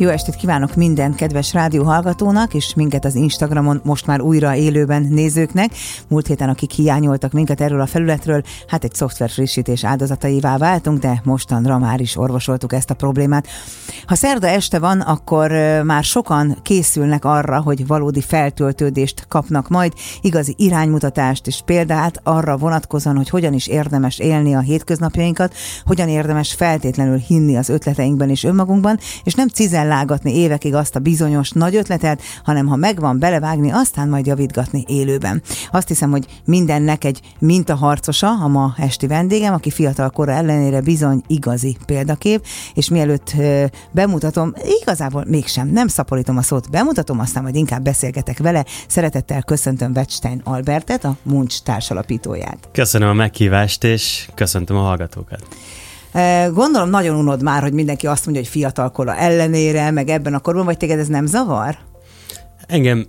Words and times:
Jó 0.00 0.08
estét 0.08 0.36
kívánok 0.36 0.74
minden 0.74 1.14
kedves 1.14 1.52
rádióhallgatónak, 1.52 2.54
és 2.54 2.74
minket 2.74 3.04
az 3.04 3.14
Instagramon 3.14 3.80
most 3.84 4.06
már 4.06 4.20
újra 4.20 4.54
élőben 4.54 5.02
nézőknek. 5.02 5.70
Múlt 6.08 6.26
héten, 6.26 6.48
akik 6.48 6.70
hiányoltak 6.70 7.32
minket 7.32 7.60
erről 7.60 7.80
a 7.80 7.86
felületről, 7.86 8.42
hát 8.66 8.84
egy 8.84 8.94
szoftver 8.94 9.30
frissítés 9.30 9.84
áldozataivá 9.84 10.56
váltunk, 10.56 10.98
de 10.98 11.20
mostanra 11.24 11.78
már 11.78 12.00
is 12.00 12.16
orvosoltuk 12.16 12.72
ezt 12.72 12.90
a 12.90 12.94
problémát. 12.94 13.46
Ha 14.06 14.14
szerda 14.14 14.46
este 14.46 14.78
van, 14.78 15.00
akkor 15.00 15.50
már 15.84 16.04
sokan 16.04 16.58
készülnek 16.62 17.24
arra, 17.24 17.60
hogy 17.60 17.86
valódi 17.86 18.20
feltöltődést 18.20 19.24
kapnak 19.28 19.68
majd, 19.68 19.92
igazi 20.20 20.54
iránymutatást 20.58 21.46
és 21.46 21.62
példát 21.64 22.20
arra 22.22 22.56
vonatkozóan, 22.56 23.16
hogy 23.16 23.28
hogyan 23.28 23.52
is 23.52 23.66
érdemes 23.66 24.18
élni 24.18 24.54
a 24.54 24.60
hétköznapjainkat, 24.60 25.54
hogyan 25.84 26.08
érdemes 26.08 26.52
feltétlenül 26.52 27.18
hinni 27.18 27.56
az 27.56 27.68
ötleteinkben 27.68 28.30
és 28.30 28.44
önmagunkban, 28.44 28.98
és 29.24 29.34
nem 29.34 29.48
cizel 29.48 29.88
lágatni 29.90 30.36
évekig 30.36 30.74
azt 30.74 30.96
a 30.96 30.98
bizonyos 30.98 31.50
nagy 31.50 31.76
ötletet, 31.76 32.22
hanem 32.44 32.66
ha 32.66 32.76
megvan, 32.76 33.18
belevágni, 33.18 33.70
aztán 33.70 34.08
majd 34.08 34.26
javítgatni 34.26 34.84
élőben. 34.88 35.42
Azt 35.70 35.88
hiszem, 35.88 36.10
hogy 36.10 36.26
mindennek 36.44 37.04
egy 37.04 37.20
mintaharcosa 37.38 38.28
a 38.28 38.48
ma 38.48 38.74
esti 38.76 39.06
vendégem, 39.06 39.54
aki 39.54 39.70
fiatal 39.70 40.10
kora 40.10 40.32
ellenére 40.32 40.80
bizony 40.80 41.22
igazi 41.26 41.76
példakép, 41.86 42.46
és 42.74 42.88
mielőtt 42.88 43.34
bemutatom, 43.90 44.54
igazából 44.80 45.24
mégsem, 45.26 45.68
nem 45.68 45.88
szaporítom 45.88 46.36
a 46.36 46.42
szót, 46.42 46.70
bemutatom, 46.70 47.18
aztán 47.18 47.42
majd 47.42 47.54
inkább 47.54 47.82
beszélgetek 47.82 48.38
vele. 48.38 48.64
Szeretettel 48.86 49.42
köszöntöm 49.42 49.92
Wettstein 49.94 50.40
Albertet, 50.44 51.04
a 51.04 51.16
Muncs 51.22 51.60
társalapítóját. 51.62 52.68
Köszönöm 52.72 53.08
a 53.08 53.12
meghívást, 53.12 53.84
és 53.84 54.28
köszöntöm 54.34 54.76
a 54.76 54.80
hallgatókat. 54.80 55.46
Gondolom 56.52 56.90
nagyon 56.90 57.16
unod 57.16 57.42
már, 57.42 57.62
hogy 57.62 57.72
mindenki 57.72 58.06
azt 58.06 58.24
mondja, 58.24 58.42
hogy 58.42 58.52
fiatalkora 58.52 59.16
ellenére, 59.16 59.90
meg 59.90 60.08
ebben 60.08 60.34
a 60.34 60.38
korban, 60.38 60.64
vagy 60.64 60.76
téged 60.76 60.98
ez 60.98 61.06
nem 61.08 61.26
zavar? 61.26 61.76
Engem 62.66 63.06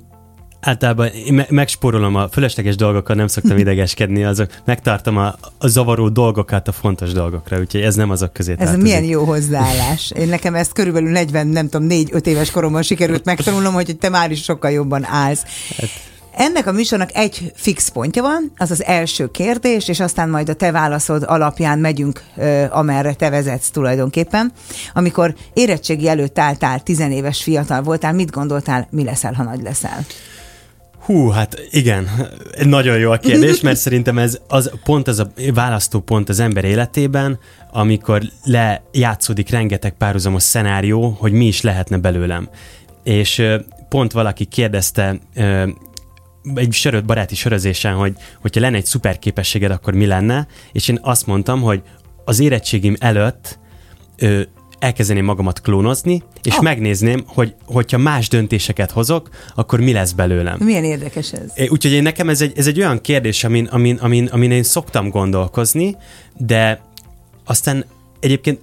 általában 0.62 1.08
én 1.08 1.34
me- 1.34 1.50
megspórolom 1.50 2.16
a 2.16 2.28
fölösleges 2.30 2.76
dolgokat, 2.76 3.16
nem 3.16 3.28
szoktam 3.28 3.58
idegeskedni, 3.66 4.24
azok, 4.24 4.50
megtartom 4.66 5.18
a, 5.18 5.36
a 5.58 5.68
zavaró 5.68 6.10
dolgokat 6.10 6.68
a 6.68 6.72
fontos 6.72 7.12
dolgokra, 7.12 7.60
úgyhogy 7.60 7.82
ez 7.82 7.96
nem 7.96 8.10
azok 8.10 8.34
közé 8.34 8.52
Ez 8.52 8.58
tartozik. 8.58 8.82
milyen 8.84 9.04
jó 9.04 9.24
hozzáállás. 9.24 10.12
Én 10.18 10.28
nekem 10.28 10.56
ezt 10.56 10.74
körülbelül 10.74 11.10
40, 11.10 11.48
nem 11.48 11.70
tudom, 11.70 11.88
4-5 11.92 12.26
éves 12.26 12.52
koromban 12.52 12.82
sikerült 12.82 13.26
megtanulnom, 13.26 13.74
hogy 13.74 13.98
te 14.00 14.10
már 14.10 14.32
is 14.32 14.44
sokkal 14.44 14.72
jobban 14.72 15.06
állsz. 15.06 15.44
Hát, 15.78 15.90
ennek 16.32 16.68
a 16.68 16.72
műsornak 16.72 17.10
egy 17.14 17.52
fix 17.56 17.90
pontja 17.90 18.22
van, 18.22 18.52
az 18.58 18.72
az 18.72 18.84
első 18.84 19.32
kérdés, 19.32 19.88
és 19.88 20.00
aztán 20.00 20.30
majd 20.30 20.50
a 20.50 20.54
te 20.54 20.72
válaszod 20.72 21.24
alapján 21.28 21.80
megyünk, 21.80 22.24
amerre 22.70 23.14
te 23.14 23.30
vezetsz 23.30 23.70
tulajdonképpen. 23.70 24.52
Amikor 24.94 25.36
érettségi 25.54 26.08
előtt 26.08 26.40
álltál, 26.40 26.80
tizenéves 26.80 27.44
fiatal 27.44 27.82
voltál, 27.82 28.14
mit 28.14 28.32
gondoltál, 28.32 28.88
mi 28.92 29.04
leszel, 29.04 29.34
ha 29.34 29.44
nagy 29.44 29.62
leszel? 29.62 30.06
Hú, 31.02 31.28
hát 31.28 31.62
igen, 31.70 32.10
nagyon 32.64 32.98
jó 32.98 33.12
a 33.12 33.18
kérdés, 33.18 33.62
mert 33.62 33.78
szerintem 33.88 34.18
ez 34.18 34.40
az 34.48 34.72
pont 34.84 35.08
az 35.08 35.20
a 35.20 35.32
választópont 35.54 36.30
az 36.30 36.40
ember 36.40 36.64
életében, 36.64 37.40
amikor 37.72 38.22
lejátszódik 38.44 39.50
rengeteg 39.50 39.92
párhuzamos 39.92 40.44
szenárió, 40.44 41.18
hogy 41.20 41.32
mi 41.32 41.46
is 41.46 41.62
lehetne 41.62 41.98
belőlem. 41.98 42.50
És 43.04 43.44
pont 43.90 44.12
valaki 44.12 44.46
kérdezte 44.46 45.20
egy 46.56 46.74
söröt 46.74 47.06
baráti 47.06 47.36
sörözésen, 47.36 47.94
hogy 47.94 48.16
hogyha 48.42 48.62
lenne 48.62 48.78
egy 48.78 48.86
szuper 48.86 49.20
képességed, 49.20 49.72
akkor 49.72 49.94
mi 49.94 50.06
lenne, 50.06 50.48
és 50.72 50.88
én 50.88 51.00
azt 51.02 51.28
mondtam, 51.28 51.62
hogy 51.62 51.82
az 52.26 52.40
érettségim 52.40 52.96
előtt 53.00 53.60
ö, 54.18 54.42
elkezdeném 54.80 55.26
magamat 55.26 55.62
klónozni, 55.62 56.24
és 56.44 56.56
oh. 56.56 56.62
megnézném, 56.62 57.24
hogy 57.26 57.56
hogyha 57.66 57.98
más 57.98 58.28
döntéseket 58.28 58.92
hozok, 58.92 59.30
akkor 59.56 59.80
mi 59.80 59.92
lesz 59.92 60.12
belőlem. 60.12 60.58
Milyen 60.60 60.84
érdekes 60.84 61.32
ez. 61.34 61.70
Úgyhogy 61.70 61.92
én 61.92 62.04
nekem 62.04 62.30
ez 62.30 62.42
egy, 62.42 62.54
ez 62.56 62.68
egy 62.68 62.80
olyan 62.80 63.02
kérdés, 63.02 63.44
amin, 63.44 63.66
amin, 63.66 63.96
amin, 63.96 64.26
amin 64.26 64.52
én 64.52 64.64
szoktam 64.64 65.10
gondolkozni, 65.10 65.96
de 66.38 66.82
aztán 67.46 67.86
egyébként, 68.20 68.62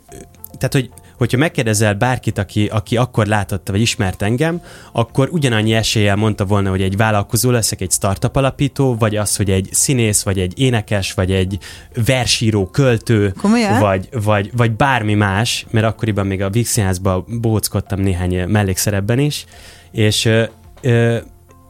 tehát, 0.59 0.73
hogy 0.73 0.91
hogyha 1.19 1.39
megkérdezel 1.39 1.95
bárkit, 1.95 2.39
aki, 2.39 2.67
aki 2.67 2.97
akkor 2.97 3.27
látotta 3.27 3.73
vagy 3.73 3.81
ismert 3.81 4.23
engem, 4.23 4.63
akkor 4.93 5.29
ugyanannyi 5.33 5.73
eséllyel 5.73 6.17
mondta 6.17 6.45
volna, 6.45 6.71
hogy 6.71 6.83
egy 6.83 6.97
vállalkozó 6.97 7.51
leszek, 7.51 7.81
egy 7.81 7.91
startup 7.91 8.37
alapító, 8.37 8.97
vagy 8.99 9.17
az, 9.17 9.37
hogy 9.37 9.51
egy 9.51 9.69
színész, 9.73 10.23
vagy 10.23 10.39
egy 10.39 10.61
énekes, 10.61 11.13
vagy 11.13 11.33
egy 11.33 11.59
versíró, 12.05 12.67
költő, 12.67 13.35
vagy, 13.81 14.09
vagy, 14.23 14.51
vagy 14.57 14.73
bármi 14.73 15.15
más, 15.15 15.67
mert 15.71 15.87
akkoriban 15.87 16.27
még 16.27 16.43
a 16.43 16.51
Vígszínházban 16.51 17.25
bóckodtam 17.41 18.01
néhány 18.01 18.49
mellékszerepben 18.49 19.19
is, 19.19 19.45
és 19.91 20.25
ö, 20.25 20.45
ö, 20.81 21.19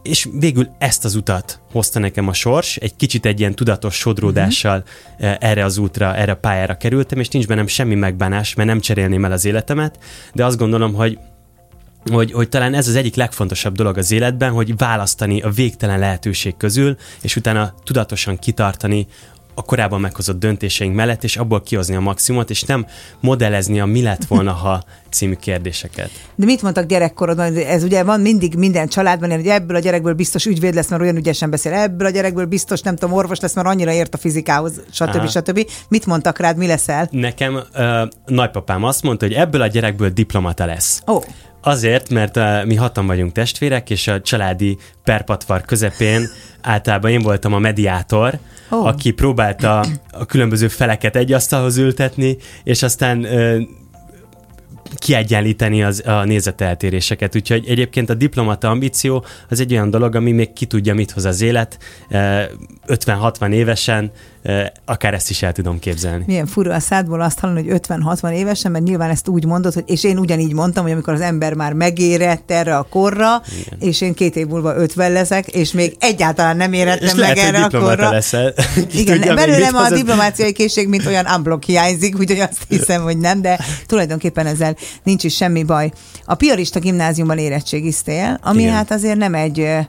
és 0.02 0.28
végül 0.32 0.68
ezt 0.78 1.04
az 1.04 1.14
utat 1.14 1.60
hozta 1.72 1.98
nekem 1.98 2.28
a 2.28 2.32
sors, 2.32 2.76
egy 2.76 2.96
kicsit 2.96 3.26
egy 3.26 3.40
ilyen 3.40 3.54
tudatos 3.54 3.94
sodródással 3.94 4.84
uh-huh. 5.18 5.36
erre 5.40 5.64
az 5.64 5.78
útra, 5.78 6.16
erre 6.16 6.32
a 6.32 6.36
pályára 6.36 6.76
kerültem, 6.76 7.18
és 7.18 7.28
nincs 7.28 7.46
bennem 7.46 7.66
semmi 7.66 7.94
megbánás, 7.94 8.54
mert 8.54 8.68
nem 8.68 8.80
cserélném 8.80 9.24
el 9.24 9.32
az 9.32 9.44
életemet, 9.44 9.98
de 10.34 10.44
azt 10.44 10.58
gondolom, 10.58 10.94
hogy 10.94 11.18
hogy, 12.10 12.32
hogy 12.32 12.48
talán 12.48 12.74
ez 12.74 12.88
az 12.88 12.94
egyik 12.94 13.14
legfontosabb 13.14 13.74
dolog 13.74 13.98
az 13.98 14.10
életben, 14.10 14.52
hogy 14.52 14.76
választani 14.76 15.40
a 15.40 15.50
végtelen 15.50 15.98
lehetőség 15.98 16.56
közül, 16.56 16.96
és 17.22 17.36
utána 17.36 17.74
tudatosan 17.84 18.38
kitartani 18.38 19.06
a 19.58 19.62
korábban 19.62 20.00
meghozott 20.00 20.38
döntéseink 20.38 20.94
mellett, 20.94 21.24
és 21.24 21.36
abból 21.36 21.62
kihozni 21.62 21.94
a 21.94 22.00
maximumot, 22.00 22.50
és 22.50 22.62
nem 22.62 22.86
modellezni 23.20 23.80
a 23.80 23.86
mi 23.86 24.02
lett 24.02 24.24
volna, 24.24 24.52
ha 24.52 24.82
című 25.10 25.34
kérdéseket. 25.34 26.10
De 26.34 26.44
mit 26.44 26.62
mondtak 26.62 26.86
gyerekkorodban? 26.86 27.56
Ez 27.56 27.82
ugye 27.82 28.02
van 28.02 28.20
mindig 28.20 28.54
minden 28.54 28.88
családban, 28.88 29.30
hogy 29.30 29.46
ebből 29.46 29.76
a 29.76 29.80
gyerekből 29.80 30.14
biztos 30.14 30.46
ügyvéd 30.46 30.74
lesz, 30.74 30.88
mert 30.88 31.02
olyan 31.02 31.16
ügyesen 31.16 31.50
beszél, 31.50 31.72
ebből 31.72 32.06
a 32.06 32.10
gyerekből 32.10 32.44
biztos 32.44 32.80
nem 32.80 32.96
tudom, 32.96 33.14
orvos 33.14 33.40
lesz, 33.40 33.54
mert 33.54 33.66
annyira 33.66 33.92
ért 33.92 34.14
a 34.14 34.18
fizikához, 34.18 34.80
stb. 34.90 35.14
Aha. 35.14 35.26
stb. 35.26 35.70
Mit 35.88 36.06
mondtak 36.06 36.38
rád, 36.38 36.56
mi 36.56 36.66
leszel? 36.66 37.08
Nekem 37.10 37.54
uh, 37.54 37.62
nagypapám 38.26 38.84
azt 38.84 39.02
mondta, 39.02 39.26
hogy 39.26 39.34
ebből 39.34 39.62
a 39.62 39.66
gyerekből 39.66 40.10
diplomata 40.10 40.66
lesz. 40.66 41.02
Oh. 41.06 41.24
Azért, 41.62 42.10
mert 42.10 42.36
uh, 42.36 42.64
mi 42.64 42.74
hatan 42.74 43.06
vagyunk 43.06 43.32
testvérek, 43.32 43.90
és 43.90 44.06
a 44.06 44.20
családi 44.20 44.78
perpatvar 45.04 45.60
közepén 45.60 46.28
általában 46.62 47.10
én 47.10 47.22
voltam 47.22 47.52
a 47.52 47.58
mediátor, 47.58 48.38
oh. 48.70 48.86
aki 48.86 49.10
próbálta 49.10 49.84
a 50.10 50.26
különböző 50.26 50.68
feleket 50.68 51.16
egy 51.16 51.32
asztalhoz 51.32 51.76
ültetni, 51.76 52.36
és 52.64 52.82
aztán 52.82 53.26
kiegyenlíteni 54.98 55.82
az, 55.82 56.02
a 56.06 56.24
nézeteltéréseket. 56.24 57.34
Úgyhogy 57.34 57.68
egyébként 57.68 58.10
a 58.10 58.14
diplomata 58.14 58.68
ambíció 58.68 59.24
az 59.48 59.60
egy 59.60 59.72
olyan 59.72 59.90
dolog, 59.90 60.14
ami 60.14 60.32
még 60.32 60.52
ki 60.52 60.66
tudja, 60.66 60.94
mit 60.94 61.10
hoz 61.10 61.24
az 61.24 61.40
élet. 61.40 61.78
50-60 62.10 63.52
évesen 63.52 64.10
akár 64.84 65.14
ezt 65.14 65.30
is 65.30 65.42
el 65.42 65.52
tudom 65.52 65.78
képzelni. 65.78 66.24
Milyen 66.26 66.46
fura 66.46 66.74
a 66.74 66.78
szádból 66.78 67.20
azt 67.20 67.38
hallani, 67.38 67.68
hogy 67.68 67.80
50-60 67.88 68.32
évesen, 68.32 68.70
mert 68.70 68.84
nyilván 68.84 69.10
ezt 69.10 69.28
úgy 69.28 69.44
mondod, 69.44 69.72
hogy, 69.72 69.84
és 69.86 70.04
én 70.04 70.18
ugyanígy 70.18 70.52
mondtam, 70.52 70.82
hogy 70.82 70.92
amikor 70.92 71.12
az 71.12 71.20
ember 71.20 71.54
már 71.54 71.72
megérett 71.72 72.50
erre 72.50 72.76
a 72.76 72.82
korra, 72.82 73.42
Igen. 73.60 73.78
és 73.80 74.00
én 74.00 74.14
két 74.14 74.36
év 74.36 74.46
múlva 74.46 74.76
50 74.76 75.12
leszek, 75.12 75.46
és 75.46 75.72
még 75.72 75.96
egyáltalán 75.98 76.56
nem 76.56 76.72
érettem 76.72 77.06
és 77.06 77.14
meg 77.14 77.36
lehet, 77.36 77.54
erre 77.54 77.64
a 77.64 77.84
korra. 77.84 78.10
Leszel. 78.10 78.54
Igen, 78.92 79.16
tudja, 79.16 79.34
belőlem 79.34 79.76
a 79.76 79.90
diplomáciai 79.90 80.52
készség, 80.52 80.88
mint 80.88 81.06
olyan 81.06 81.26
unblock 81.36 81.64
hiányzik, 81.64 82.18
úgyhogy 82.18 82.40
azt 82.40 82.58
hiszem, 82.68 83.02
hogy 83.02 83.18
nem, 83.18 83.42
de 83.42 83.58
tulajdonképpen 83.86 84.46
ezzel 84.46 84.76
nincs 85.02 85.24
is 85.24 85.36
semmi 85.36 85.62
baj. 85.62 85.92
A 86.24 86.34
Piarista 86.34 86.80
gimnáziumban 86.80 87.38
érettségiztél, 87.38 88.38
ami 88.42 88.62
Igen. 88.62 88.74
hát 88.74 88.90
azért 88.90 89.16
nem 89.16 89.34
egy 89.34 89.86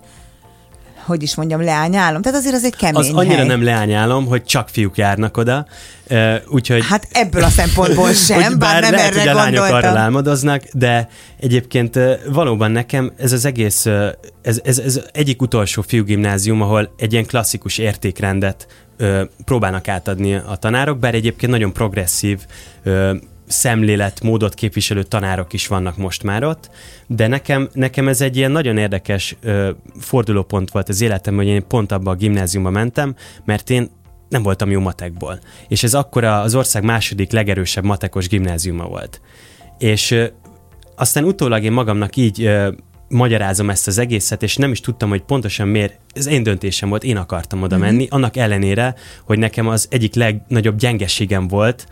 hogy 1.10 1.24
is 1.24 1.36
mondjam, 1.36 1.62
leányálom. 1.62 2.22
Tehát 2.22 2.40
azért 2.40 2.56
az 2.56 2.64
egy 2.64 2.76
kemény 2.76 2.96
Az 2.96 3.10
annyira 3.10 3.36
hely. 3.36 3.48
nem 3.48 3.64
leányálom, 3.64 4.26
hogy 4.26 4.44
csak 4.44 4.70
fiúk 4.70 4.98
járnak 4.98 5.38
oda, 5.38 5.66
úgyhogy... 6.48 6.86
Hát 6.86 7.08
ebből 7.12 7.44
a 7.44 7.50
szempontból 7.50 8.14
sem, 8.28 8.40
bár, 8.40 8.58
bár 8.58 8.82
nem 8.82 8.92
lehet, 8.92 9.12
erre 9.12 9.20
hogy 9.20 9.30
a 9.30 9.34
lányok 9.34 9.64
arra 9.64 9.88
álmodoznak, 9.88 10.64
de 10.74 11.08
egyébként 11.40 12.00
valóban 12.32 12.72
nekem 12.72 13.12
ez 13.18 13.32
az 13.32 13.46
egész, 13.46 13.86
ez, 14.42 14.60
ez, 14.64 14.80
ez 14.80 15.02
egyik 15.12 15.42
utolsó 15.42 15.82
fiúgimnázium, 15.82 16.62
ahol 16.62 16.94
egy 16.98 17.12
ilyen 17.14 17.26
klasszikus 17.26 17.78
értékrendet 17.78 18.68
próbálnak 19.46 19.88
átadni 19.88 20.34
a 20.34 20.56
tanárok, 20.56 21.00
bár 21.00 21.16
egyébként 21.16 21.52
nagyon 21.52 21.74
progresszív 21.74 22.40
szemléletmódot 23.50 24.54
képviselő 24.54 25.04
tanárok 25.04 25.54
is 25.54 25.68
vannak 25.68 25.98
most 25.98 26.24
már 26.24 26.44
ott, 26.44 26.70
de 27.08 27.28
nekem, 27.28 27.70
nekem 27.74 28.08
ez 28.08 28.22
egy 28.22 28.38
ilyen 28.38 28.52
nagyon 28.52 28.78
érdekes 28.78 29.36
ö, 29.42 29.70
fordulópont 30.00 30.72
volt 30.72 30.90
az 30.90 31.02
életemben, 31.02 31.46
hogy 31.46 31.54
én 31.54 31.68
pont 31.68 31.92
abba 31.92 32.12
a 32.12 32.16
gimnáziumba 32.16 32.70
mentem, 32.70 33.16
mert 33.46 33.70
én 33.70 33.90
nem 34.30 34.44
voltam 34.44 34.72
jó 34.72 34.80
matekból. 34.80 35.40
És 35.68 35.84
ez 35.84 35.94
akkor 35.94 36.24
az 36.24 36.56
ország 36.56 36.84
második 36.84 37.32
legerősebb 37.32 37.84
matekos 37.84 38.28
gimnáziuma 38.28 38.86
volt. 38.86 39.22
És 39.78 40.12
ö, 40.12 40.26
aztán 40.96 41.24
utólag 41.24 41.64
én 41.64 41.72
magamnak 41.72 42.16
így 42.16 42.44
ö, 42.44 42.72
magyarázom 43.08 43.70
ezt 43.70 43.88
az 43.88 43.98
egészet, 43.98 44.44
és 44.44 44.58
nem 44.58 44.72
is 44.72 44.80
tudtam, 44.80 45.10
hogy 45.10 45.22
pontosan 45.22 45.68
miért, 45.68 46.00
ez 46.14 46.28
én 46.28 46.44
döntésem 46.44 46.90
volt, 46.90 47.04
én 47.04 47.18
akartam 47.18 47.62
oda 47.62 47.78
menni, 47.78 47.96
mm-hmm. 47.96 48.06
annak 48.10 48.38
ellenére, 48.38 48.96
hogy 49.26 49.40
nekem 49.40 49.68
az 49.68 49.88
egyik 49.90 50.16
legnagyobb 50.16 50.78
gyengeségem 50.78 51.48
volt 51.48 51.88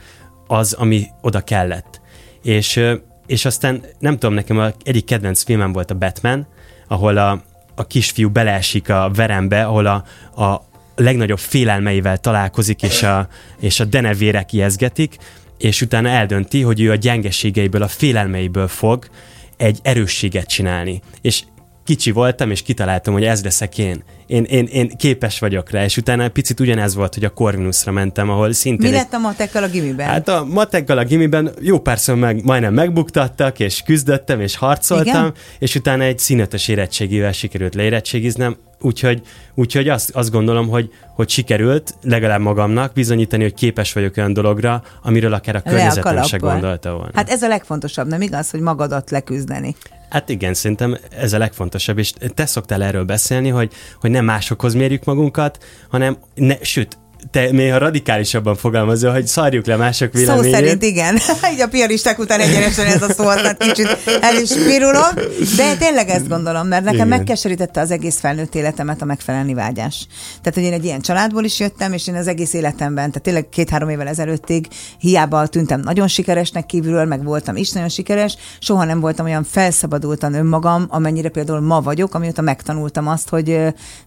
az, 0.47 0.73
ami 0.73 1.07
oda 1.21 1.41
kellett. 1.41 2.01
És, 2.43 2.83
és 3.25 3.45
aztán 3.45 3.83
nem 3.99 4.13
tudom, 4.13 4.35
nekem 4.35 4.57
a 4.57 4.71
egyik 4.83 5.05
kedvenc 5.05 5.43
filmem 5.43 5.71
volt 5.71 5.91
a 5.91 5.95
Batman, 5.95 6.47
ahol 6.87 7.17
a, 7.17 7.43
a 7.75 7.87
kisfiú 7.87 8.29
beleesik 8.29 8.89
a 8.89 9.11
verembe, 9.13 9.65
ahol 9.65 9.85
a, 9.85 10.03
a 10.43 10.65
legnagyobb 10.95 11.39
félelmeivel 11.39 12.17
találkozik, 12.17 12.81
és 12.81 13.03
a, 13.03 13.27
és 13.59 13.79
a 13.79 13.85
denevérek 13.85 14.53
ijeszgetik, 14.53 15.17
és 15.57 15.81
utána 15.81 16.09
eldönti, 16.09 16.61
hogy 16.61 16.81
ő 16.81 16.91
a 16.91 16.95
gyengeségeiből, 16.95 17.81
a 17.81 17.87
félelmeiből 17.87 18.67
fog 18.67 19.09
egy 19.57 19.79
erősséget 19.81 20.47
csinálni. 20.47 21.01
És 21.21 21.43
kicsi 21.87 22.11
voltam, 22.11 22.51
és 22.51 22.61
kitaláltam, 22.61 23.13
hogy 23.13 23.23
ez 23.23 23.43
leszek 23.43 23.77
én. 23.77 24.03
Én, 24.25 24.43
én, 24.43 24.65
én 24.65 24.89
képes 24.97 25.39
vagyok 25.39 25.69
rá, 25.69 25.83
és 25.83 25.97
utána 25.97 26.29
picit 26.29 26.59
ugyanez 26.59 26.95
volt, 26.95 27.13
hogy 27.13 27.23
a 27.23 27.29
Corvinusra 27.29 27.91
mentem, 27.91 28.29
ahol 28.29 28.51
szintén... 28.51 28.89
Mi 28.89 28.95
lett 28.95 29.13
a 29.13 29.17
matekkal 29.17 29.63
a 29.63 29.67
gimiben? 29.67 30.07
Hát 30.07 30.27
a 30.27 30.45
matekkal 30.45 30.97
a 30.97 31.03
gimiben 31.03 31.51
jó 31.61 31.79
párszor 31.79 32.15
meg, 32.15 32.43
majdnem 32.43 32.73
megbuktattak, 32.73 33.59
és 33.59 33.81
küzdöttem, 33.85 34.41
és 34.41 34.55
harcoltam, 34.55 35.05
Igen? 35.07 35.33
és 35.59 35.75
utána 35.75 36.03
egy 36.03 36.19
színetes 36.19 36.67
érettségével 36.67 37.31
sikerült 37.31 37.75
leérettségiznem, 37.75 38.57
úgyhogy, 38.79 39.21
úgyhogy 39.55 39.89
azt, 39.89 40.09
azt 40.09 40.31
gondolom, 40.31 40.67
hogy, 40.69 40.91
hogy 41.15 41.29
sikerült 41.29 41.95
legalább 42.01 42.41
magamnak 42.41 42.93
bizonyítani, 42.93 43.43
hogy 43.43 43.53
képes 43.53 43.93
vagyok 43.93 44.17
olyan 44.17 44.33
dologra, 44.33 44.83
amiről 45.03 45.33
akár 45.33 45.55
a 45.55 45.61
környezetem 45.61 46.23
se 46.23 46.37
gondolta 46.37 46.91
volna. 46.91 47.11
Hát 47.13 47.29
ez 47.29 47.41
a 47.41 47.47
legfontosabb, 47.47 48.07
nem 48.07 48.21
igaz, 48.21 48.49
hogy 48.49 48.59
magadat 48.59 49.09
leküzdeni? 49.09 49.75
Hát 50.09 50.29
igen, 50.29 50.53
szerintem 50.53 50.97
ez 51.09 51.33
a 51.33 51.37
legfontosabb, 51.37 51.97
és 51.97 52.13
te 52.33 52.45
szoktál 52.45 52.83
erről 52.83 53.03
beszélni, 53.03 53.49
hogy, 53.49 53.73
hogy 53.99 54.11
nem 54.11 54.25
másokhoz 54.25 54.73
mérjük 54.73 55.03
magunkat, 55.03 55.63
hanem, 55.89 56.17
ne, 56.35 56.55
sőt, 56.61 56.97
te 57.31 57.51
néha 57.51 57.77
radikálisabban 57.77 58.55
fogalmazol, 58.55 59.11
hogy 59.11 59.27
szarjuk 59.27 59.65
le 59.65 59.75
mások 59.75 60.13
véleményét. 60.13 60.53
Szó 60.53 60.59
szerint 60.59 60.83
igen. 60.83 61.17
Így 61.53 61.61
a 61.61 61.67
pianisták 61.67 62.19
után 62.19 62.39
egyenesen 62.39 62.85
ez 62.85 63.01
a 63.01 63.11
szó, 63.11 63.27
aztán 63.27 63.55
kicsit 63.57 63.97
el 64.21 64.41
is 64.41 64.53
pirulok. 64.53 65.13
De 65.55 65.75
tényleg 65.75 66.09
ezt 66.09 66.27
gondolom, 66.27 66.67
mert 66.67 66.83
nekem 66.83 67.05
igen. 67.05 67.17
megkeserítette 67.17 67.81
az 67.81 67.91
egész 67.91 68.19
felnőtt 68.19 68.55
életemet 68.55 69.01
a 69.01 69.05
megfelelni 69.05 69.53
vágyás. 69.53 70.07
Tehát, 70.41 70.53
hogy 70.53 70.63
én 70.63 70.73
egy 70.73 70.83
ilyen 70.83 71.01
családból 71.01 71.43
is 71.43 71.59
jöttem, 71.59 71.93
és 71.93 72.07
én 72.07 72.15
az 72.15 72.27
egész 72.27 72.53
életemben, 72.53 73.07
tehát 73.07 73.21
tényleg 73.21 73.49
két-három 73.49 73.89
évvel 73.89 74.07
ezelőttig 74.07 74.67
hiába 74.99 75.47
tűntem 75.47 75.79
nagyon 75.79 76.07
sikeresnek 76.07 76.65
kívülről, 76.65 77.05
meg 77.05 77.23
voltam 77.23 77.55
is 77.55 77.71
nagyon 77.71 77.89
sikeres, 77.89 78.37
soha 78.59 78.83
nem 78.83 78.99
voltam 78.99 79.25
olyan 79.25 79.43
felszabadultan 79.43 80.33
önmagam, 80.33 80.85
amennyire 80.89 81.29
például 81.29 81.61
ma 81.61 81.81
vagyok, 81.81 82.13
amióta 82.13 82.41
megtanultam 82.41 83.07
azt, 83.07 83.29
hogy 83.29 83.59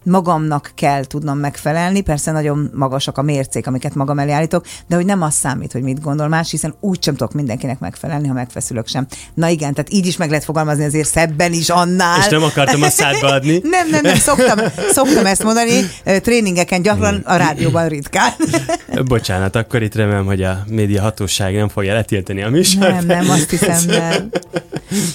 magamnak 0.02 0.72
kell 0.74 1.04
tudnom 1.04 1.38
megfelelni, 1.38 2.00
persze 2.00 2.32
nagyon 2.32 2.70
magas 2.74 3.08
magasak 3.10 3.18
a 3.18 3.22
mércék, 3.22 3.66
amiket 3.66 3.94
magam 3.94 4.18
elé 4.18 4.32
állítok, 4.32 4.64
de 4.86 4.96
hogy 4.96 5.04
nem 5.04 5.22
az 5.22 5.34
számít, 5.34 5.72
hogy 5.72 5.82
mit 5.82 6.00
gondol 6.00 6.28
más, 6.28 6.50
hiszen 6.50 6.74
úgy 6.80 7.02
sem 7.02 7.14
tudok 7.14 7.32
mindenkinek 7.32 7.78
megfelelni, 7.78 8.28
ha 8.28 8.34
megfeszülök 8.34 8.86
sem. 8.86 9.06
Na 9.34 9.48
igen, 9.48 9.74
tehát 9.74 9.92
így 9.92 10.06
is 10.06 10.16
meg 10.16 10.28
lehet 10.28 10.44
fogalmazni 10.44 10.84
azért 10.84 11.08
szebben 11.08 11.52
is 11.52 11.68
annál. 11.68 12.18
És 12.18 12.28
nem 12.28 12.42
akartam 12.42 12.82
a 12.82 12.90
szádba 12.90 13.26
adni. 13.26 13.60
nem, 13.76 13.88
nem, 13.90 14.02
nem, 14.02 14.16
szoktam, 14.16 14.58
szoktam 14.90 15.26
ezt 15.26 15.42
mondani, 15.42 15.72
tréningeken 16.04 16.82
gyakran, 16.82 17.22
a 17.24 17.36
rádióban 17.36 17.88
ritkán. 17.88 18.32
Bocsánat, 19.04 19.56
akkor 19.56 19.82
itt 19.82 19.94
remélem, 19.94 20.26
hogy 20.26 20.42
a 20.42 20.64
média 20.68 21.02
hatóság 21.02 21.54
nem 21.54 21.68
fogja 21.68 21.94
letiltani 21.94 22.42
a 22.42 22.48
műsort. 22.48 22.90
Nem, 22.90 23.06
nem, 23.06 23.30
azt 23.30 23.50
hiszem, 23.50 23.80
nem. 23.86 24.30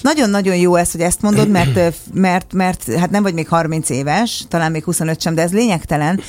Nagyon-nagyon 0.02 0.56
jó 0.56 0.74
ez, 0.74 0.92
hogy 0.92 1.00
ezt 1.00 1.22
mondod, 1.22 1.48
mert, 1.48 1.80
mert, 2.12 2.52
mert 2.52 2.92
hát 2.94 3.10
nem 3.10 3.22
vagy 3.22 3.34
még 3.34 3.48
30 3.48 3.90
éves, 3.90 4.44
talán 4.48 4.70
még 4.70 4.84
25 4.84 5.20
sem, 5.20 5.34
de 5.34 5.42
ez 5.42 5.52
lényegtelen 5.52 6.20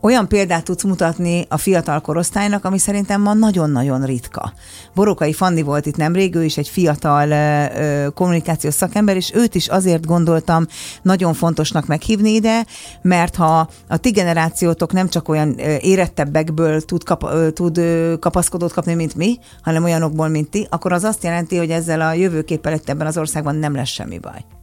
olyan 0.00 0.28
példát 0.28 0.64
tudsz 0.64 0.82
mutatni 0.82 1.46
a 1.48 1.56
fiatal 1.56 2.00
korosztálynak, 2.00 2.64
ami 2.64 2.78
szerintem 2.78 3.20
ma 3.20 3.34
nagyon-nagyon 3.34 4.04
ritka. 4.04 4.52
Borokai 4.94 5.32
Fanni 5.32 5.62
volt 5.62 5.86
itt 5.86 5.96
nemrég, 5.96 6.34
ő 6.34 6.44
is 6.44 6.56
egy 6.56 6.68
fiatal 6.68 7.30
ö, 7.30 8.08
kommunikációs 8.14 8.74
szakember, 8.74 9.16
és 9.16 9.30
őt 9.34 9.54
is 9.54 9.68
azért 9.68 10.06
gondoltam 10.06 10.66
nagyon 11.02 11.34
fontosnak 11.34 11.86
meghívni 11.86 12.30
ide, 12.30 12.66
mert 13.02 13.36
ha 13.36 13.68
a 13.88 13.96
ti 13.96 14.10
generációtok 14.10 14.92
nem 14.92 15.08
csak 15.08 15.28
olyan 15.28 15.58
érettebbekből 15.80 16.80
tud, 16.80 17.04
kap, 17.04 17.24
ö, 17.24 17.50
tud 17.50 17.80
kapaszkodót 18.20 18.72
kapni, 18.72 18.94
mint 18.94 19.14
mi, 19.14 19.38
hanem 19.62 19.84
olyanokból, 19.84 20.28
mint 20.28 20.50
ti, 20.50 20.66
akkor 20.70 20.92
az 20.92 21.04
azt 21.04 21.24
jelenti, 21.24 21.56
hogy 21.56 21.70
ezzel 21.70 22.00
a 22.00 22.12
jövőképpel 22.12 22.80
ebben 22.84 23.06
az 23.06 23.18
országban 23.18 23.56
nem 23.56 23.74
lesz 23.74 23.88
semmi 23.88 24.18
baj. 24.18 24.59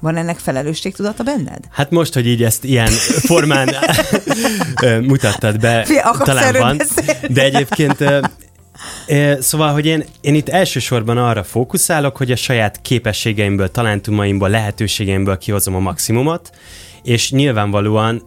Van 0.00 0.16
ennek 0.16 0.38
felelősségtudata 0.38 1.22
benned? 1.22 1.64
Hát 1.70 1.90
most, 1.90 2.14
hogy 2.14 2.26
így 2.26 2.42
ezt 2.42 2.64
ilyen 2.64 2.90
formán 3.26 3.74
mutattad 5.10 5.60
be, 5.60 5.84
Fia, 5.84 6.16
talán 6.18 6.52
van. 6.58 6.76
Beszélni. 6.76 7.32
De 7.34 7.42
egyébként 7.42 8.04
Szóval, 9.38 9.72
hogy 9.72 9.86
én, 9.86 10.04
én 10.20 10.34
itt 10.34 10.48
elsősorban 10.48 11.18
arra 11.18 11.42
fókuszálok, 11.42 12.16
hogy 12.16 12.30
a 12.30 12.36
saját 12.36 12.82
képességeimből, 12.82 13.70
talentumaimból, 13.70 14.48
lehetőségeimből 14.48 15.38
kihozom 15.38 15.74
a 15.74 15.78
maximumot, 15.78 16.50
és 17.02 17.30
nyilvánvalóan 17.30 18.22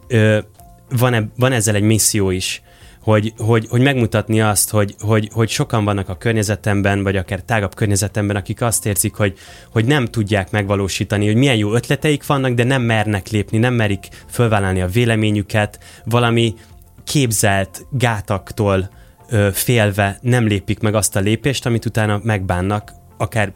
van, 0.90 1.14
e, 1.14 1.30
van 1.36 1.52
ezzel 1.52 1.76
egy 1.76 1.82
misszió 1.82 2.30
is, 2.30 2.62
hogy, 3.04 3.34
hogy, 3.38 3.68
hogy 3.70 3.82
megmutatni 3.82 4.42
azt, 4.42 4.70
hogy, 4.70 4.96
hogy, 5.00 5.30
hogy 5.34 5.50
sokan 5.50 5.86
vannak 5.86 6.10
a 6.10 6.18
környezetemben, 6.18 7.04
vagy 7.04 7.16
akár 7.16 7.40
tágabb 7.40 7.76
környezetemben, 7.76 8.36
akik 8.36 8.62
azt 8.62 8.86
érzik, 8.86 9.16
hogy, 9.16 9.38
hogy 9.72 9.86
nem 9.86 10.06
tudják 10.06 10.52
megvalósítani, 10.52 11.26
hogy 11.26 11.36
milyen 11.36 11.56
jó 11.56 11.74
ötleteik 11.74 12.26
vannak, 12.26 12.54
de 12.54 12.64
nem 12.64 12.82
mernek 12.82 13.30
lépni, 13.30 13.58
nem 13.58 13.74
merik 13.74 14.08
fölvállalni 14.30 14.82
a 14.82 14.88
véleményüket, 14.88 15.80
valami 16.06 16.54
képzelt 17.04 17.86
gátaktól 17.92 18.90
ö, 19.30 19.50
félve 19.54 20.18
nem 20.22 20.48
lépik 20.48 20.80
meg 20.80 20.96
azt 20.96 21.16
a 21.16 21.20
lépést, 21.20 21.66
amit 21.66 21.86
utána 21.86 22.20
megbánnak, 22.24 22.92
akár 23.18 23.54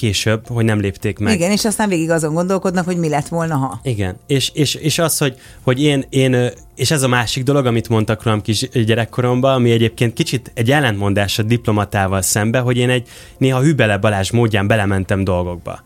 később, 0.00 0.46
hogy 0.46 0.64
nem 0.64 0.80
lépték 0.80 1.18
meg. 1.18 1.34
Igen, 1.34 1.50
és 1.50 1.64
aztán 1.64 1.88
végig 1.88 2.10
azon 2.10 2.34
gondolkodnak, 2.34 2.84
hogy 2.84 2.96
mi 2.96 3.08
lett 3.08 3.28
volna, 3.28 3.56
ha. 3.56 3.80
Igen, 3.82 4.16
és, 4.26 4.50
és, 4.54 4.74
és 4.74 4.98
az, 4.98 5.18
hogy, 5.18 5.36
hogy 5.62 5.82
én, 5.82 6.04
én, 6.08 6.50
és 6.76 6.90
ez 6.90 7.02
a 7.02 7.08
másik 7.08 7.44
dolog, 7.44 7.66
amit 7.66 7.88
mondtak 7.88 8.22
rólam 8.22 8.42
kis 8.42 8.68
gyerekkoromban, 8.68 9.54
ami 9.54 9.70
egyébként 9.70 10.12
kicsit 10.12 10.50
egy 10.54 10.70
ellentmondás 10.70 11.38
a 11.38 11.42
diplomatával 11.42 12.22
szembe, 12.22 12.58
hogy 12.58 12.76
én 12.76 12.90
egy 12.90 13.08
néha 13.38 13.60
hübele 13.60 13.96
Balázs 13.96 14.30
módján 14.30 14.66
belementem 14.66 15.24
dolgokba. 15.24 15.82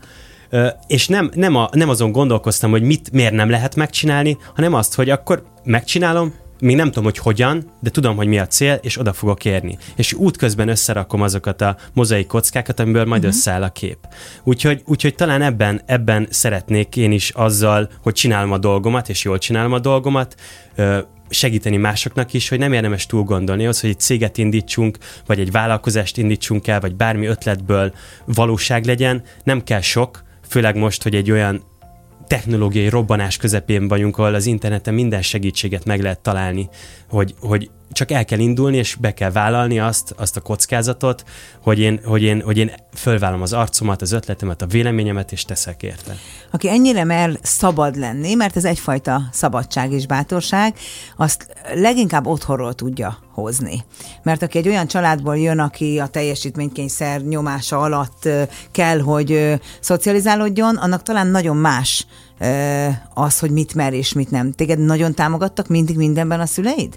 És 0.87 1.07
nem, 1.07 1.31
nem, 1.33 1.55
a, 1.55 1.69
nem 1.71 1.89
azon 1.89 2.11
gondolkoztam, 2.11 2.71
hogy 2.71 2.81
mit 2.81 3.11
miért 3.11 3.33
nem 3.33 3.49
lehet 3.49 3.75
megcsinálni, 3.75 4.37
hanem 4.55 4.73
azt, 4.73 4.95
hogy 4.95 5.09
akkor 5.09 5.43
megcsinálom, 5.63 6.33
még 6.65 6.75
nem 6.75 6.87
tudom, 6.87 7.03
hogy 7.03 7.17
hogyan, 7.17 7.71
de 7.79 7.89
tudom, 7.89 8.15
hogy 8.15 8.27
mi 8.27 8.39
a 8.39 8.47
cél, 8.47 8.79
és 8.81 8.99
oda 8.99 9.13
fogok 9.13 9.45
érni. 9.45 9.77
És 9.95 10.13
útközben 10.13 10.67
összerakom 10.67 11.21
azokat 11.21 11.61
a 11.61 11.77
mozaik 11.93 12.27
kockákat, 12.27 12.79
amiből 12.79 13.05
majd 13.05 13.23
uh-huh. 13.23 13.37
összeáll 13.37 13.63
a 13.63 13.69
kép. 13.69 13.97
Úgyhogy, 14.43 14.81
úgyhogy 14.85 15.15
talán 15.15 15.41
ebben, 15.41 15.81
ebben 15.85 16.27
szeretnék 16.29 16.95
én 16.95 17.11
is 17.11 17.29
azzal, 17.29 17.89
hogy 18.01 18.13
csinálom 18.13 18.51
a 18.51 18.57
dolgomat, 18.57 19.09
és 19.09 19.23
jól 19.23 19.37
csinálom 19.37 19.73
a 19.73 19.79
dolgomat, 19.79 20.35
segíteni 21.29 21.77
másoknak 21.77 22.33
is, 22.33 22.49
hogy 22.49 22.59
nem 22.59 22.73
érdemes 22.73 23.05
túl 23.05 23.23
gondolni 23.23 23.65
az, 23.65 23.81
hogy 23.81 23.89
egy 23.89 23.99
céget 23.99 24.37
indítsunk, 24.37 24.97
vagy 25.25 25.39
egy 25.39 25.51
vállalkozást 25.51 26.17
indítsunk 26.17 26.67
el, 26.67 26.79
vagy 26.79 26.95
bármi 26.95 27.25
ötletből 27.25 27.93
valóság 28.25 28.85
legyen, 28.85 29.23
nem 29.43 29.63
kell 29.63 29.81
sok, 29.81 30.23
főleg 30.47 30.75
most, 30.75 31.03
hogy 31.03 31.15
egy 31.15 31.31
olyan 31.31 31.63
technológiai 32.27 32.89
robbanás 32.89 33.37
közepén 33.37 33.87
vagyunk, 33.87 34.17
ahol 34.17 34.33
az 34.33 34.45
interneten 34.45 34.93
minden 34.93 35.21
segítséget 35.21 35.85
meg 35.85 36.01
lehet 36.01 36.19
találni, 36.19 36.69
hogy, 37.09 37.35
hogy 37.39 37.69
csak 37.91 38.11
el 38.11 38.25
kell 38.25 38.39
indulni, 38.39 38.77
és 38.77 38.95
be 38.95 39.13
kell 39.13 39.31
vállalni 39.31 39.79
azt, 39.79 40.13
azt 40.17 40.37
a 40.37 40.41
kockázatot, 40.41 41.23
hogy 41.61 41.79
én, 41.79 41.99
hogy, 42.03 42.21
én, 42.21 42.41
hogy 42.41 42.57
én 42.57 42.71
fölvállom 42.93 43.41
az 43.41 43.53
arcomat, 43.53 44.01
az 44.01 44.11
ötletemet, 44.11 44.61
a 44.61 44.65
véleményemet, 44.65 45.31
és 45.31 45.43
teszek 45.43 45.83
érte. 45.83 46.15
Aki 46.51 46.69
ennyire 46.69 47.03
mer 47.03 47.39
szabad 47.41 47.95
lenni, 47.95 48.33
mert 48.33 48.55
ez 48.55 48.65
egyfajta 48.65 49.21
szabadság 49.31 49.91
és 49.91 50.07
bátorság, 50.07 50.75
azt 51.17 51.47
leginkább 51.73 52.25
otthonról 52.27 52.73
tudja 52.73 53.17
hozni. 53.33 53.85
Mert 54.23 54.41
aki 54.41 54.57
egy 54.57 54.67
olyan 54.67 54.87
családból 54.87 55.37
jön, 55.37 55.59
aki 55.59 55.99
a 55.99 56.07
teljesítménykényszer 56.07 57.21
nyomása 57.21 57.79
alatt 57.79 58.29
kell, 58.71 58.99
hogy 58.99 59.59
szocializálódjon, 59.79 60.75
annak 60.75 61.03
talán 61.03 61.27
nagyon 61.27 61.57
más 61.57 62.07
az, 63.13 63.39
hogy 63.39 63.51
mit 63.51 63.73
mer 63.73 63.93
és 63.93 64.13
mit 64.13 64.31
nem. 64.31 64.51
Téged 64.51 64.79
nagyon 64.79 65.13
támogattak 65.13 65.67
mindig 65.67 65.97
mindenben 65.97 66.39
a 66.39 66.45
szüleid? 66.45 66.95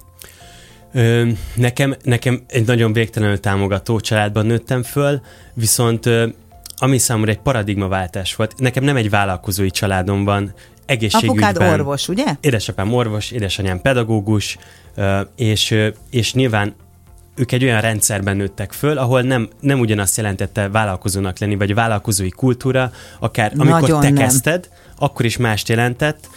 Ö, 0.93 1.29
nekem, 1.55 1.95
nekem 2.03 2.43
egy 2.49 2.67
nagyon 2.67 2.93
végtelenül 2.93 3.41
támogató 3.41 4.01
családban 4.01 4.47
nőttem 4.47 4.83
föl, 4.83 5.21
viszont 5.55 6.07
ö, 6.07 6.27
ami 6.77 6.99
számomra 6.99 7.31
egy 7.31 7.39
paradigmaváltás 7.39 8.35
volt, 8.35 8.55
nekem 8.59 8.85
nem 8.85 8.97
egy 8.97 9.11
vállalkozói 9.11 9.71
családom 9.71 10.25
van, 10.25 10.55
egészségügyben. 10.87 11.53
Apukád 11.53 11.73
orvos, 11.73 12.09
ugye? 12.09 12.25
Édesapám 12.41 12.93
orvos, 12.93 13.31
édesanyám 13.31 13.81
pedagógus, 13.81 14.59
és, 15.37 15.75
és 16.11 16.35
nyilván 16.35 16.75
ők 17.35 17.53
egy 17.53 17.65
olyan 17.65 17.81
rendszerben 17.81 18.37
nőttek 18.37 18.73
föl, 18.73 18.99
ahol 18.99 19.23
nem, 19.23 19.49
nem 19.61 19.81
ugyanazt 19.81 20.17
jelentette 20.17 20.69
vállalkozónak 20.69 21.39
lenni, 21.39 21.57
vagy 21.57 21.75
vállalkozói 21.75 22.31
kultúra, 22.31 22.93
akár 23.19 23.53
amikor 23.57 23.81
Nagyon 23.81 24.01
te 24.01 24.11
nem. 24.11 24.23
kezdted, 24.23 24.69
akkor 24.99 25.25
is 25.25 25.37
mást 25.37 25.69
jelentett, 25.69 26.29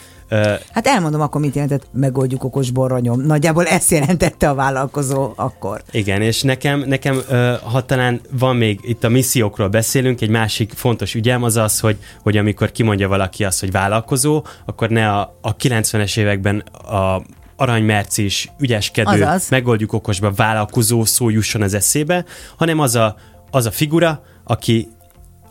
Hát 0.72 0.88
elmondom 0.88 1.22
akkor, 1.22 1.42
mit 1.42 1.56
jelentett 1.56 1.88
megoldjuk 1.92 2.44
okos 2.44 2.72
borronyom. 2.72 3.22
Nagyjából 3.22 3.66
ezt 3.66 3.92
jelentette 3.92 4.50
a 4.50 4.54
vállalkozó 4.54 5.34
akkor. 5.36 5.84
Igen, 5.92 6.22
és 6.22 6.42
nekem, 6.42 6.80
nekem 6.80 7.22
ha 7.64 7.86
talán 7.86 8.22
van 8.40 8.56
még, 8.56 8.80
itt 8.84 9.04
a 9.04 9.10
missziókról 9.10 9.68
beszélünk, 9.68 10.22
egy 10.22 10.30
másik 10.30 10.72
fontos 10.76 11.16
ügyem 11.16 11.44
az 11.44 11.58
az, 11.58 11.80
hogy, 11.80 11.98
hogy 12.22 12.38
amikor 12.38 12.72
kimondja 12.72 13.08
valaki 13.08 13.44
azt, 13.44 13.60
hogy 13.60 13.72
vállalkozó, 13.72 14.46
akkor 14.66 14.90
ne 14.90 15.10
a, 15.10 15.38
a 15.42 15.56
90-es 15.56 16.18
években 16.18 16.60
a 16.60 17.22
aranymercis, 17.56 18.52
ügyeskedő, 18.60 19.24
Azaz. 19.24 19.50
megoldjuk 19.50 19.94
okosba 19.94 20.32
vállalkozó 20.32 21.06
szó 21.06 21.30
jusson 21.30 21.62
az 21.62 21.74
eszébe, 21.74 22.26
hanem 22.58 22.80
az 22.80 22.96
a, 22.96 23.16
az 23.52 23.66
a 23.66 23.72
figura, 23.72 24.24
aki 24.44 24.88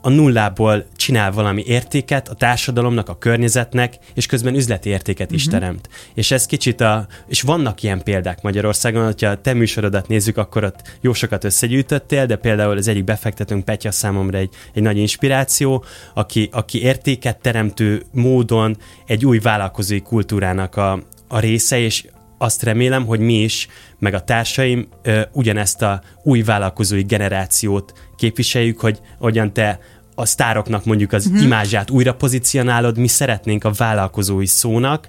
a 0.01 0.09
nullából 0.09 0.87
csinál 0.97 1.33
valami 1.33 1.63
értéket 1.67 2.29
a 2.29 2.35
társadalomnak, 2.35 3.09
a 3.09 3.19
környezetnek, 3.19 3.99
és 4.15 4.27
közben 4.27 4.55
üzleti 4.55 4.89
értéket 4.89 5.31
is 5.31 5.45
teremt. 5.45 5.89
És 6.15 6.31
ez 6.31 6.47
kicsit 6.47 6.81
a... 6.81 7.07
És 7.27 7.43
vannak 7.43 7.83
ilyen 7.83 8.03
példák 8.03 8.43
Magyarországon, 8.43 9.05
hogyha 9.05 9.31
a 9.31 9.41
te 9.41 9.53
műsorodat 9.53 10.09
nézzük, 10.09 10.37
akkor 10.37 10.65
ott 10.65 10.99
jó 11.01 11.13
sokat 11.13 11.45
összegyűjtöttél, 11.45 12.27
de 12.27 12.37
például 12.37 12.77
az 12.77 12.89
egyik 12.89 13.05
befektetőnk 13.05 13.65
Petya 13.65 13.91
számomra 13.91 14.39
egy, 14.39 14.51
egy 14.75 14.83
nagy 14.83 14.97
inspiráció, 14.97 15.85
aki, 16.15 16.49
aki 16.53 16.83
értéket 16.83 17.41
teremtő 17.41 18.03
módon 18.13 18.77
egy 19.07 19.27
új 19.27 19.39
vállalkozói 19.39 20.01
kultúrának 20.01 20.77
a, 20.77 21.03
a 21.29 21.39
része, 21.39 21.79
és 21.79 22.05
azt 22.43 22.63
remélem, 22.63 23.07
hogy 23.07 23.21
mi 23.21 23.43
is, 23.43 23.69
meg 23.99 24.15
a 24.15 24.21
társaim 24.21 24.89
ö, 25.03 25.21
ugyanezt 25.33 25.83
a 25.83 26.01
új 26.23 26.43
vállalkozói 26.43 27.03
generációt 27.03 27.93
képviseljük, 28.17 28.81
hogy 28.81 29.01
hogyan 29.19 29.53
te 29.53 29.79
a 30.15 30.27
sztároknak 30.27 30.85
mondjuk 30.85 31.13
az 31.13 31.27
uh-huh. 31.27 31.43
imázsát 31.43 31.91
újra 31.91 32.15
pozícionálod, 32.15 32.99
mi 32.99 33.09
szeretnénk 33.09 33.65
a 33.65 33.71
vállalkozói 33.77 34.47
szónak, 34.47 35.07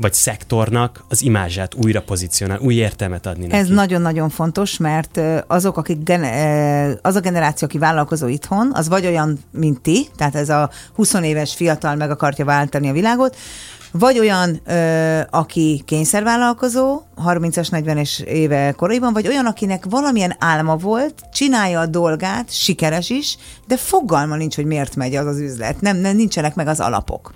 vagy 0.00 0.12
szektornak 0.12 1.04
az 1.08 1.22
imázsát 1.22 1.74
újra 1.74 2.02
pozícionál, 2.02 2.58
új 2.60 2.74
értelmet 2.74 3.26
adni 3.26 3.46
neki. 3.46 3.56
Ez 3.56 3.68
nagyon-nagyon 3.68 4.28
fontos, 4.28 4.76
mert 4.76 5.20
azok, 5.46 5.76
akik 5.76 6.02
gen- 6.02 6.98
az 7.02 7.14
a 7.14 7.20
generáció, 7.20 7.66
aki 7.66 7.78
vállalkozó 7.78 8.26
itthon, 8.26 8.70
az 8.74 8.88
vagy 8.88 9.06
olyan, 9.06 9.38
mint 9.50 9.80
ti, 9.80 10.06
tehát 10.16 10.34
ez 10.34 10.48
a 10.48 10.70
20 10.94 11.14
éves 11.14 11.54
fiatal 11.54 11.94
meg 11.94 12.10
akarja 12.10 12.44
váltani 12.44 12.88
a 12.88 12.92
világot, 12.92 13.36
vagy 13.92 14.18
olyan, 14.18 14.60
ö, 14.64 15.20
aki 15.30 15.82
kényszervállalkozó, 15.84 17.00
30-as, 17.24 17.68
40-es 17.70 18.20
éve 18.20 18.72
koraiban, 18.72 19.12
vagy 19.12 19.26
olyan, 19.26 19.46
akinek 19.46 19.84
valamilyen 19.88 20.36
álma 20.38 20.76
volt, 20.76 21.22
csinálja 21.32 21.80
a 21.80 21.86
dolgát, 21.86 22.52
sikeres 22.52 23.10
is, 23.10 23.36
de 23.66 23.76
fogalma 23.76 24.36
nincs, 24.36 24.54
hogy 24.54 24.66
miért 24.66 24.96
megy 24.96 25.14
az 25.14 25.26
az 25.26 25.38
üzlet. 25.38 25.80
Nem, 25.80 25.96
nem 25.96 26.16
nincsenek 26.16 26.54
meg 26.54 26.66
az 26.66 26.80
alapok. 26.80 27.34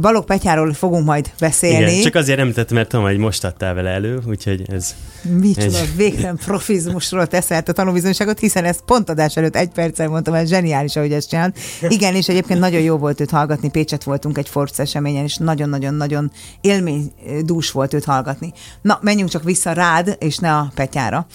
Balog 0.00 0.24
Petyáról 0.24 0.72
fogunk 0.72 1.04
majd 1.04 1.30
beszélni. 1.38 1.90
Igen, 1.90 2.02
csak 2.02 2.14
azért 2.14 2.38
említettem, 2.38 2.76
mert 2.76 2.88
tudom, 2.88 3.04
hogy 3.04 3.16
most 3.16 3.44
adtál 3.44 3.74
vele 3.74 3.90
elő, 3.90 4.20
úgyhogy 4.28 4.62
ez... 4.72 4.94
Micsoda 5.38 5.78
Egy- 5.78 5.96
végtelen 5.96 6.36
profizmusról 6.36 7.26
teszelt 7.26 7.68
a 7.68 7.72
tanúbizonyságot, 7.72 8.38
hiszen 8.38 8.64
ezt 8.64 8.80
pont 8.86 9.10
adás 9.10 9.36
előtt 9.36 9.56
egy 9.56 9.68
perccel 9.68 10.08
mondtam, 10.08 10.34
ez 10.34 10.48
zseniális, 10.48 10.96
ahogy 10.96 11.12
ezt 11.12 11.28
csinált. 11.28 11.58
Igen, 11.88 12.14
és 12.14 12.28
egyébként 12.28 12.60
nagyon 12.60 12.80
jó 12.80 12.96
volt 12.96 13.20
őt 13.20 13.30
hallgatni, 13.30 13.70
Pécset 13.70 14.04
voltunk 14.04 14.38
egy 14.38 14.48
Force 14.48 14.82
eseményen, 14.82 15.24
és 15.24 15.36
nagyon-nagyon-nagyon 15.36 16.30
élménydús 16.60 17.70
volt 17.70 17.94
őt 17.94 18.04
hallgatni. 18.04 18.52
Na, 18.82 18.98
menjünk 19.02 19.30
csak 19.30 19.42
vissza 19.42 19.72
rád, 19.72 20.16
és 20.18 20.36
ne 20.36 20.52
a 20.52 20.72
Petyára. 20.74 21.26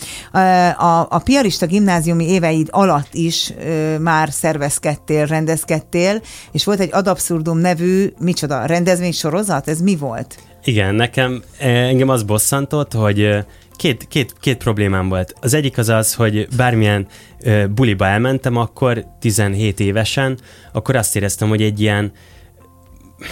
A, 0.78 1.08
a 1.10 1.22
piarista 1.24 1.66
gimnáziumi 1.66 2.30
éveid 2.30 2.68
alatt 2.72 3.14
is 3.14 3.54
már 4.00 4.30
szervezkedtél, 4.32 5.26
rendezkedtél, 5.26 6.22
és 6.52 6.66
volt 6.66 6.80
egy 6.80 6.90
Ad 6.94 7.08
Absurdum 7.08 7.58
nevű, 7.58 8.14
micsoda, 8.20 8.49
rendezvénysorozat? 8.50 9.68
Ez 9.68 9.82
mi 9.82 9.96
volt? 9.96 10.40
Igen, 10.64 10.96
nekem 10.96 11.44
eh, 11.58 11.88
engem 11.88 12.10
az 12.10 12.24
bosszantott, 12.24 12.94
hogy 12.94 13.22
eh, 13.22 13.44
két, 13.80 14.08
két, 14.08 14.36
két 14.40 14.58
problémám 14.58 15.10
volt. 15.10 15.34
Az 15.42 15.54
egyik 15.54 15.78
az 15.78 15.90
az, 15.90 16.14
hogy 16.14 16.48
bármilyen 16.56 17.08
ö, 17.44 17.68
buliba 17.68 18.06
elmentem, 18.06 18.56
akkor 18.56 19.06
17 19.20 19.80
évesen, 19.80 20.40
akkor 20.72 20.96
azt 20.96 21.16
éreztem, 21.16 21.50
hogy 21.50 21.62
egy 21.62 21.82
ilyen, 21.82 22.12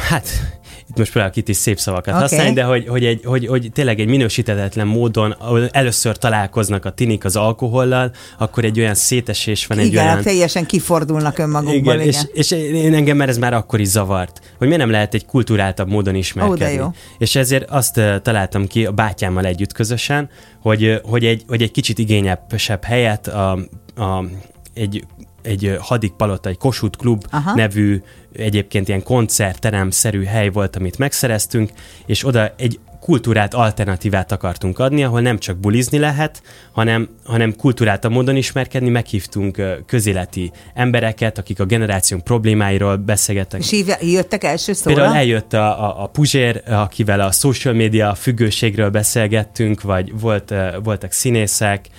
hát 0.10 0.30
itt 0.90 0.98
most 0.98 1.12
próbálok 1.12 1.36
itt 1.36 1.48
is 1.48 1.56
szép 1.56 1.80
szavakat 1.80 2.08
okay. 2.08 2.22
használni, 2.22 2.54
de 2.54 2.64
hogy, 2.64 2.88
hogy, 2.88 3.06
egy, 3.06 3.22
hogy, 3.26 3.48
hogy 3.48 3.70
tényleg 3.74 4.00
egy 4.00 4.08
minősítetetlen 4.08 4.88
módon, 4.88 5.32
ahol 5.32 5.68
először 5.72 6.18
találkoznak 6.18 6.86
a 6.86 6.90
tinik 6.90 7.26
az 7.26 7.36
alkohollal, 7.36 8.12
akkor 8.38 8.66
egy 8.66 8.80
olyan 8.80 8.94
szétesés 8.94 9.66
van, 9.66 9.78
egy 9.78 9.86
igen, 9.86 10.06
olyan... 10.06 10.22
teljesen 10.22 10.66
kifordulnak 10.66 11.38
önmagukból. 11.38 11.94
Igen, 11.94 12.08
és, 12.08 12.18
és 12.34 12.52
én 12.52 12.94
engem 12.94 13.18
már 13.18 13.30
ez 13.30 13.38
már 13.38 13.54
akkor 13.54 13.80
is 13.80 13.88
zavart, 13.88 14.42
hogy 14.58 14.68
miért 14.68 14.82
nem 14.82 14.92
lehet 14.92 15.14
egy 15.14 15.26
kulturáltabb 15.26 15.90
módon 15.90 16.16
ismerkedni. 16.16 16.80
Ó, 16.80 16.82
jó. 16.82 16.92
És 17.18 17.36
ezért 17.36 17.70
azt 17.70 18.02
találtam 18.22 18.68
ki 18.68 18.86
a 18.86 18.92
bátyámmal 18.92 19.46
együtt 19.46 19.74
közösen, 19.74 20.30
hogy, 20.62 21.02
hogy, 21.04 21.26
egy, 21.26 21.44
hogy 21.48 21.62
egy 21.62 21.72
kicsit 21.72 22.00
igényesebb 22.00 22.84
helyet 22.84 23.28
a, 23.28 23.52
a, 23.96 24.24
egy 24.74 25.06
egy 25.48 25.78
Hadik 25.80 26.12
Palota, 26.12 26.50
egy 26.50 26.58
Kossuth 26.58 26.98
Klub 26.98 27.26
Aha. 27.30 27.56
Nevű 27.56 28.02
egyébként 28.36 28.88
ilyen 28.88 29.04
koncertterem-szerű 29.04 30.24
hely 30.24 30.50
volt, 30.50 30.76
amit 30.76 30.98
megszereztünk, 30.98 31.72
és 32.06 32.26
oda 32.26 32.54
egy 32.58 32.80
kultúrát, 33.00 33.54
alternatívát 33.54 34.32
akartunk 34.32 34.80
adni, 34.80 35.04
ahol 35.04 35.22
nem 35.22 35.38
csak 35.38 35.58
bulizni 35.58 35.98
lehet, 35.98 36.42
hanem, 36.72 37.10
hanem 37.24 37.56
kultúráltabb 37.56 38.12
módon 38.12 38.36
ismerkedni, 38.36 38.90
meghívtunk 38.90 39.62
közéleti 39.86 40.52
embereket, 40.74 41.38
akik 41.38 41.60
a 41.60 41.66
generációnk 41.66 42.24
problémáiról 42.24 42.96
beszélgettek. 42.96 43.60
És 43.60 43.84
jöttek 44.02 44.44
első 44.44 44.74
szóra? 44.74 44.96
Például 44.96 45.16
eljött 45.16 45.54
a, 45.54 45.84
a, 45.84 46.04
a 46.04 46.08
Puzsér, 46.08 46.64
akivel 46.66 47.20
a 47.20 47.32
social 47.32 47.74
media 47.74 48.16
függőségről 48.16 48.90
beszélgettünk, 48.90 49.82
vagy 49.82 50.20
volt, 50.20 50.54
voltak 50.84 51.12
színészek, 51.12 51.90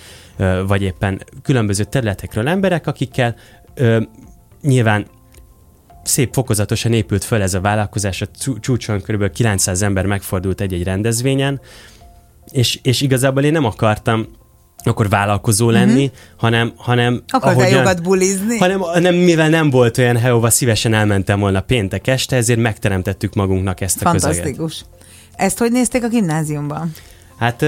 vagy 0.67 0.81
éppen 0.81 1.21
különböző 1.43 1.83
területekről 1.83 2.47
emberek, 2.47 2.87
akikkel 2.87 3.35
nyilván 4.61 5.05
szép 6.03 6.33
fokozatosan 6.33 6.93
épült 6.93 7.23
föl 7.23 7.41
ez 7.41 7.53
a 7.53 7.61
vállalkozás, 7.61 8.21
a 8.21 8.25
csú- 8.39 8.59
csúcson 8.59 9.01
kb. 9.01 9.31
900 9.31 9.81
ember 9.81 10.05
megfordult 10.05 10.61
egy-egy 10.61 10.83
rendezvényen, 10.83 11.61
és, 12.51 12.79
és 12.83 13.01
igazából 13.01 13.43
én 13.43 13.51
nem 13.51 13.65
akartam 13.65 14.27
akkor 14.83 15.09
vállalkozó 15.09 15.69
lenni, 15.69 16.03
uh-huh. 16.03 16.19
hanem, 16.37 16.73
hanem 16.75 17.23
Akartál 17.27 17.59
ahogyan- 17.59 17.79
jogat 17.79 18.03
bulizni? 18.03 18.57
hanem 18.57 18.81
nem, 18.99 19.15
mivel 19.15 19.49
nem 19.49 19.69
volt 19.69 19.97
olyan 19.97 20.17
hely, 20.17 20.29
ahova 20.29 20.49
szívesen 20.49 20.93
elmentem 20.93 21.39
volna 21.39 21.61
péntek 21.61 22.07
este, 22.07 22.35
ezért 22.35 22.59
megteremtettük 22.59 23.33
magunknak 23.33 23.81
ezt 23.81 24.01
a 24.01 24.11
közeget. 24.11 24.35
Fantasztikus. 24.35 24.85
Ezt 25.35 25.57
hogy 25.57 25.71
nézték 25.71 26.03
a 26.03 26.07
gimnáziumban? 26.07 26.91
Hát 27.37 27.65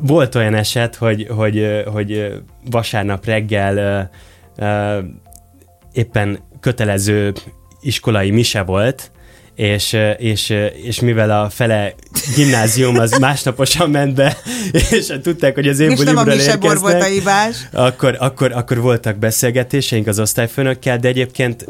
volt 0.00 0.34
olyan 0.34 0.54
eset, 0.54 0.96
hogy, 0.96 1.26
hogy, 1.30 1.82
hogy 1.86 2.32
vasárnap 2.70 3.24
reggel 3.24 4.10
éppen 5.92 6.38
kötelező 6.60 7.32
iskolai 7.80 8.30
mise 8.30 8.62
volt, 8.62 9.10
és, 9.54 9.96
és, 10.18 10.54
és 10.82 11.00
mivel 11.00 11.30
a 11.42 11.50
fele 11.50 11.94
gimnázium 12.36 12.98
az 12.98 13.18
másnaposan 13.18 13.90
ment 13.90 14.14
be, 14.14 14.36
és 14.90 15.12
tudták, 15.22 15.54
hogy 15.54 15.68
az 15.68 15.78
én 15.78 15.94
bulimről 15.94 16.34
misebor 16.34 16.78
volt 16.78 17.02
a 17.02 17.08
érkeznek, 17.08 17.68
akkor, 17.72 18.16
akkor, 18.18 18.52
akkor 18.52 18.80
voltak 18.80 19.16
beszélgetéseink 19.16 20.06
az 20.06 20.18
osztályfőnökkel, 20.18 20.98
de 20.98 21.08
egyébként 21.08 21.66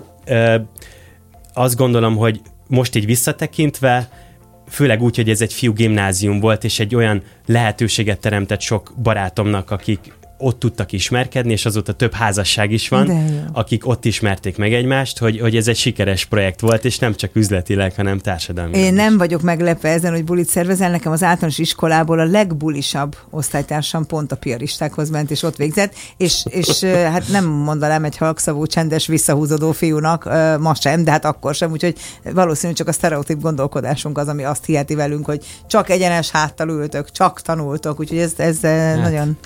azt 1.54 1.76
gondolom, 1.76 2.16
hogy 2.16 2.40
most 2.66 2.94
így 2.96 3.06
visszatekintve, 3.06 4.08
főleg 4.72 5.02
úgy, 5.02 5.16
hogy 5.16 5.30
ez 5.30 5.40
egy 5.40 5.52
fiú 5.52 5.72
gimnázium 5.72 6.40
volt, 6.40 6.64
és 6.64 6.80
egy 6.80 6.94
olyan 6.94 7.22
lehetőséget 7.46 8.20
teremtett 8.20 8.60
sok 8.60 8.94
barátomnak, 9.02 9.70
akik 9.70 10.12
ott 10.42 10.58
tudtak 10.58 10.92
ismerkedni, 10.92 11.52
és 11.52 11.64
azóta 11.66 11.92
több 11.92 12.12
házasság 12.12 12.72
is 12.72 12.88
van, 12.88 13.10
akik 13.52 13.86
ott 13.86 14.04
ismerték 14.04 14.56
meg 14.56 14.72
egymást, 14.72 15.18
hogy, 15.18 15.40
hogy 15.40 15.56
ez 15.56 15.68
egy 15.68 15.76
sikeres 15.76 16.24
projekt 16.24 16.60
volt, 16.60 16.84
és 16.84 16.98
nem 16.98 17.14
csak 17.14 17.36
üzletileg, 17.36 17.94
hanem 17.94 18.18
társadalmi. 18.18 18.78
Én 18.78 18.94
nem 18.94 19.18
vagyok 19.18 19.42
meglepve 19.42 19.88
ezen, 19.88 20.12
hogy 20.12 20.24
bulit 20.24 20.48
szervezel. 20.48 20.90
Nekem 20.90 21.12
az 21.12 21.22
általános 21.22 21.58
iskolából 21.58 22.18
a 22.18 22.24
legbulisabb 22.24 23.16
osztálytársam 23.30 24.06
pont 24.06 24.32
a 24.32 24.36
piaristákhoz 24.36 25.10
ment, 25.10 25.30
és 25.30 25.42
ott 25.42 25.56
végzett, 25.56 25.94
és, 26.16 26.44
és 26.48 26.80
hát 26.84 27.28
nem 27.28 27.44
mondanám 27.44 28.04
egy 28.04 28.16
halkszavú, 28.16 28.66
csendes, 28.66 29.06
visszahúzódó 29.06 29.72
fiúnak, 29.72 30.24
ma 30.60 30.74
sem, 30.74 31.04
de 31.04 31.10
hát 31.10 31.24
akkor 31.24 31.54
sem, 31.54 31.70
úgyhogy 31.70 31.96
valószínűleg 32.34 32.76
csak 32.76 32.88
a 32.88 32.92
sztereotíp 32.92 33.40
gondolkodásunk 33.40 34.18
az, 34.18 34.28
ami 34.28 34.44
azt 34.44 34.64
hiheti 34.64 34.94
velünk, 34.94 35.26
hogy 35.26 35.44
csak 35.66 35.90
egyenes 35.90 36.30
háttal 36.30 36.68
ültök, 36.68 37.10
csak 37.10 37.40
tanultok, 37.40 38.00
úgyhogy 38.00 38.18
ez, 38.18 38.32
ez 38.36 38.60
hát. 38.60 39.00
nagyon 39.00 39.36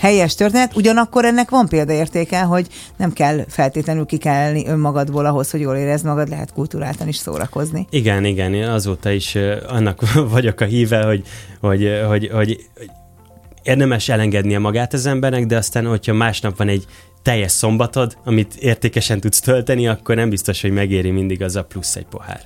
helyes 0.00 0.19
történet. 0.28 0.76
Ugyanakkor 0.76 1.24
ennek 1.24 1.50
van 1.50 1.68
példaértéke, 1.68 2.40
hogy 2.40 2.66
nem 2.96 3.12
kell 3.12 3.44
feltétlenül 3.48 4.06
kikelni 4.06 4.66
önmagadból 4.66 5.26
ahhoz, 5.26 5.50
hogy 5.50 5.60
jól 5.60 5.76
érezd 5.76 6.04
magad, 6.04 6.28
lehet 6.28 6.52
kultúráltan 6.52 7.08
is 7.08 7.16
szórakozni. 7.16 7.86
Igen, 7.90 8.24
igen, 8.24 8.54
én 8.54 8.68
azóta 8.68 9.10
is 9.10 9.36
annak 9.68 10.00
vagyok 10.30 10.60
a 10.60 10.64
híve, 10.64 11.04
hogy, 11.04 11.22
hogy, 11.60 12.02
hogy, 12.08 12.30
hogy 12.32 12.66
érdemes 13.62 14.08
elengednie 14.08 14.58
magát 14.58 14.92
az 14.92 15.06
embernek, 15.06 15.46
de 15.46 15.56
aztán, 15.56 15.86
hogyha 15.86 16.12
másnap 16.12 16.56
van 16.56 16.68
egy 16.68 16.84
teljes 17.22 17.52
szombatod, 17.52 18.16
amit 18.24 18.54
értékesen 18.54 19.20
tudsz 19.20 19.40
tölteni, 19.40 19.88
akkor 19.88 20.14
nem 20.14 20.28
biztos, 20.28 20.60
hogy 20.60 20.72
megéri 20.72 21.10
mindig 21.10 21.42
az 21.42 21.56
a 21.56 21.64
plusz 21.64 21.96
egy 21.96 22.06
pohár. 22.10 22.40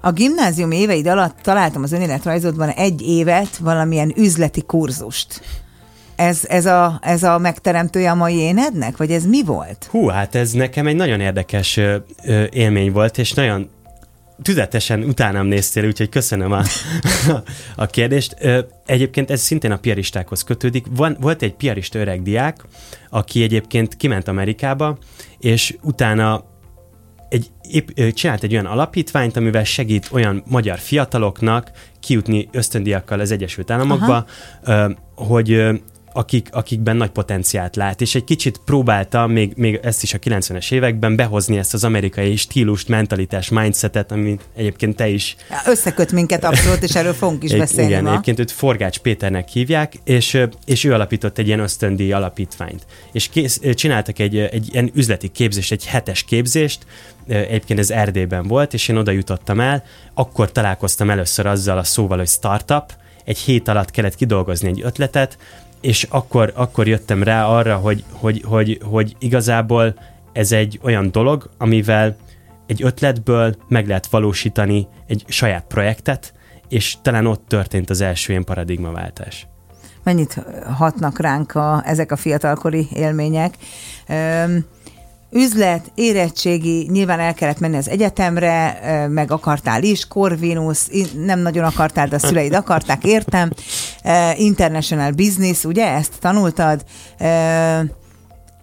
A 0.00 0.12
gimnázium 0.12 0.70
éveid 0.70 1.06
alatt 1.06 1.36
találtam 1.42 1.82
az 1.82 1.92
önéletrajzodban 1.92 2.68
egy 2.68 3.02
évet, 3.02 3.56
valamilyen 3.56 4.12
üzleti 4.16 4.62
kurzust. 4.62 5.40
Ez, 6.18 6.44
ez, 6.48 6.66
a, 6.66 6.98
ez 7.02 7.22
a 7.22 7.38
megteremtője 7.38 8.10
a 8.10 8.14
mai 8.14 8.34
énednek, 8.34 8.96
vagy 8.96 9.10
ez 9.10 9.26
mi 9.26 9.44
volt? 9.44 9.88
Hú, 9.90 10.06
hát 10.06 10.34
ez 10.34 10.52
nekem 10.52 10.86
egy 10.86 10.96
nagyon 10.96 11.20
érdekes 11.20 11.76
ö, 11.76 11.96
ö, 12.24 12.44
élmény 12.50 12.92
volt, 12.92 13.18
és 13.18 13.32
nagyon 13.32 13.70
tüzetesen 14.42 15.02
utánam 15.02 15.46
néztél, 15.46 15.86
úgyhogy 15.86 16.08
köszönöm 16.08 16.52
a, 16.52 16.62
a 17.76 17.86
kérdést. 17.86 18.36
Egyébként 18.86 19.30
ez 19.30 19.40
szintén 19.40 19.70
a 19.70 19.76
piaristákhoz 19.76 20.42
kötődik. 20.42 20.86
Van, 20.90 21.16
volt 21.20 21.42
egy 21.42 21.54
piarista 21.54 21.98
öreg 21.98 22.22
diák, 22.22 22.64
aki 23.10 23.42
egyébként 23.42 23.96
kiment 23.96 24.28
Amerikába, 24.28 24.98
és 25.38 25.76
utána 25.82 26.44
egy, 27.28 27.50
épp, 27.70 27.88
csinált 28.12 28.42
egy 28.42 28.52
olyan 28.52 28.66
alapítványt, 28.66 29.36
amivel 29.36 29.64
segít 29.64 30.08
olyan 30.12 30.42
magyar 30.46 30.78
fiataloknak 30.78 31.70
kijutni 32.00 32.48
ösztöndiakkal 32.52 33.20
az 33.20 33.30
Egyesült 33.30 33.70
Államokba, 33.70 34.26
Aha. 34.64 34.90
hogy 35.14 35.80
akik, 36.12 36.48
akikben 36.50 36.96
nagy 36.96 37.10
potenciált 37.10 37.76
lát, 37.76 38.00
és 38.00 38.14
egy 38.14 38.24
kicsit 38.24 38.60
próbálta 38.64 39.26
még, 39.26 39.52
még 39.56 39.80
ezt 39.82 40.02
is 40.02 40.14
a 40.14 40.18
90-es 40.18 40.72
években 40.72 41.16
behozni 41.16 41.58
ezt 41.58 41.74
az 41.74 41.84
amerikai 41.84 42.36
stílust, 42.36 42.88
mentalitás, 42.88 43.48
mindsetet, 43.48 44.12
amit 44.12 44.42
egyébként 44.56 44.96
te 44.96 45.08
is... 45.08 45.36
Összeköt 45.66 46.12
minket 46.12 46.44
abszolút, 46.44 46.82
és 46.82 46.94
erről 46.94 47.12
fogunk 47.12 47.42
is 47.42 47.54
beszélni 47.54 47.90
Igen, 47.90 48.02
ma. 48.02 48.10
egyébként 48.10 48.38
őt 48.38 48.50
Forgács 48.50 48.98
Péternek 48.98 49.48
hívják, 49.48 49.92
és, 50.04 50.42
és 50.64 50.84
ő 50.84 50.92
alapított 50.92 51.38
egy 51.38 51.46
ilyen 51.46 51.60
ösztöndi 51.60 52.12
alapítványt. 52.12 52.86
És 53.12 53.28
kész, 53.28 53.60
csináltak 53.74 54.18
egy, 54.18 54.36
egy 54.38 54.68
ilyen 54.72 54.90
üzleti 54.94 55.28
képzést, 55.28 55.72
egy 55.72 55.86
hetes 55.86 56.24
képzést, 56.24 56.86
egyébként 57.26 57.78
ez 57.78 57.90
Erdélyben 57.90 58.46
volt, 58.46 58.74
és 58.74 58.88
én 58.88 58.96
oda 58.96 59.10
jutottam 59.10 59.60
el, 59.60 59.82
akkor 60.14 60.52
találkoztam 60.52 61.10
először 61.10 61.46
azzal 61.46 61.78
a 61.78 61.84
szóval, 61.84 62.18
hogy 62.18 62.28
startup, 62.28 62.92
egy 63.28 63.38
hét 63.38 63.68
alatt 63.68 63.90
kellett 63.90 64.14
kidolgozni 64.14 64.68
egy 64.68 64.80
ötletet, 64.82 65.38
és 65.80 66.06
akkor, 66.10 66.52
akkor 66.54 66.86
jöttem 66.88 67.22
rá 67.22 67.46
arra, 67.46 67.76
hogy, 67.76 68.04
hogy, 68.12 68.42
hogy, 68.44 68.80
hogy 68.84 69.16
igazából 69.18 69.94
ez 70.32 70.52
egy 70.52 70.80
olyan 70.82 71.10
dolog, 71.10 71.50
amivel 71.58 72.16
egy 72.66 72.82
ötletből 72.82 73.54
meg 73.68 73.86
lehet 73.86 74.06
valósítani 74.06 74.86
egy 75.06 75.24
saját 75.26 75.64
projektet, 75.68 76.32
és 76.68 76.96
talán 77.02 77.26
ott 77.26 77.44
történt 77.48 77.90
az 77.90 78.00
első 78.00 78.32
ilyen 78.32 78.44
paradigmaváltás. 78.44 79.46
Mennyit 80.02 80.44
hatnak 80.76 81.20
ránk 81.20 81.54
a, 81.54 81.82
ezek 81.84 82.12
a 82.12 82.16
fiatalkori 82.16 82.88
élmények? 82.92 83.54
Üm, 84.08 84.64
üzlet, 85.30 85.90
érettségi, 85.94 86.88
nyilván 86.90 87.20
el 87.20 87.34
kellett 87.34 87.58
menni 87.58 87.76
az 87.76 87.88
egyetemre, 87.88 88.80
meg 89.10 89.30
akartál 89.30 89.82
is, 89.82 90.06
Corvinus, 90.06 90.86
nem 91.24 91.38
nagyon 91.38 91.64
akartál, 91.64 92.08
de 92.08 92.16
a 92.16 92.18
szüleid 92.18 92.54
akarták, 92.54 93.04
értem. 93.04 93.50
International 94.36 95.10
Business, 95.10 95.64
ugye, 95.64 95.86
ezt 95.86 96.12
tanultad 96.20 96.84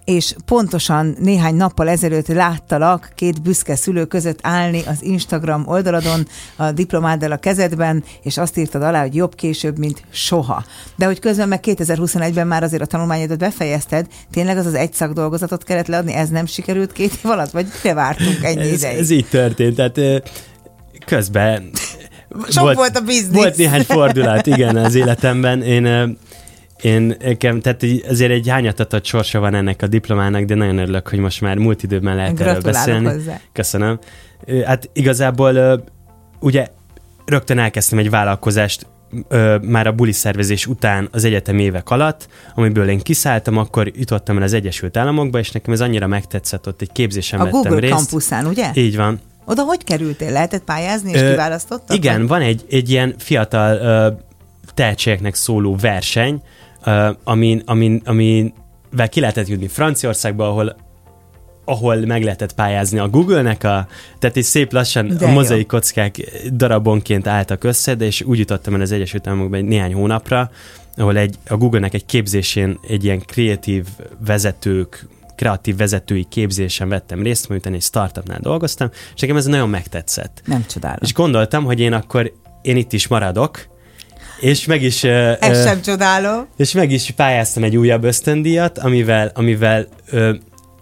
és 0.06 0.36
pontosan 0.46 1.16
néhány 1.20 1.56
nappal 1.56 1.90
ezelőtt 1.90 2.28
láttalak 2.28 3.12
két 3.16 3.42
büszke 3.42 3.76
szülő 3.76 4.06
között 4.06 4.40
állni 4.42 4.82
az 4.88 5.04
Instagram 5.04 5.68
oldaladon 5.68 6.28
a 6.56 6.72
diplomáddal 6.72 7.32
a 7.32 7.38
kezedben, 7.38 8.04
és 8.22 8.38
azt 8.38 8.58
írtad 8.58 8.82
alá, 8.82 9.02
hogy 9.02 9.16
jobb 9.16 9.36
később, 9.36 9.78
mint 9.78 10.04
soha. 10.10 10.64
De 10.96 11.06
hogy 11.06 11.20
közben 11.20 11.48
meg 11.48 11.60
2021-ben 11.64 12.48
már 12.48 12.64
azért 12.64 12.82
a 12.82 12.86
tanulmányodat 12.86 13.38
befejezted, 13.38 14.08
tényleg 14.32 14.58
az 14.58 14.66
az 14.66 14.74
egy 14.74 14.94
szakdolgozatot 14.94 15.64
kellett 15.64 15.88
leadni, 15.88 16.14
ez 16.14 16.30
nem 16.30 16.46
sikerült 16.46 16.92
két 16.92 17.20
év 17.24 17.32
alatt, 17.32 17.52
vagy 17.52 17.68
mire 17.84 17.96
vártunk 17.96 18.44
ennyi 18.44 18.70
ez, 18.70 18.72
ideig? 18.72 18.98
Ez 18.98 19.10
így 19.10 19.28
történt, 19.30 19.76
tehát 19.76 20.24
közben 21.06 21.72
sok 22.50 22.64
volt, 22.64 22.76
volt 22.76 22.98
a 22.98 23.02
biznisz. 23.02 23.36
Volt 23.36 23.58
néhány 23.58 23.84
fordulat, 23.84 24.48
igen, 24.48 24.76
az 24.76 24.96
életemben. 24.96 25.62
Én 25.62 26.18
én 26.86 27.16
nekem, 27.20 27.62
tehát 27.62 27.84
azért 28.10 28.32
egy 28.32 28.50
hányatatott 28.50 29.06
sorsa 29.06 29.40
van 29.40 29.54
ennek 29.56 29.82
a 29.82 29.88
diplomának, 29.88 30.44
de 30.44 30.56
nagyon 30.56 30.78
örülök, 30.78 31.08
hogy 31.08 31.20
most 31.20 31.42
már 31.42 31.58
múlt 31.58 31.84
időben 31.84 32.16
lehet 32.16 32.40
erről 32.40 32.62
beszélni. 32.62 33.06
Hozzá. 33.06 33.40
Köszönöm. 33.52 34.00
Hát 34.66 34.90
igazából 34.94 35.84
ugye 36.40 36.68
rögtön 37.26 37.60
elkezdtem 37.60 37.98
egy 37.98 38.10
vállalkozást 38.10 38.88
már 39.62 39.88
a 39.88 39.92
buli 39.92 40.12
szervezés 40.12 40.66
után 40.66 41.08
az 41.12 41.24
egyetem 41.24 41.58
évek 41.58 41.90
alatt, 41.90 42.28
amiből 42.56 42.90
én 42.90 43.00
kiszálltam, 43.00 43.58
akkor 43.58 43.92
jutottam 43.96 44.38
el 44.38 44.44
az 44.44 44.54
Egyesült 44.54 44.98
Államokba, 44.98 45.40
és 45.40 45.52
nekem 45.52 45.74
ez 45.74 45.82
annyira 45.82 46.08
megtetszett, 46.08 46.68
ott 46.68 46.82
egy 46.82 46.92
képzésen 46.92 47.40
a 47.40 47.44
vettem 47.44 47.62
Google 47.62 47.80
részt. 47.80 47.94
campusán, 47.94 48.46
ugye? 48.46 48.72
Így 48.74 48.96
van. 48.96 49.20
Oda 49.46 49.64
hogy 49.64 49.84
kerültél? 49.84 50.32
Lehetett 50.32 50.64
pályázni, 50.64 51.12
és 51.12 51.22
Ö, 51.22 51.30
kiválasztottak? 51.30 51.98
Igen, 51.98 52.28
van 52.28 52.42
egy, 52.42 52.66
egy 52.70 52.90
ilyen 52.90 53.16
fiatal 53.18 53.78
ö, 53.78 54.12
tehetségeknek 54.74 55.36
szóló 55.36 55.76
verseny, 55.76 56.42
amin, 57.24 57.62
amin, 57.66 58.02
amin 58.06 58.54
ki 59.10 59.20
lehetett 59.20 59.48
jutni 59.48 59.68
Franciaországba, 59.68 60.48
ahol 60.48 60.76
ahol 61.66 61.96
meg 61.96 62.24
lehetett 62.24 62.54
pályázni 62.54 63.00
a 63.00 63.10
Google-nek, 63.10 63.64
a, 63.64 63.88
tehát 64.20 64.38
egy 64.38 64.44
szép 64.44 64.74
lassan 64.74 65.18
de 65.18 65.26
a 65.26 65.32
mozaik 65.32 65.68
kockák 65.68 66.18
darabonként 66.52 67.28
álltak 67.28 67.64
össze, 67.64 67.96
de 67.96 68.06
és 68.06 68.22
úgy 68.22 68.40
jutottam 68.40 68.74
el 68.74 68.82
az 68.82 68.92
Egyesült 68.92 69.28
Államokba 69.28 69.56
egy 69.56 69.64
néhány 69.64 69.94
hónapra, 69.94 70.52
ahol 70.98 71.18
egy, 71.18 71.36
a 71.48 71.58
Google-nek 71.58 71.94
egy 71.94 72.06
képzésén 72.06 72.80
egy 72.88 73.04
ilyen 73.04 73.20
kreatív 73.20 73.86
vezetők, 74.26 75.08
kreatív 75.36 75.78
vezetői 75.78 76.26
képzésen 76.30 76.90
vettem 76.90 77.22
részt, 77.22 77.50
miután 77.50 77.74
egy 77.74 77.82
startupnál 77.82 78.40
dolgoztam, 78.42 78.90
és 79.16 79.22
nekem 79.22 79.38
ez 79.38 79.46
nagyon 79.46 79.70
megtetszett. 79.70 80.42
Nem 80.46 80.66
csodálom. 80.66 81.00
És 81.02 81.14
gondoltam, 81.14 81.64
hogy 81.64 81.80
én 81.80 81.94
akkor 81.94 82.34
én 82.62 82.78
itt 82.78 82.94
is 82.94 83.08
maradok, 83.08 83.68
és 84.40 84.66
meg 84.66 84.82
is... 84.82 85.04
Ez 85.04 85.64
sem 85.64 85.82
csodálom. 85.82 86.48
És 86.58 86.72
meg 86.72 86.92
is 86.92 87.12
pályáztam 87.12 87.64
egy 87.64 87.78
újabb 87.78 88.04
ösztöndíjat, 88.04 88.78
amivel, 88.78 89.32
amivel 89.34 89.88
ö, 90.10 90.34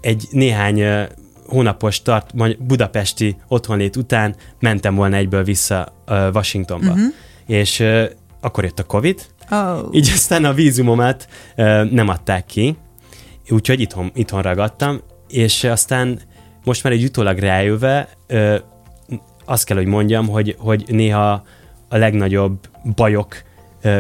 egy 0.01 0.27
néhány 0.31 0.79
ö, 0.79 1.03
hónapos 1.47 2.01
tart, 2.01 2.57
budapesti 2.65 3.35
otthonlét 3.47 3.95
után 3.95 4.35
mentem 4.59 4.95
volna 4.95 5.15
egyből 5.15 5.43
vissza 5.43 6.03
ö, 6.05 6.29
Washingtonba. 6.33 6.91
Uh-huh. 6.91 7.13
És 7.47 7.79
ö, 7.79 8.05
akkor 8.41 8.63
jött 8.63 8.79
a 8.79 8.83
Covid, 8.83 9.21
oh. 9.51 9.87
így 9.91 10.09
aztán 10.13 10.45
a 10.45 10.53
vízumomat 10.53 11.27
ö, 11.55 11.83
nem 11.83 12.07
adták 12.07 12.45
ki, 12.45 12.77
úgyhogy 13.49 13.79
itthon, 13.79 14.11
itthon 14.15 14.41
ragadtam, 14.41 15.01
és 15.27 15.63
aztán 15.63 16.19
most 16.63 16.83
már 16.83 16.93
egy 16.93 17.03
utólag 17.03 17.37
rájöve 17.37 18.09
ö, 18.27 18.55
azt 19.45 19.65
kell, 19.65 19.77
hogy 19.77 19.85
mondjam, 19.85 20.27
hogy, 20.27 20.55
hogy 20.59 20.83
néha 20.87 21.43
a 21.93 21.97
legnagyobb 21.97 22.57
bajok 22.95 23.35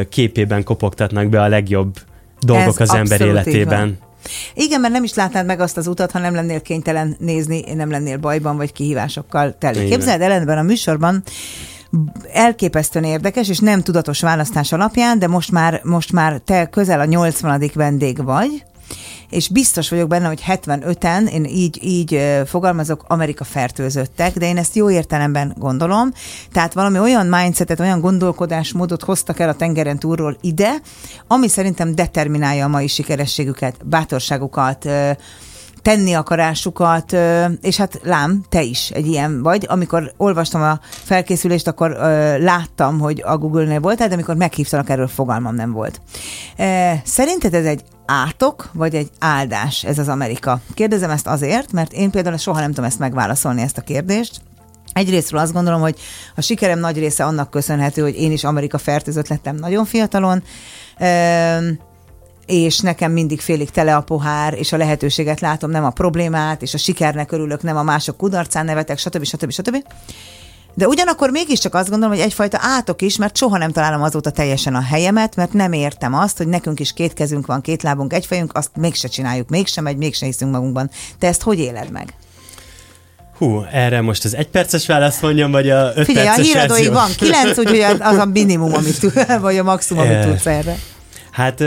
képében 0.09 0.63
kopogtatnak 0.63 1.27
be 1.27 1.41
a 1.41 1.47
legjobb 1.47 1.95
dolgok 2.39 2.79
Ez 2.79 2.89
az 2.89 2.95
ember 2.95 3.21
életében. 3.21 3.97
Igen, 4.53 4.81
mert 4.81 4.93
nem 4.93 5.03
is 5.03 5.13
látnád 5.13 5.45
meg 5.45 5.59
azt 5.59 5.77
az 5.77 5.87
utat, 5.87 6.11
ha 6.11 6.19
nem 6.19 6.35
lennél 6.35 6.61
kénytelen 6.61 7.15
nézni, 7.19 7.73
nem 7.73 7.91
lennél 7.91 8.17
bajban 8.17 8.57
vagy 8.57 8.71
kihívásokkal 8.71 9.55
teli. 9.57 9.85
Képzeld 9.85 10.21
el 10.21 10.31
ebben 10.31 10.57
a 10.57 10.61
műsorban, 10.61 11.23
elképesztően 12.31 13.05
érdekes, 13.05 13.49
és 13.49 13.59
nem 13.59 13.81
tudatos 13.81 14.21
választás 14.21 14.71
alapján, 14.71 15.19
de 15.19 15.27
most 15.27 15.51
már, 15.51 15.81
most 15.83 16.11
már 16.11 16.39
te 16.39 16.65
közel 16.65 16.99
a 16.99 17.05
80. 17.05 17.71
vendég 17.73 18.23
vagy, 18.23 18.63
és 19.29 19.49
biztos 19.49 19.89
vagyok 19.89 20.07
benne, 20.07 20.27
hogy 20.27 20.43
75-en, 20.47 21.29
én 21.29 21.45
így, 21.45 21.79
így 21.83 22.21
fogalmazok, 22.45 23.03
Amerika 23.07 23.43
fertőzöttek, 23.43 24.37
de 24.37 24.45
én 24.45 24.57
ezt 24.57 24.75
jó 24.75 24.89
értelemben 24.89 25.55
gondolom. 25.57 26.11
Tehát 26.51 26.73
valami 26.73 26.99
olyan 26.99 27.27
mindsetet, 27.27 27.79
olyan 27.79 27.99
gondolkodásmódot 27.99 29.03
hoztak 29.03 29.39
el 29.39 29.49
a 29.49 29.55
tengeren 29.55 29.99
túlról 29.99 30.37
ide, 30.41 30.73
ami 31.27 31.47
szerintem 31.47 31.95
determinálja 31.95 32.65
a 32.65 32.67
mai 32.67 32.87
sikerességüket, 32.87 33.87
bátorságukat, 33.87 34.89
tenni 35.83 36.13
akarásukat, 36.13 37.15
és 37.61 37.77
hát 37.77 37.99
lám, 38.03 38.43
te 38.49 38.61
is 38.61 38.89
egy 38.89 39.07
ilyen 39.07 39.41
vagy. 39.41 39.65
Amikor 39.69 40.13
olvastam 40.17 40.61
a 40.61 40.79
felkészülést, 40.83 41.67
akkor 41.67 41.89
láttam, 42.39 42.99
hogy 42.99 43.21
a 43.25 43.37
Google-nél 43.37 43.79
voltál, 43.79 44.07
de 44.07 44.13
amikor 44.13 44.35
meghívtalak, 44.35 44.89
erről 44.89 45.07
fogalmam 45.07 45.55
nem 45.55 45.71
volt. 45.71 46.01
Szerinted 47.03 47.53
ez 47.53 47.65
egy 47.65 47.83
átok, 48.05 48.69
vagy 48.73 48.95
egy 48.95 49.09
áldás 49.19 49.83
ez 49.83 49.99
az 49.99 50.07
Amerika? 50.07 50.59
Kérdezem 50.73 51.09
ezt 51.09 51.27
azért, 51.27 51.71
mert 51.71 51.93
én 51.93 52.11
például 52.11 52.37
soha 52.37 52.59
nem 52.59 52.69
tudom 52.69 52.85
ezt 52.85 52.99
megválaszolni, 52.99 53.61
ezt 53.61 53.77
a 53.77 53.81
kérdést. 53.81 54.41
Egyrésztről 54.93 55.39
azt 55.39 55.53
gondolom, 55.53 55.81
hogy 55.81 55.95
a 56.35 56.41
sikerem 56.41 56.79
nagy 56.79 56.97
része 56.97 57.25
annak 57.25 57.49
köszönhető, 57.49 58.01
hogy 58.01 58.15
én 58.15 58.31
is 58.31 58.43
Amerika 58.43 58.77
fertőzött 58.77 59.27
lettem 59.27 59.55
nagyon 59.55 59.85
fiatalon, 59.85 60.43
és 62.45 62.79
nekem 62.79 63.11
mindig 63.11 63.41
félig 63.41 63.69
tele 63.69 63.95
a 63.95 64.01
pohár, 64.01 64.53
és 64.53 64.71
a 64.71 64.77
lehetőséget 64.77 65.39
látom, 65.39 65.69
nem 65.69 65.85
a 65.85 65.89
problémát, 65.89 66.61
és 66.61 66.73
a 66.73 66.77
sikernek 66.77 67.31
örülök, 67.31 67.61
nem 67.61 67.77
a 67.77 67.83
mások 67.83 68.17
kudarcán 68.17 68.65
nevetek, 68.65 68.97
stb. 68.97 69.23
stb. 69.23 69.51
stb. 69.51 69.83
De 70.73 70.87
ugyanakkor 70.87 71.29
mégiscsak 71.29 71.73
azt 71.73 71.89
gondolom, 71.89 72.15
hogy 72.15 72.25
egyfajta 72.25 72.57
átok 72.61 73.01
is, 73.01 73.17
mert 73.17 73.37
soha 73.37 73.57
nem 73.57 73.71
találom 73.71 74.01
azóta 74.01 74.29
teljesen 74.29 74.75
a 74.75 74.81
helyemet, 74.81 75.35
mert 75.35 75.53
nem 75.53 75.73
értem 75.73 76.13
azt, 76.13 76.37
hogy 76.37 76.47
nekünk 76.47 76.79
is 76.79 76.93
két 76.93 77.13
kezünk 77.13 77.45
van, 77.45 77.61
két 77.61 77.83
lábunk, 77.83 78.13
egy 78.13 78.25
fejünk, 78.25 78.57
azt 78.57 78.69
mégse 78.75 79.07
csináljuk, 79.07 79.49
mégsem 79.49 79.83
megy, 79.83 79.97
mégse 79.97 80.25
hiszünk 80.25 80.51
magunkban. 80.51 80.89
Te 81.19 81.27
ezt 81.27 81.41
hogy 81.41 81.59
éled 81.59 81.91
meg? 81.91 82.13
Hú, 83.37 83.63
erre 83.71 84.01
most 84.01 84.25
az 84.25 84.35
egyperces 84.35 84.85
választ 84.85 85.21
mondjam, 85.21 85.51
vagy 85.51 85.69
a 85.69 85.91
öt 85.95 86.05
Figyelj, 86.05 86.27
a 86.27 86.33
híradóig 86.33 86.91
van 86.91 87.09
kilenc, 87.17 87.57
úgyhogy 87.57 87.79
az 87.99 88.17
a 88.17 88.25
minimum, 88.25 88.73
amit 88.73 89.13
vagy 89.39 89.57
a 89.57 89.63
maximum, 89.63 90.03
amit 90.03 90.21
tudsz 90.27 90.45
erre. 90.45 90.75
Hát 91.31 91.63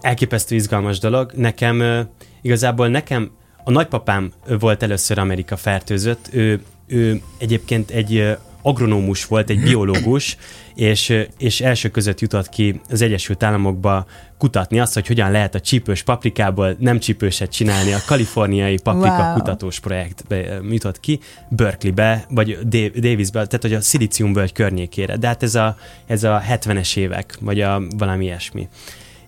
elképesztő 0.00 0.54
izgalmas 0.54 0.98
dolog. 0.98 1.32
Nekem 1.36 2.06
igazából 2.42 2.88
nekem 2.88 3.30
a 3.64 3.70
nagypapám 3.70 4.32
volt 4.58 4.82
először 4.82 5.18
Amerika 5.18 5.56
fertőzött. 5.56 6.28
Ő, 6.32 6.60
ő 6.86 7.20
egyébként 7.38 7.90
egy 7.90 8.36
agronómus 8.62 9.26
volt, 9.26 9.50
egy 9.50 9.60
biológus, 9.60 10.36
és, 10.74 11.26
és 11.38 11.60
első 11.60 11.88
között 11.88 12.20
jutott 12.20 12.48
ki 12.48 12.80
az 12.90 13.02
Egyesült 13.02 13.42
Államokba 13.42 14.06
kutatni 14.38 14.80
azt, 14.80 14.94
hogy 14.94 15.06
hogyan 15.06 15.30
lehet 15.30 15.54
a 15.54 15.60
csípős 15.60 16.02
paprikából 16.02 16.76
nem 16.78 16.98
csípőset 16.98 17.50
csinálni. 17.50 17.92
A 17.92 18.02
kaliforniai 18.06 18.78
paprika 18.82 19.22
Wow. 19.22 19.34
kutatós 19.34 19.80
projektbe 19.80 20.60
jutott 20.70 21.00
ki, 21.00 21.20
Berkeleybe, 21.48 22.24
vagy 22.28 22.58
Da- 22.62 23.00
Davisbe, 23.00 23.46
tehát 23.46 23.62
hogy 23.62 23.74
a 23.74 23.80
szilíciumvölgy 23.80 24.52
környékére. 24.52 25.16
De 25.16 25.26
hát 25.26 25.42
ez 25.42 25.54
a, 25.54 25.76
ez 26.06 26.24
a 26.24 26.42
70-es 26.48 26.96
évek, 26.96 27.36
vagy 27.40 27.60
a 27.60 27.82
valami 27.96 28.24
ilyesmi. 28.24 28.68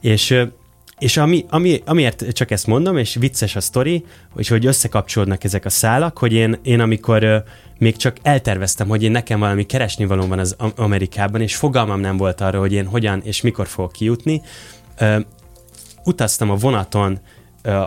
És, 0.00 0.34
és 1.02 1.16
ami, 1.16 1.44
ami, 1.48 1.82
amiért 1.84 2.32
csak 2.32 2.50
ezt 2.50 2.66
mondom, 2.66 2.96
és 2.96 3.14
vicces 3.14 3.56
a 3.56 3.60
sztori, 3.60 4.04
és 4.36 4.48
hogy 4.48 4.66
összekapcsolódnak 4.66 5.44
ezek 5.44 5.64
a 5.64 5.70
szálak, 5.70 6.18
hogy 6.18 6.32
én, 6.32 6.58
én 6.62 6.80
amikor 6.80 7.44
még 7.78 7.96
csak 7.96 8.16
elterveztem, 8.22 8.88
hogy 8.88 9.02
én 9.02 9.10
nekem 9.10 9.38
valami 9.38 9.66
keresni 9.66 10.04
van 10.04 10.38
az 10.38 10.54
Am- 10.58 10.72
Amerikában, 10.76 11.40
és 11.40 11.56
fogalmam 11.56 12.00
nem 12.00 12.16
volt 12.16 12.40
arra, 12.40 12.58
hogy 12.58 12.72
én 12.72 12.86
hogyan 12.86 13.20
és 13.24 13.40
mikor 13.40 13.66
fogok 13.66 13.92
kijutni, 13.92 14.42
utaztam 16.04 16.50
a 16.50 16.54
vonaton 16.54 17.18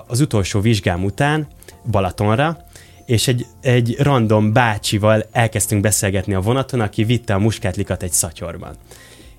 az 0.08 0.20
utolsó 0.20 0.60
vizsgám 0.60 1.04
után 1.04 1.48
Balatonra, 1.92 2.58
és 3.06 3.28
egy, 3.28 3.46
egy 3.62 3.96
random 4.00 4.54
bácsival 4.54 5.26
elkezdtünk 5.32 5.82
beszélgetni 5.82 6.34
a 6.34 6.42
vonaton, 6.42 6.80
aki 6.80 7.04
vitte 7.04 7.34
a 7.34 7.40
muskátlikat 7.40 8.04
egy 8.04 8.12
szatyorban. 8.12 8.76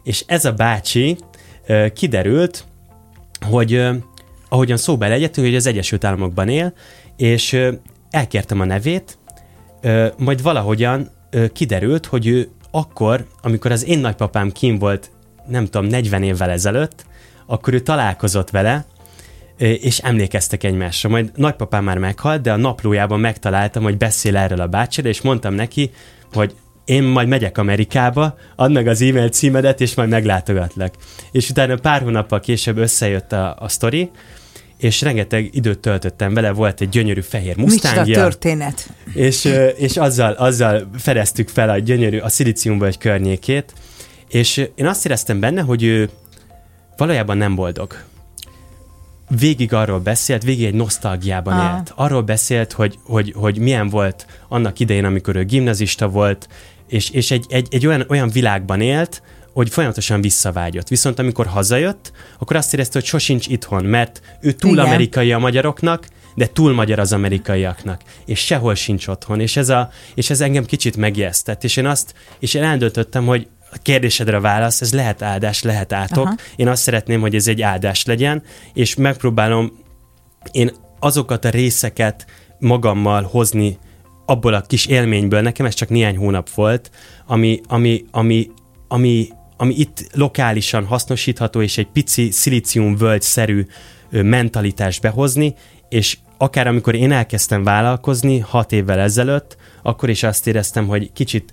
És 0.02 0.24
ez 0.26 0.44
a 0.44 0.52
bácsi 0.52 1.16
kiderült, 1.94 2.64
hogy 3.50 3.88
ahogyan 4.48 4.76
szóba 4.76 5.08
legyettünk, 5.08 5.46
hogy 5.46 5.56
az 5.56 5.66
Egyesült 5.66 6.04
Államokban 6.04 6.48
él, 6.48 6.72
és 7.16 7.56
elkértem 8.10 8.60
a 8.60 8.64
nevét, 8.64 9.18
majd 10.16 10.42
valahogyan 10.42 11.10
kiderült, 11.52 12.06
hogy 12.06 12.26
ő 12.26 12.48
akkor, 12.70 13.26
amikor 13.42 13.72
az 13.72 13.86
én 13.86 13.98
nagypapám 13.98 14.52
kim 14.52 14.78
volt, 14.78 15.10
nem 15.48 15.64
tudom, 15.64 15.86
40 15.86 16.22
évvel 16.22 16.50
ezelőtt, 16.50 17.06
akkor 17.46 17.74
ő 17.74 17.80
találkozott 17.80 18.50
vele, 18.50 18.86
és 19.58 19.98
emlékeztek 19.98 20.64
egymásra. 20.64 21.08
Majd 21.08 21.30
nagypapám 21.34 21.84
már 21.84 21.98
meghalt, 21.98 22.40
de 22.40 22.52
a 22.52 22.56
naplójában 22.56 23.20
megtaláltam, 23.20 23.82
hogy 23.82 23.96
beszél 23.96 24.36
erről 24.36 24.60
a 24.60 24.66
bácsira, 24.66 25.08
és 25.08 25.20
mondtam 25.20 25.54
neki, 25.54 25.90
hogy 26.32 26.54
én 26.86 27.02
majd 27.02 27.28
megyek 27.28 27.58
Amerikába, 27.58 28.38
add 28.56 28.70
meg 28.70 28.86
az 28.86 29.02
e-mail 29.02 29.28
címedet, 29.28 29.80
és 29.80 29.94
majd 29.94 30.08
meglátogatlak. 30.08 30.94
És 31.32 31.50
utána 31.50 31.76
pár 31.76 32.02
hónappal 32.02 32.40
később 32.40 32.76
összejött 32.76 33.32
a, 33.32 33.56
a 33.58 33.68
sztori, 33.68 34.10
és 34.78 35.00
rengeteg 35.00 35.48
időt 35.52 35.78
töltöttem 35.78 36.34
vele, 36.34 36.50
volt 36.50 36.80
egy 36.80 36.88
gyönyörű 36.88 37.20
fehér 37.20 37.56
Micsoda 37.56 37.72
mustangja, 37.72 38.22
történet. 38.22 38.88
és, 39.14 39.52
és 39.76 39.96
azzal, 39.96 40.32
azzal 40.32 40.90
fedeztük 40.98 41.48
fel 41.48 41.70
a 41.70 41.78
gyönyörű, 41.78 42.18
a 42.18 42.28
szilíciumvölgy 42.28 42.98
környékét, 42.98 43.72
és 44.28 44.68
én 44.74 44.86
azt 44.86 45.04
éreztem 45.04 45.40
benne, 45.40 45.60
hogy 45.60 45.82
ő 45.82 46.10
valójában 46.96 47.36
nem 47.36 47.54
boldog. 47.54 47.96
Végig 49.38 49.72
arról 49.72 49.98
beszélt, 49.98 50.42
végig 50.42 50.64
egy 50.64 50.74
nosztalgiában 50.74 51.58
Ah. 51.58 51.74
élt. 51.76 51.92
Arról 51.94 52.22
beszélt, 52.22 52.72
hogy, 52.72 52.98
hogy, 53.04 53.32
hogy 53.36 53.58
milyen 53.58 53.88
volt 53.88 54.26
annak 54.48 54.80
idején, 54.80 55.04
amikor 55.04 55.36
ő 55.36 55.44
gimnazista 55.44 56.08
volt, 56.08 56.48
és, 56.88 57.10
és 57.10 57.30
egy, 57.30 57.46
egy, 57.48 57.68
egy 57.70 57.86
olyan, 57.86 58.04
olyan 58.08 58.28
világban 58.28 58.80
élt, 58.80 59.22
hogy 59.52 59.70
folyamatosan 59.70 60.20
visszavágyott. 60.20 60.88
Viszont 60.88 61.18
amikor 61.18 61.46
hazajött, 61.46 62.12
akkor 62.38 62.56
azt 62.56 62.74
érezte, 62.74 62.98
hogy 62.98 63.08
sosincs 63.08 63.46
itthon, 63.46 63.84
mert 63.84 64.20
ő 64.40 64.52
túl 64.52 64.72
Igen. 64.72 64.84
amerikai 64.84 65.32
a 65.32 65.38
magyaroknak, 65.38 66.06
de 66.34 66.46
túl 66.46 66.72
magyar 66.72 66.98
az 66.98 67.12
amerikaiaknak, 67.12 68.02
és 68.24 68.38
sehol 68.38 68.74
sincs 68.74 69.06
otthon, 69.06 69.40
és 69.40 69.56
ez, 69.56 69.68
a, 69.68 69.90
és 70.14 70.30
ez 70.30 70.40
engem 70.40 70.64
kicsit 70.64 70.96
megijesztett, 70.96 71.64
és 71.64 71.76
én 71.76 71.86
azt, 71.86 72.14
és 72.38 72.54
én 72.54 72.62
eldöntöttem, 72.62 73.26
hogy 73.26 73.48
a 73.72 73.78
kérdésedre 73.82 74.36
a 74.36 74.40
válasz, 74.40 74.80
ez 74.80 74.92
lehet 74.92 75.22
áldás, 75.22 75.62
lehet 75.62 75.92
átok. 75.92 76.26
Aha. 76.26 76.36
Én 76.56 76.68
azt 76.68 76.82
szeretném, 76.82 77.20
hogy 77.20 77.34
ez 77.34 77.46
egy 77.46 77.62
áldás 77.62 78.04
legyen, 78.04 78.42
és 78.72 78.94
megpróbálom 78.94 79.78
én 80.52 80.70
azokat 80.98 81.44
a 81.44 81.50
részeket 81.50 82.26
magammal 82.58 83.22
hozni 83.22 83.78
abból 84.26 84.54
a 84.54 84.60
kis 84.60 84.86
élményből, 84.86 85.40
nekem 85.40 85.66
ez 85.66 85.74
csak 85.74 85.88
néhány 85.88 86.16
hónap 86.16 86.50
volt, 86.50 86.90
ami, 87.26 87.60
ami, 87.68 88.04
ami, 88.10 88.50
ami, 88.88 89.28
ami 89.56 89.74
itt 89.74 90.06
lokálisan 90.14 90.84
hasznosítható, 90.84 91.62
és 91.62 91.78
egy 91.78 91.86
pici 91.86 92.30
szilíciumvölgy-szerű 92.30 93.66
ö, 94.10 94.22
mentalitást 94.22 95.00
behozni, 95.00 95.54
és 95.88 96.18
akár 96.38 96.66
amikor 96.66 96.94
én 96.94 97.12
elkezdtem 97.12 97.64
vállalkozni 97.64 98.38
hat 98.38 98.72
évvel 98.72 98.98
ezelőtt, 98.98 99.56
akkor 99.82 100.08
is 100.08 100.22
azt 100.22 100.46
éreztem, 100.46 100.86
hogy 100.86 101.12
kicsit 101.12 101.52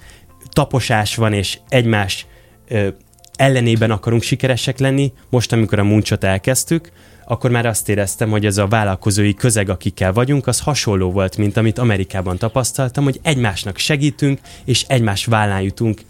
taposás 0.50 1.16
van, 1.16 1.34
és 1.34 1.60
egymás 1.70 2.26
ö, 2.68 2.88
ellenében 3.36 3.92
akarunk 3.92 4.22
sikeresek 4.22 4.80
lenni. 4.80 5.14
Most, 5.30 5.52
amikor 5.52 5.80
a 5.80 5.84
muncsot 5.84 6.24
elkezdtük, 6.24 6.92
akkor 7.26 7.52
már 7.52 7.66
azt 7.66 7.90
éreztem, 7.90 8.30
hogy 8.30 8.46
ez 8.46 8.58
a 8.58 8.68
vállalkozói 8.68 9.34
közeg, 9.34 9.70
akikkel 9.70 10.14
vagyunk, 10.14 10.48
az 10.48 10.60
hasonló 10.60 11.12
volt, 11.12 11.38
mint 11.38 11.58
amit 11.58 11.78
Amerikában 11.78 12.38
tapasztaltam, 12.38 13.04
hogy 13.04 13.20
egymásnak 13.24 13.78
segítünk, 13.78 14.40
és 14.66 14.86
egymás 14.88 15.26
vállán 15.26 15.62
jutunk 15.62 16.02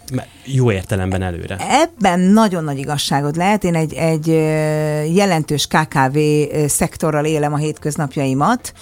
jó 0.45 0.71
értelemben 0.71 1.21
előre. 1.21 1.57
Ebben 1.59 2.19
nagyon 2.19 2.63
nagy 2.63 2.77
igazságod 2.77 3.35
lehet. 3.35 3.63
Én 3.63 3.75
egy, 3.75 3.93
egy 3.93 4.27
jelentős 5.15 5.67
KKV 5.67 6.17
szektorral 6.67 7.25
élem 7.25 7.53
a 7.53 7.57
hétköznapjaimat, 7.57 8.73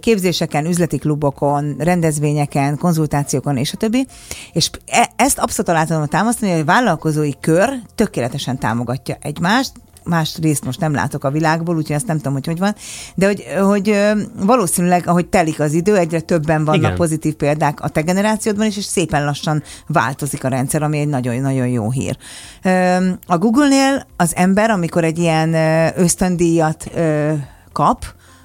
képzéseken, 0.00 0.66
üzleti 0.66 0.98
klubokon, 0.98 1.74
rendezvényeken, 1.78 2.76
konzultációkon 2.76 3.56
és 3.56 3.72
a 3.72 3.76
többi. 3.76 4.06
És 4.52 4.70
e- 4.86 5.10
ezt 5.16 5.38
abszolút 5.38 5.70
alá 5.70 5.84
tudom 5.84 6.06
támasztani, 6.06 6.52
hogy 6.52 6.60
a 6.60 6.64
vállalkozói 6.64 7.32
kör 7.40 7.70
tökéletesen 7.94 8.58
támogatja 8.58 9.16
egymást, 9.20 9.72
más 10.08 10.36
részt 10.42 10.64
most 10.64 10.80
nem 10.80 10.92
látok 10.94 11.24
a 11.24 11.30
világból, 11.30 11.76
úgyhogy 11.76 11.96
ezt 11.96 12.06
nem 12.06 12.16
tudom, 12.16 12.32
hogy 12.32 12.46
hogy 12.46 12.58
van, 12.58 12.74
de 13.14 13.26
hogy, 13.26 13.44
hogy 13.60 14.00
valószínűleg, 14.40 15.06
ahogy 15.06 15.26
telik 15.26 15.60
az 15.60 15.72
idő, 15.72 15.96
egyre 15.96 16.20
többen 16.20 16.64
vannak 16.64 16.82
Igen. 16.82 16.94
pozitív 16.94 17.34
példák 17.34 17.80
a 17.80 17.88
te 17.88 18.00
generációdban 18.00 18.66
is, 18.66 18.76
és 18.76 18.84
szépen 18.84 19.24
lassan 19.24 19.62
változik 19.86 20.44
a 20.44 20.48
rendszer, 20.48 20.82
ami 20.82 20.98
egy 20.98 21.08
nagyon-nagyon 21.08 21.68
jó 21.68 21.90
hír. 21.90 22.16
A 23.26 23.38
Google-nél 23.38 24.06
az 24.16 24.36
ember, 24.36 24.70
amikor 24.70 25.04
egy 25.04 25.18
ilyen 25.18 25.54
ösztöndíjat 25.96 26.90
kap, 27.72 28.04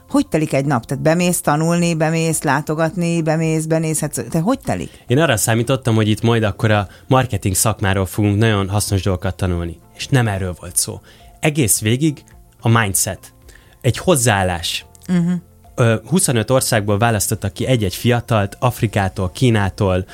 hogy 0.09 0.27
telik 0.27 0.53
egy 0.53 0.65
nap? 0.65 0.85
Tehát 0.85 1.03
bemész 1.03 1.41
tanulni, 1.41 1.95
bemész 1.95 2.41
látogatni, 2.41 3.21
bemész, 3.21 3.65
benézhetsz. 3.65 4.19
Te 4.29 4.39
hogy 4.39 4.59
telik? 4.59 5.03
Én 5.07 5.19
arra 5.19 5.37
számítottam, 5.37 5.95
hogy 5.95 6.07
itt 6.09 6.21
majd 6.21 6.43
akkor 6.43 6.71
a 6.71 6.87
marketing 7.07 7.55
szakmáról 7.55 8.05
fogunk 8.05 8.37
nagyon 8.37 8.69
hasznos 8.69 9.01
dolgokat 9.01 9.35
tanulni. 9.35 9.77
És 9.95 10.07
nem 10.07 10.27
erről 10.27 10.55
volt 10.59 10.75
szó. 10.77 10.99
Egész 11.43 11.81
végig 11.81 12.23
a 12.59 12.69
mindset. 12.69 13.33
Egy 13.81 13.97
hozzáállás. 13.97 14.85
Uh-huh. 15.07 16.01
25 16.05 16.49
országból 16.49 16.97
választottak 16.97 17.53
ki 17.53 17.65
egy-egy 17.65 17.95
fiatalt, 17.95 18.57
Afrikától, 18.59 19.31
Kínától, 19.31 20.05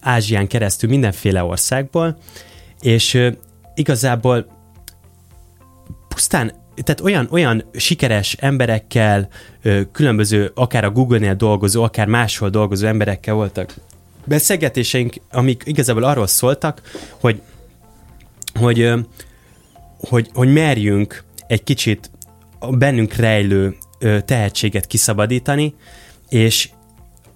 Ázsián 0.00 0.46
keresztül, 0.46 0.90
mindenféle 0.90 1.44
országból, 1.44 2.18
és 2.80 3.30
igazából 3.74 4.46
pusztán, 6.08 6.52
tehát 6.74 7.00
olyan, 7.00 7.28
olyan 7.30 7.64
sikeres 7.72 8.32
emberekkel, 8.32 9.28
különböző, 9.92 10.52
akár 10.54 10.84
a 10.84 10.90
Google-nél 10.90 11.34
dolgozó, 11.34 11.82
akár 11.82 12.06
máshol 12.06 12.50
dolgozó 12.50 12.86
emberekkel 12.86 13.34
voltak 13.34 13.74
beszélgetéseink, 14.24 15.14
amik 15.30 15.62
igazából 15.66 16.04
arról 16.04 16.26
szóltak, 16.26 16.80
hogy, 17.20 17.40
hogy, 18.54 18.92
hogy, 20.08 20.30
hogy 20.34 20.52
merjünk 20.52 21.24
egy 21.46 21.64
kicsit 21.64 22.10
a 22.58 22.76
bennünk 22.76 23.14
rejlő 23.14 23.76
tehetséget 24.24 24.86
kiszabadítani, 24.86 25.74
és 26.28 26.68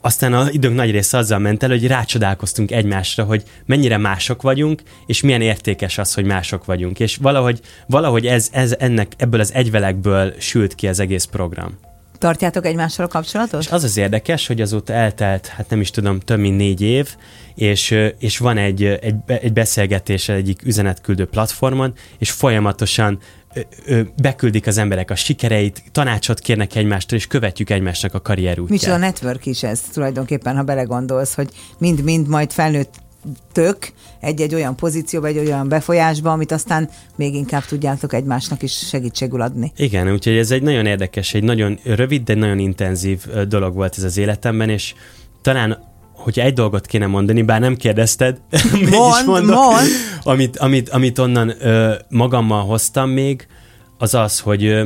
aztán 0.00 0.34
az 0.34 0.54
időnk 0.54 0.74
nagy 0.74 0.90
része 0.90 1.18
azzal 1.18 1.38
ment 1.38 1.62
el, 1.62 1.68
hogy 1.68 1.86
rácsodálkoztunk 1.86 2.70
egymásra, 2.70 3.24
hogy 3.24 3.42
mennyire 3.66 3.96
mások 3.96 4.42
vagyunk, 4.42 4.82
és 5.06 5.20
milyen 5.20 5.40
értékes 5.40 5.98
az, 5.98 6.14
hogy 6.14 6.24
mások 6.24 6.64
vagyunk. 6.64 7.00
És 7.00 7.16
valahogy, 7.16 7.60
valahogy 7.86 8.26
ez, 8.26 8.48
ez 8.52 8.74
ennek, 8.78 9.12
ebből 9.16 9.40
az 9.40 9.54
egyvelekből 9.54 10.34
sült 10.38 10.74
ki 10.74 10.88
az 10.88 11.00
egész 11.00 11.24
program. 11.24 11.78
Tartjátok 12.18 12.66
egymással 12.66 13.04
a 13.04 13.08
kapcsolatot? 13.08 13.60
És 13.60 13.70
az 13.70 13.84
az 13.84 13.96
érdekes, 13.96 14.46
hogy 14.46 14.60
azóta 14.60 14.92
eltelt, 14.92 15.46
hát 15.46 15.70
nem 15.70 15.80
is 15.80 15.90
tudom, 15.90 16.20
több 16.20 16.38
mint 16.38 16.56
négy 16.56 16.80
év, 16.80 17.08
és, 17.54 17.94
és 18.18 18.38
van 18.38 18.56
egy, 18.56 18.84
egy, 18.84 19.14
egy 19.26 19.52
beszélgetés 19.52 20.28
egyik 20.28 20.62
üzenetküldő 20.64 21.26
platformon, 21.26 21.92
és 22.18 22.30
folyamatosan 22.30 23.18
beküldik 24.22 24.66
az 24.66 24.78
emberek 24.78 25.10
a 25.10 25.14
sikereit, 25.14 25.82
tanácsot 25.92 26.40
kérnek 26.40 26.74
egymástól, 26.74 27.18
és 27.18 27.26
követjük 27.26 27.70
egymásnak 27.70 28.14
a 28.14 28.20
karrierútját. 28.20 28.80
Micsoda 28.80 28.96
network 28.96 29.46
is 29.46 29.62
ez 29.62 29.80
tulajdonképpen, 29.80 30.56
ha 30.56 30.62
belegondolsz, 30.62 31.34
hogy 31.34 31.48
mind-mind 31.78 32.28
majd 32.28 32.52
felnőtt 32.52 32.94
tök 33.52 33.92
egy-egy 34.20 34.54
olyan 34.54 34.76
pozícióba, 34.76 35.26
egy 35.26 35.38
olyan 35.38 35.68
befolyásba, 35.68 36.32
amit 36.32 36.52
aztán 36.52 36.88
még 37.16 37.34
inkább 37.34 37.64
tudjátok 37.64 38.12
egymásnak 38.12 38.62
is 38.62 38.72
segítségül 38.72 39.40
adni. 39.40 39.72
Igen, 39.76 40.12
úgyhogy 40.12 40.36
ez 40.36 40.50
egy 40.50 40.62
nagyon 40.62 40.86
érdekes, 40.86 41.34
egy 41.34 41.42
nagyon 41.42 41.78
rövid, 41.84 42.22
de 42.22 42.34
nagyon 42.34 42.58
intenzív 42.58 43.24
dolog 43.48 43.74
volt 43.74 43.94
ez 43.96 44.02
az 44.02 44.16
életemben, 44.16 44.68
és 44.68 44.94
talán 45.42 45.86
hogyha 46.12 46.42
egy 46.42 46.52
dolgot 46.52 46.86
kéne 46.86 47.06
mondani, 47.06 47.42
bár 47.42 47.60
nem 47.60 47.76
kérdezted, 47.76 48.40
mond, 48.90 49.26
mondok, 49.26 49.54
mond. 49.54 49.88
Amit, 50.22 50.58
amit, 50.58 50.88
amit 50.88 51.18
onnan 51.18 51.52
ö, 51.60 51.94
magammal 52.08 52.64
hoztam 52.64 53.10
még, 53.10 53.46
az 53.98 54.14
az, 54.14 54.40
hogy 54.40 54.64
ö, 54.64 54.84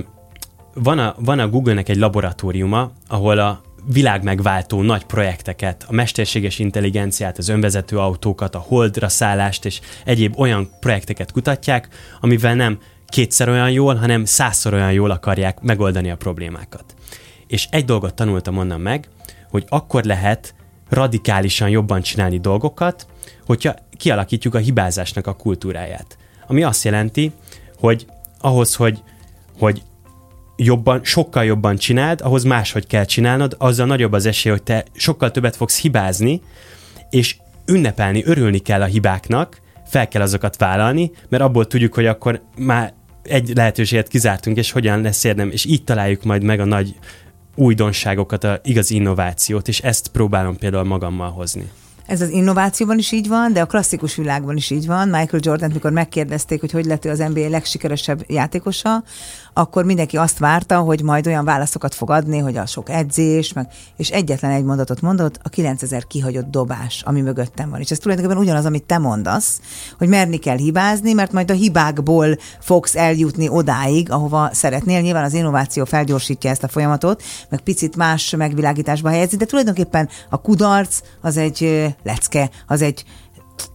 van, 0.75 0.99
a, 0.99 1.15
van 1.19 1.39
a 1.39 1.49
Google-nek 1.49 1.89
egy 1.89 1.97
laboratóriuma, 1.97 2.91
ahol 3.09 3.39
a 3.39 3.61
világmegváltó 3.85 4.83
nagy 4.83 5.05
projekteket, 5.05 5.85
a 5.89 5.93
mesterséges 5.93 6.59
intelligenciát, 6.59 7.39
az 7.39 7.49
önvezető 7.49 7.99
autókat, 7.99 8.55
a 8.55 8.59
holdra 8.59 9.09
szállást 9.09 9.65
és 9.65 9.81
egyéb 10.05 10.39
olyan 10.39 10.71
projekteket 10.81 11.33
kutatják, 11.33 11.89
amivel 12.21 12.55
nem 12.55 12.79
kétszer 13.07 13.49
olyan 13.49 13.71
jól, 13.71 13.95
hanem 13.95 14.25
százszor 14.25 14.75
olyan 14.75 14.93
jól 14.93 15.11
akarják 15.11 15.61
megoldani 15.61 16.11
a 16.11 16.17
problémákat. 16.17 16.95
És 17.47 17.67
egy 17.71 17.85
dolgot 17.85 18.15
tanultam 18.15 18.59
onnan 18.59 18.81
meg, 18.81 19.09
hogy 19.51 19.65
akkor 19.69 20.05
lehet 20.05 20.55
radikálisan 20.89 21.69
jobban 21.69 22.03
csinálni 22.03 22.39
dolgokat, 22.39 23.07
hogyha 23.47 23.75
kialakítjuk 23.97 24.55
a 24.55 24.59
hibázásnak 24.59 25.27
a 25.27 25.37
kultúráját. 25.37 26.19
Ami 26.47 26.63
azt 26.63 26.85
jelenti, 26.85 27.33
hogy 27.79 28.07
ahhoz, 28.41 28.75
hogy, 28.75 29.03
hogy 29.59 29.83
jobban, 30.65 31.01
sokkal 31.05 31.45
jobban 31.45 31.77
csináld, 31.77 32.21
ahhoz 32.21 32.45
máshogy 32.45 32.87
kell 32.87 33.05
csinálnod, 33.05 33.55
azzal 33.59 33.87
nagyobb 33.87 34.13
az 34.13 34.27
esély, 34.27 34.53
hogy 34.53 34.63
te 34.63 34.85
sokkal 34.95 35.31
többet 35.31 35.57
fogsz 35.57 35.81
hibázni, 35.81 36.41
és 37.11 37.37
ünnepelni, 37.67 38.23
örülni 38.25 38.59
kell 38.59 38.83
a 38.83 38.85
hibáknak, 38.85 39.61
fel 39.87 40.09
kell 40.09 40.23
azokat 40.23 40.57
vállalni, 40.57 41.11
mert 41.29 41.43
abból 41.43 41.67
tudjuk, 41.67 41.95
hogy 41.95 42.07
akkor 42.07 42.43
már 42.59 42.93
egy 43.23 43.53
lehetőséget 43.55 44.09
kizártunk, 44.09 44.57
és 44.57 44.71
hogyan 44.71 45.01
lesz 45.01 45.25
érdem, 45.25 45.51
és 45.51 45.65
így 45.65 45.85
találjuk 45.85 46.23
majd 46.23 46.43
meg 46.43 46.61
a 46.61 46.65
nagy 46.65 46.95
újdonságokat, 47.55 48.45
a 48.45 48.61
igazi 48.65 48.95
innovációt, 48.95 49.69
és 49.69 49.81
ezt 49.81 50.09
próbálom 50.09 50.57
például 50.57 50.85
magammal 50.85 51.31
hozni. 51.31 51.71
Ez 52.07 52.21
az 52.21 52.31
innovációban 52.31 52.99
is 52.99 53.13
így 53.13 53.29
van, 53.29 53.53
de 53.53 53.61
a 53.61 53.67
klasszikus 53.67 54.15
világban 54.15 54.57
is 54.57 54.71
így 54.71 54.87
van. 54.87 55.09
Michael 55.09 55.43
Jordan, 55.45 55.71
mikor 55.71 55.91
megkérdezték, 55.91 56.61
hogy 56.61 56.71
hogy 56.71 56.85
lett 56.85 57.05
ő 57.05 57.11
az 57.11 57.19
NBA 57.19 57.49
legsikeresebb 57.49 58.25
játékosa, 58.29 59.05
akkor 59.55 59.85
mindenki 59.85 60.17
azt 60.17 60.39
várta, 60.39 60.79
hogy 60.79 61.03
majd 61.03 61.27
olyan 61.27 61.45
válaszokat 61.45 61.95
fog 61.95 62.11
adni, 62.11 62.39
hogy 62.39 62.57
a 62.57 62.67
sok 62.67 62.91
edzés, 62.91 63.53
meg, 63.53 63.67
és 63.97 64.11
egyetlen 64.11 64.51
egy 64.51 64.65
mondatot 64.65 65.01
mondott, 65.01 65.41
a 65.43 65.49
9000 65.49 66.07
kihagyott 66.07 66.51
dobás, 66.51 67.03
ami 67.07 67.21
mögöttem 67.21 67.71
van. 67.71 67.81
És 67.81 67.91
ez 67.91 67.99
tulajdonképpen 67.99 68.43
ugyanaz, 68.43 68.65
amit 68.65 68.85
te 68.85 68.99
mondasz, 68.99 69.61
hogy 69.99 70.09
merni 70.09 70.37
kell 70.37 70.57
hibázni, 70.57 71.13
mert 71.13 71.33
majd 71.33 71.51
a 71.51 71.55
hibákból 71.55 72.37
fogsz 72.61 72.97
eljutni 72.97 73.49
odáig, 73.49 74.11
ahova 74.11 74.49
szeretnél. 74.53 75.01
Nyilván 75.01 75.25
az 75.25 75.35
innováció 75.35 75.85
felgyorsítja 75.85 76.51
ezt 76.51 76.65
a 76.65 76.69
folyamatot, 76.69 77.23
meg 77.49 77.61
picit 77.61 77.97
más 77.97 78.35
megvilágításba 78.37 79.09
helyezni, 79.09 79.37
de 79.37 79.45
tulajdonképpen 79.45 80.09
a 80.31 80.41
kudarc 80.41 81.01
az 81.21 81.37
egy 81.37 81.95
lecke, 82.03 82.51
az 82.67 82.83
egy 82.83 83.05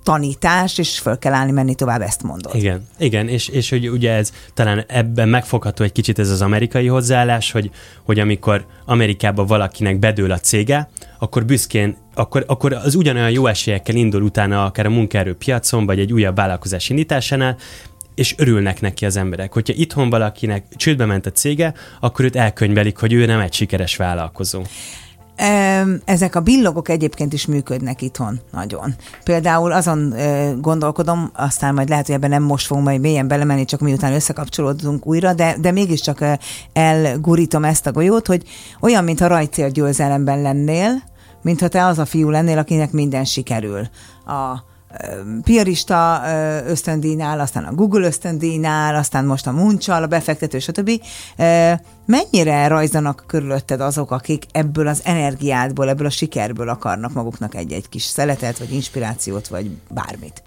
tanítás, 0.03 0.77
és 0.77 0.99
föl 0.99 1.17
kell 1.17 1.33
állni, 1.33 1.51
menni 1.51 1.75
tovább, 1.75 2.01
ezt 2.01 2.23
mondod. 2.23 2.55
Igen, 2.55 2.87
igen, 2.97 3.27
és, 3.27 3.47
és 3.47 3.69
hogy 3.69 3.89
ugye 3.89 4.11
ez 4.11 4.31
talán 4.53 4.83
ebben 4.87 5.29
megfogható 5.29 5.83
egy 5.83 5.91
kicsit 5.91 6.19
ez 6.19 6.29
az 6.29 6.41
amerikai 6.41 6.87
hozzáállás, 6.87 7.51
hogy, 7.51 7.71
hogy 8.03 8.19
amikor 8.19 8.65
Amerikában 8.85 9.45
valakinek 9.45 9.99
bedől 9.99 10.31
a 10.31 10.39
cége, 10.39 10.89
akkor 11.19 11.45
büszkén, 11.45 11.97
akkor, 12.13 12.43
akkor 12.47 12.73
az 12.73 12.95
ugyanolyan 12.95 13.31
jó 13.31 13.47
esélyekkel 13.47 13.95
indul 13.95 14.21
utána 14.21 14.65
akár 14.65 14.85
a 14.85 14.89
munkaerőpiacon, 14.89 15.85
vagy 15.85 15.99
egy 15.99 16.13
újabb 16.13 16.35
vállalkozás 16.35 16.89
indításánál, 16.89 17.57
és 18.15 18.35
örülnek 18.37 18.81
neki 18.81 19.05
az 19.05 19.17
emberek. 19.17 19.53
Hogyha 19.53 19.73
itthon 19.73 20.09
valakinek 20.09 20.65
csődbe 20.75 21.05
ment 21.05 21.25
a 21.25 21.31
cége, 21.31 21.73
akkor 21.99 22.25
őt 22.25 22.35
elkönyvelik, 22.35 22.97
hogy 22.97 23.13
ő 23.13 23.25
nem 23.25 23.39
egy 23.39 23.53
sikeres 23.53 23.95
vállalkozó. 23.95 24.61
Ezek 26.05 26.35
a 26.35 26.39
billogok 26.39 26.89
egyébként 26.89 27.33
is 27.33 27.45
működnek 27.45 28.01
itthon 28.01 28.39
nagyon. 28.51 28.95
Például 29.23 29.71
azon 29.71 30.13
gondolkodom, 30.61 31.31
aztán 31.33 31.73
majd 31.73 31.89
lehet, 31.89 32.05
hogy 32.05 32.15
ebben 32.15 32.29
nem 32.29 32.43
most 32.43 32.65
fogunk 32.65 32.85
majd 32.85 33.01
mélyen 33.01 33.27
belemenni, 33.27 33.65
csak 33.65 33.79
miután 33.79 34.13
összekapcsolódunk 34.13 35.05
újra, 35.05 35.33
de, 35.33 35.55
de 35.59 35.71
mégiscsak 35.71 36.25
elgurítom 36.73 37.63
ezt 37.63 37.87
a 37.87 37.91
golyót, 37.91 38.27
hogy 38.27 38.43
olyan, 38.79 39.03
mintha 39.03 39.27
rajcélgyőzelemben 39.27 40.41
lennél, 40.41 41.03
mintha 41.41 41.67
te 41.67 41.85
az 41.85 41.99
a 41.99 42.05
fiú 42.05 42.29
lennél, 42.29 42.57
akinek 42.57 42.91
minden 42.91 43.25
sikerül. 43.25 43.87
A, 44.25 44.63
piarista 45.43 46.21
ösztöndíjnál, 46.65 47.39
aztán 47.39 47.63
a 47.63 47.73
Google 47.73 48.05
ösztöndíjnál, 48.05 48.95
aztán 48.95 49.25
most 49.25 49.47
a 49.47 49.51
Muncsal, 49.51 50.03
a 50.03 50.07
befektető, 50.07 50.59
stb. 50.59 50.91
Mennyire 52.05 52.67
rajzanak 52.67 53.23
körülötted 53.27 53.81
azok, 53.81 54.11
akik 54.11 54.43
ebből 54.51 54.87
az 54.87 55.01
energiádból, 55.03 55.89
ebből 55.89 56.05
a 56.05 56.09
sikerből 56.09 56.69
akarnak 56.69 57.13
maguknak 57.13 57.55
egy-egy 57.55 57.89
kis 57.89 58.03
szeletet, 58.03 58.57
vagy 58.57 58.73
inspirációt, 58.73 59.47
vagy 59.47 59.71
bármit? 59.89 60.43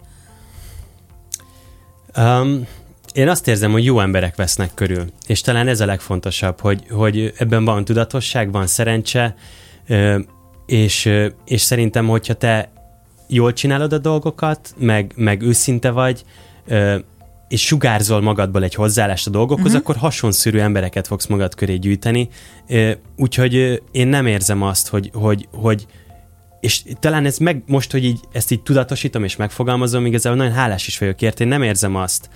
Um, 2.16 2.66
én 3.12 3.28
azt 3.28 3.48
érzem, 3.48 3.72
hogy 3.72 3.84
jó 3.84 4.00
emberek 4.00 4.36
vesznek 4.36 4.74
körül, 4.74 5.04
és 5.26 5.40
talán 5.40 5.68
ez 5.68 5.80
a 5.80 5.86
legfontosabb, 5.86 6.60
hogy, 6.60 6.86
hogy 6.90 7.32
ebben 7.38 7.64
van 7.64 7.84
tudatosság, 7.84 8.52
van 8.52 8.66
szerencse, 8.66 9.34
és, 10.66 11.10
és 11.44 11.60
szerintem, 11.60 12.06
hogyha 12.06 12.34
te 12.34 12.70
jól 13.30 13.52
csinálod 13.52 13.92
a 13.92 13.98
dolgokat, 13.98 14.74
meg, 14.78 15.12
meg 15.16 15.42
őszinte 15.42 15.90
vagy, 15.90 16.24
és 17.48 17.66
sugárzol 17.66 18.20
magadból 18.20 18.62
egy 18.62 18.74
hozzáállást 18.74 19.26
a 19.26 19.30
dolgokhoz, 19.30 19.66
uh-huh. 19.66 19.80
akkor 19.80 19.96
hasonszörű 19.96 20.58
embereket 20.58 21.06
fogsz 21.06 21.26
magad 21.26 21.54
köré 21.54 21.76
gyűjteni. 21.76 22.28
Úgyhogy 23.16 23.82
én 23.90 24.08
nem 24.08 24.26
érzem 24.26 24.62
azt, 24.62 24.88
hogy, 24.88 25.10
hogy, 25.14 25.48
hogy 25.52 25.86
és 26.60 26.82
talán 27.00 27.24
ez 27.24 27.38
meg, 27.38 27.62
most, 27.66 27.90
hogy 27.90 28.04
így, 28.04 28.20
ezt 28.32 28.50
így 28.50 28.62
tudatosítom 28.62 29.24
és 29.24 29.36
megfogalmazom, 29.36 30.06
igazából 30.06 30.38
nagyon 30.38 30.54
hálás 30.54 30.86
is 30.86 30.98
vagyok 30.98 31.22
érte, 31.22 31.42
én 31.42 31.48
nem 31.48 31.62
érzem 31.62 31.96
azt, 31.96 32.28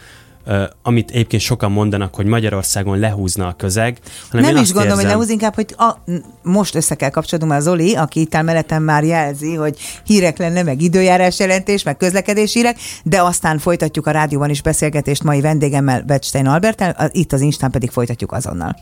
amit 0.83 1.11
egyébként 1.11 1.43
sokan 1.43 1.73
mondanak, 1.73 2.15
hogy 2.15 2.27
Magyarországon 2.27 2.99
lehúzna 2.99 3.47
a 3.47 3.53
közeg. 3.53 3.99
Hanem 4.31 4.53
nem 4.53 4.63
is 4.63 4.73
gondolom, 4.73 4.99
érzem... 4.99 5.05
hogy 5.05 5.15
lehúz, 5.15 5.29
inkább, 5.29 5.55
hogy 5.55 5.75
a, 5.79 5.95
most 6.43 6.75
össze 6.75 6.95
kell 6.95 7.11
kapcsolódnom 7.11 7.57
a 7.57 7.61
Zoli, 7.61 7.95
aki 7.95 8.21
itt 8.21 8.43
mellettem 8.43 8.83
már 8.83 9.05
jelzi, 9.05 9.55
hogy 9.55 9.79
hírek 10.05 10.39
lenne, 10.39 10.63
meg 10.63 10.81
időjárás 10.81 11.39
jelentés, 11.39 11.83
meg 11.83 11.97
közlekedési 11.97 12.59
hírek, 12.59 12.77
de 13.05 13.23
aztán 13.23 13.59
folytatjuk 13.59 14.07
a 14.07 14.11
rádióban 14.11 14.51
is 14.51 14.63
beszélgetést 14.63 15.23
mai 15.23 15.41
vendégemmel, 15.41 16.03
Beckstein 16.03 16.47
Albertel, 16.47 17.11
itt 17.13 17.33
az 17.33 17.41
Instán 17.41 17.71
pedig 17.71 17.91
folytatjuk 17.91 18.33
azonnal. 18.33 18.77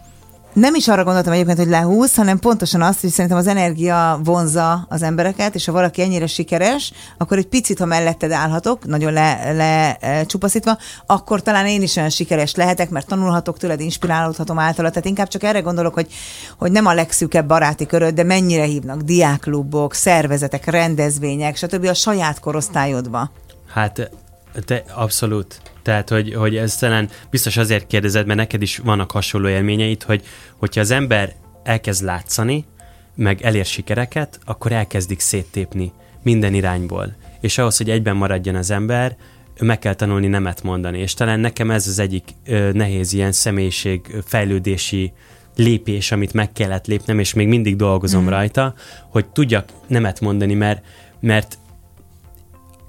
Nem 0.53 0.75
is 0.75 0.89
arra 0.89 1.05
gondoltam 1.05 1.33
egyébként, 1.33 1.59
hogy 1.59 1.69
lehúz, 1.69 2.15
hanem 2.15 2.39
pontosan 2.39 2.83
azt, 2.83 3.01
hogy 3.01 3.11
szerintem 3.11 3.39
az 3.39 3.47
energia 3.47 4.21
vonza 4.25 4.87
az 4.89 5.03
embereket, 5.03 5.55
és 5.55 5.65
ha 5.65 5.73
valaki 5.73 6.03
ennyire 6.03 6.27
sikeres, 6.27 6.93
akkor 7.19 7.39
egy 7.39 7.47
picit, 7.47 7.79
ha 7.79 7.85
melletted 7.85 8.31
állhatok, 8.31 8.87
nagyon 8.87 9.13
lecsupaszítva, 9.13 10.71
le, 10.71 10.79
akkor 11.07 11.43
talán 11.43 11.67
én 11.67 11.83
is 11.83 11.97
olyan 11.97 12.11
sikeres 12.11 12.55
lehetek, 12.55 12.91
mert 12.91 13.07
tanulhatok 13.07 13.59
tőled, 13.59 13.81
inspirálódhatom 13.81 14.59
általa. 14.59 14.89
Tehát 14.89 15.05
inkább 15.05 15.29
csak 15.29 15.43
erre 15.43 15.61
gondolok, 15.61 15.95
hogy, 15.95 16.13
hogy 16.59 16.73
nem 16.73 16.87
a 16.87 16.95
legszűkebb 16.95 17.47
baráti 17.47 17.87
köröd, 17.87 18.15
de 18.15 18.23
mennyire 18.23 18.65
hívnak 18.65 19.01
diáklubok, 19.01 19.95
szervezetek, 19.95 20.65
rendezvények, 20.65 21.57
stb. 21.57 21.85
a 21.85 21.95
saját 21.95 22.41
korosztályodba. 22.41 23.31
Hát 23.73 24.11
te 24.65 24.85
abszolút. 24.95 25.72
Tehát, 25.83 26.09
hogy, 26.09 26.35
hogy 26.35 26.57
ez 26.57 26.77
talán 26.77 27.09
biztos 27.31 27.57
azért 27.57 27.87
kérdezed, 27.87 28.27
mert 28.27 28.39
neked 28.39 28.63
is 28.63 28.79
vannak 28.79 29.11
hasonló 29.11 29.49
élményeid, 29.49 30.03
hogy 30.03 30.23
hogyha 30.57 30.81
az 30.81 30.91
ember 30.91 31.35
elkezd 31.63 32.05
látszani, 32.05 32.65
meg 33.15 33.43
elér 33.43 33.65
sikereket, 33.65 34.39
akkor 34.45 34.73
elkezdik 34.73 35.21
széttépni 35.21 35.93
minden 36.23 36.55
irányból. 36.55 37.17
És 37.41 37.59
ahhoz, 37.59 37.77
hogy 37.77 37.91
egyben 37.91 38.17
maradjon 38.17 38.55
az 38.55 38.71
ember, 38.71 39.17
meg 39.61 39.79
kell 39.79 39.95
tanulni 39.95 40.27
nemet 40.27 40.63
mondani. 40.63 40.99
És 40.99 41.15
talán 41.15 41.41
nekem 41.41 41.71
ez 41.71 41.87
az 41.87 41.99
egyik 41.99 42.29
ö, 42.47 42.73
nehéz 42.73 43.13
ilyen 43.13 43.33
személyiség 43.33 44.17
fejlődési 44.25 45.13
lépés, 45.57 46.13
amit 46.13 46.33
meg 46.33 46.53
kellett 46.53 46.87
lépnem, 46.87 47.19
és 47.19 47.35
még 47.35 47.49
mindig 47.49 47.77
dolgozom 47.77 48.25
mm. 48.25 48.29
rajta, 48.29 48.75
hogy 49.09 49.27
tudjak 49.27 49.69
nemet 49.87 50.21
mondani, 50.21 50.55
mert, 50.55 50.85
mert 51.21 51.59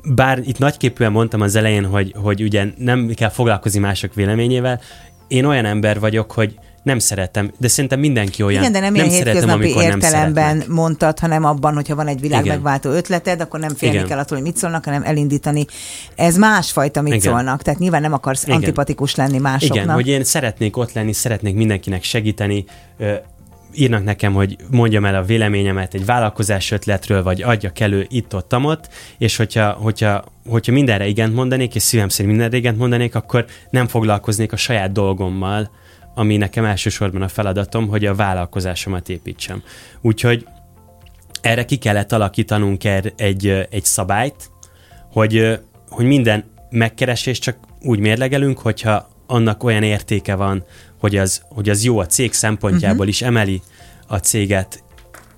bár 0.04 0.40
itt 0.44 0.58
nagyképűen 0.58 1.12
mondtam 1.12 1.42
az 1.42 1.56
elején, 1.56 1.86
hogy, 1.86 2.14
hogy 2.22 2.42
ugye 2.44 2.66
nem 2.78 3.08
kell 3.16 3.30
foglalkozni 3.30 3.80
mások 3.80 4.14
véleményével, 4.14 4.80
én 5.28 5.46
olyan 5.46 5.66
ember 5.66 6.00
vagyok, 6.00 6.32
hogy 6.32 6.60
nem 6.84 7.00
szeretem, 7.00 7.52
de 7.58 7.68
szerintem 7.68 8.00
mindenki 8.00 8.44
olyan. 8.44 8.62
Igen, 8.62 8.72
de 8.72 8.80
nem, 8.80 8.94
nem 8.94 9.06
ilyen 9.06 9.18
szeretem, 9.18 9.50
amikor 9.50 9.84
nem 9.84 9.92
értelemben 9.92 10.44
szeretnek. 10.44 10.68
mondtad, 10.68 11.20
hanem 11.20 11.46
abban, 11.46 11.74
hogyha 11.74 11.96
van 11.96 12.08
egy 12.08 12.20
világ 12.20 12.46
Igen. 12.46 12.56
megváltó 12.56 12.90
ötleted, 12.90 13.42
akkor 13.42 13.60
nem 13.60 13.76
félni 13.76 13.96
Igen. 13.96 14.08
kell 14.08 14.18
attól, 14.18 14.38
hogy 14.38 14.48
mit 14.48 14.58
szólnak, 14.58 14.86
hanem 14.86 15.04
elindítani. 15.04 15.66
Ez 16.16 16.38
másfajta 16.38 17.02
mit 17.02 17.14
Igen. 17.14 17.34
szólnak. 17.34 17.62
Tehát 17.62 17.80
nyilván 17.80 18.02
nem 18.02 18.14
akarsz 18.14 18.44
Igen. 18.44 18.56
antipatikus 18.56 19.16
lenni 19.16 19.38
másoknak. 19.38 19.84
Igen, 19.84 19.94
hogy 19.94 20.08
én 20.08 20.24
szeretnék 20.24 20.78
ott 20.78 20.94
lenni, 20.94 21.14
szeretnék 21.14 21.56
mindenkinek 21.56 22.04
segíteni, 22.04 22.66
írnak 23.76 24.04
nekem, 24.04 24.34
hogy 24.34 24.56
mondjam 24.72 25.06
el 25.06 25.16
a 25.16 25.24
véleményemet 25.24 25.94
egy 25.94 26.06
vállalkozás 26.06 26.72
ötletről, 26.72 27.24
vagy 27.24 27.42
adjak 27.42 27.80
elő 27.80 28.06
itt-ott, 28.10 28.56
ott, 28.56 28.90
és 29.18 29.36
hogyha, 29.36 29.72
hogyha, 29.72 30.24
hogyha 30.50 30.72
mindenre 30.72 31.08
igent 31.08 31.34
mondanék, 31.34 31.76
és 31.76 31.82
szívem 31.82 32.10
szerint 32.10 32.30
mindenre 32.30 32.58
igent 32.58 32.78
mondanék, 32.78 33.16
akkor 33.16 33.46
nem 33.70 33.88
foglalkoznék 33.88 34.52
a 34.52 34.58
saját 34.58 34.92
dolgommal, 34.92 35.72
ami 36.16 36.38
nekem 36.38 36.66
elsősorban 36.66 37.22
a 37.22 37.28
feladatom, 37.28 37.88
hogy 37.88 38.06
a 38.06 38.16
vállalkozásomat 38.16 39.10
építsem. 39.10 39.64
Úgyhogy 40.02 40.48
erre 41.42 41.66
ki 41.66 41.76
kellett 41.76 42.12
alakítanunk 42.12 42.84
er- 42.84 43.14
egy, 43.18 43.48
egy 43.70 43.86
szabályt, 43.86 44.50
hogy, 45.12 45.60
hogy 45.90 46.06
minden 46.06 46.44
megkeresés 46.70 47.40
csak 47.40 47.58
úgy 47.82 48.00
mérlegelünk, 48.00 48.60
hogyha 48.60 49.13
annak 49.34 49.64
olyan 49.64 49.84
értéke 49.84 50.36
van, 50.36 50.64
hogy 51.00 51.16
az, 51.16 51.42
hogy 51.50 51.70
az 51.70 51.84
jó 51.84 52.00
a 52.00 52.06
cég 52.06 52.34
szempontjából 52.34 52.98
uh-huh. 52.98 53.10
is 53.10 53.22
emeli 53.22 53.62
a 54.08 54.18
céget, 54.18 54.84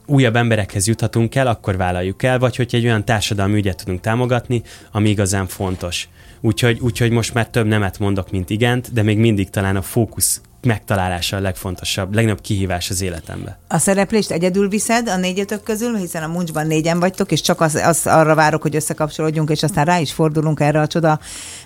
újabb 0.05 0.35
emberekhez 0.35 0.87
juthatunk 0.87 1.35
el, 1.35 1.47
akkor 1.47 1.77
vállaljuk 1.77 2.23
el, 2.23 2.39
vagy 2.39 2.55
hogy 2.55 2.69
egy 2.71 2.85
olyan 2.85 3.05
társadalmi 3.05 3.57
ügyet 3.57 3.77
tudunk 3.77 4.01
támogatni, 4.01 4.61
ami 4.91 5.09
igazán 5.09 5.47
fontos. 5.47 6.09
Úgyhogy, 6.41 6.79
úgyhogy 6.79 7.11
most 7.11 7.33
már 7.33 7.49
több 7.49 7.65
nemet 7.65 7.99
mondok, 7.99 8.31
mint 8.31 8.49
igent, 8.49 8.93
de 8.93 9.01
még 9.01 9.17
mindig 9.17 9.49
talán 9.49 9.75
a 9.75 9.81
fókusz 9.81 10.41
megtalálása 10.65 11.37
a 11.37 11.39
legfontosabb, 11.39 12.13
legnagyobb 12.13 12.41
kihívás 12.41 12.89
az 12.89 13.01
életemben. 13.01 13.55
A 13.67 13.77
szereplést 13.77 14.31
egyedül 14.31 14.69
viszed 14.69 15.09
a 15.09 15.17
négyötök 15.17 15.63
közül, 15.63 15.95
hiszen 15.95 16.23
a 16.23 16.27
muncsban 16.27 16.67
négyen 16.67 16.99
vagytok, 16.99 17.31
és 17.31 17.41
csak 17.41 17.61
az, 17.61 17.75
az 17.75 18.01
arra 18.07 18.35
várok, 18.35 18.61
hogy 18.61 18.75
összekapcsolódjunk, 18.75 19.49
és 19.49 19.63
aztán 19.63 19.85
rá 19.85 19.99
is 19.99 20.13
fordulunk 20.13 20.59
erre 20.59 20.79
a 20.79 20.87
csoda 20.87 21.19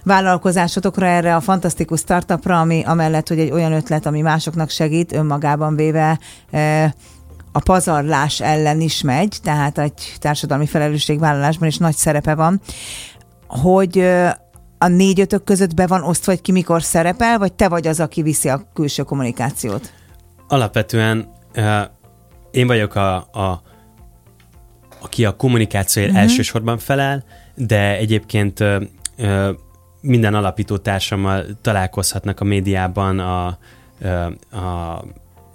vállalkozásotokra, 0.03 1.05
erre 1.05 1.35
a 1.35 1.41
fantasztikus 1.41 1.99
startupra, 1.99 2.59
ami 2.59 2.83
amellett, 2.85 3.27
hogy 3.27 3.39
egy 3.39 3.51
olyan 3.51 3.73
ötlet, 3.73 4.05
ami 4.05 4.21
másoknak 4.21 4.69
segít, 4.69 5.13
önmagában 5.13 5.75
véve 5.75 6.19
eh, 6.51 6.91
a 7.51 7.59
pazarlás 7.59 8.41
ellen 8.41 8.81
is 8.81 9.01
megy, 9.01 9.37
tehát 9.43 9.77
egy 9.77 10.15
társadalmi 10.19 10.65
felelősségvállalásban 10.65 11.67
is 11.67 11.77
nagy 11.77 11.95
szerepe 11.95 12.35
van, 12.35 12.61
hogy 13.47 14.09
a 14.81 14.87
négy-ötök 14.87 15.43
között 15.43 15.73
be 15.73 15.87
van 15.87 16.03
osztva, 16.03 16.31
hogy 16.31 16.41
ki 16.41 16.51
mikor 16.51 16.83
szerepel, 16.83 17.37
vagy 17.37 17.53
te 17.53 17.67
vagy 17.67 17.87
az, 17.87 17.99
aki 17.99 18.21
viszi 18.21 18.49
a 18.49 18.69
külső 18.73 19.03
kommunikációt? 19.03 19.93
Alapvetően 20.47 21.31
uh, 21.55 21.81
én 22.51 22.67
vagyok 22.67 22.95
a, 22.95 23.15
a 23.15 23.61
aki 25.01 25.25
a 25.25 25.35
kommunikációért 25.35 26.11
Mhm. 26.11 26.19
uh-huh. 26.21 26.31
elsősorban 26.31 26.77
felel, 26.77 27.23
de 27.55 27.97
egyébként 27.97 28.59
uh, 28.59 28.81
uh, 29.17 29.49
minden 30.01 30.33
alapító 30.33 30.77
társammal 30.77 31.45
találkozhatnak 31.61 32.39
a 32.39 32.43
médiában 32.43 33.19
a, 33.19 33.45
a 34.51 35.03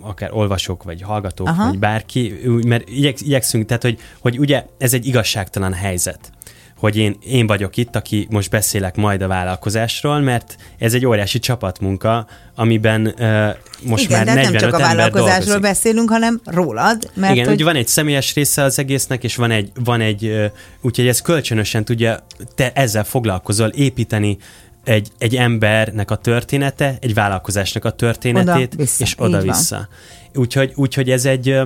akár 0.00 0.32
olvasók, 0.32 0.82
vagy 0.82 1.02
hallgatók, 1.02 1.48
Aha. 1.48 1.68
Vagy 1.68 1.78
bárki, 1.78 2.34
mert 2.66 2.88
igyek, 2.88 3.20
igyekszünk, 3.20 3.66
tehát 3.66 3.82
hogy, 3.82 3.98
hogy 4.18 4.38
ugye 4.38 4.66
ez 4.78 4.94
egy 4.94 5.06
igazságtalan 5.06 5.72
helyzet 5.72 6.32
hogy 6.78 6.96
én, 6.96 7.16
én 7.26 7.46
vagyok 7.46 7.76
itt, 7.76 7.96
aki 7.96 8.26
most 8.30 8.50
beszélek 8.50 8.96
majd 8.96 9.22
a 9.22 9.26
vállalkozásról, 9.26 10.20
mert 10.20 10.56
ez 10.78 10.94
egy 10.94 11.06
óriási 11.06 11.38
csapatmunka, 11.38 12.26
amiben 12.54 13.06
uh, 13.18 13.48
most 13.82 14.04
Igen, 14.04 14.16
már 14.16 14.24
de 14.24 14.30
hát 14.30 14.50
45 14.50 14.60
nem 14.60 14.70
csak 14.70 14.74
a 14.74 14.82
vállalkozásról 14.82 15.58
beszélünk, 15.58 16.10
hanem 16.10 16.40
rólad, 16.44 17.10
mert 17.14 17.34
Igen, 17.34 17.46
hogy... 17.46 17.62
van 17.62 17.76
egy 17.76 17.88
személyes 17.88 18.34
része 18.34 18.62
az 18.62 18.78
egésznek, 18.78 19.24
és 19.24 19.36
van 19.36 19.50
egy, 19.50 19.70
van 19.84 20.00
egy 20.00 20.24
ö, 20.24 20.46
úgyhogy 20.80 21.06
ez 21.06 21.20
kölcsönösen 21.20 21.84
tudja, 21.84 22.26
te 22.54 22.72
ezzel 22.72 23.04
foglalkozol, 23.04 23.68
építeni 23.68 24.38
egy, 24.84 25.08
egy 25.18 25.36
embernek 25.36 26.10
a 26.10 26.16
története, 26.16 26.96
egy 27.00 27.14
vállalkozásnak 27.14 27.84
a 27.84 27.90
történetét, 27.90 28.72
Oda-vissza, 28.72 29.04
és 29.04 29.10
így 29.10 29.18
van. 29.18 29.28
oda-vissza. 29.28 29.88
Úgyhogy, 30.34 30.72
úgyhogy 30.74 31.10
ez, 31.10 31.24
egy, 31.24 31.56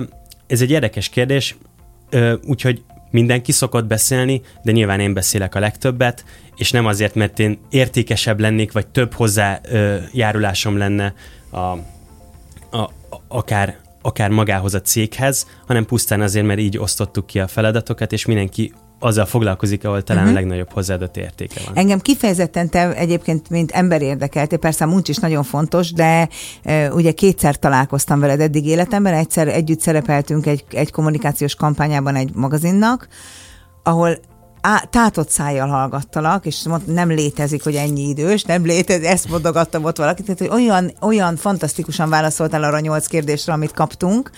ez 0.47 0.61
egy 0.61 0.71
érdekes 0.71 1.09
kérdés, 1.09 1.55
úgyhogy 2.45 2.81
mindenki 3.11 3.51
szokott 3.51 3.85
beszélni, 3.85 4.41
de 4.63 4.71
nyilván 4.71 4.99
én 4.99 5.13
beszélek 5.13 5.55
a 5.55 5.59
legtöbbet, 5.59 6.25
és 6.55 6.71
nem 6.71 6.85
azért, 6.85 7.15
mert 7.15 7.39
én 7.39 7.59
értékesebb 7.69 8.39
lennék, 8.39 8.71
vagy 8.71 8.87
több 8.87 9.13
hozzájárulásom 9.13 10.77
lenne 10.77 11.13
a, 11.49 11.57
a, 12.77 12.89
akár, 13.27 13.77
akár 14.01 14.29
magához 14.29 14.73
a 14.73 14.81
céghez, 14.81 15.47
hanem 15.67 15.85
pusztán 15.85 16.21
azért, 16.21 16.45
mert 16.45 16.59
így 16.59 16.77
osztottuk 16.77 17.25
ki 17.25 17.39
a 17.39 17.47
feladatokat, 17.47 18.11
és 18.11 18.25
mindenki 18.25 18.73
azzal 18.99 19.25
foglalkozik, 19.25 19.85
ahol 19.85 20.03
talán 20.03 20.23
uh-huh. 20.23 20.37
a 20.37 20.39
legnagyobb 20.39 20.71
hozzáadott 20.71 21.17
értéke 21.17 21.61
van. 21.65 21.77
Engem 21.77 21.99
kifejezetten 21.99 22.69
te 22.69 22.93
egyébként, 22.93 23.49
mint 23.49 23.71
ember 23.71 24.01
érdekeltél, 24.01 24.57
persze 24.57 24.83
a 24.83 24.87
muncs 24.87 25.09
is 25.09 25.17
nagyon 25.17 25.43
fontos, 25.43 25.91
de 25.91 26.29
e, 26.63 26.93
ugye 26.93 27.11
kétszer 27.11 27.55
találkoztam 27.55 28.19
veled 28.19 28.39
eddig 28.39 28.65
életemben, 28.65 29.13
egyszer 29.13 29.47
együtt 29.47 29.79
szerepeltünk 29.79 30.45
egy, 30.45 30.63
egy 30.71 30.91
kommunikációs 30.91 31.55
kampányában 31.55 32.15
egy 32.15 32.33
magazinnak, 32.33 33.07
ahol 33.83 34.19
á, 34.61 34.83
tátott 34.89 35.29
szájjal 35.29 35.67
hallgattalak, 35.67 36.45
és 36.45 36.63
mond, 36.67 36.93
nem 36.93 37.09
létezik, 37.09 37.63
hogy 37.63 37.75
ennyi 37.75 38.07
idős, 38.07 38.43
nem 38.43 38.65
létezik, 38.65 39.05
ezt 39.05 39.29
mondogattam 39.29 39.83
ott 39.83 39.97
valakit, 39.97 40.25
tehát, 40.25 40.39
hogy 40.39 40.61
olyan, 40.61 40.91
olyan 41.01 41.35
fantasztikusan 41.35 42.09
válaszoltál 42.09 42.63
arra 42.63 42.75
a 42.75 42.79
nyolc 42.79 43.07
kérdésre, 43.07 43.53
amit 43.53 43.71
kaptunk, 43.71 44.31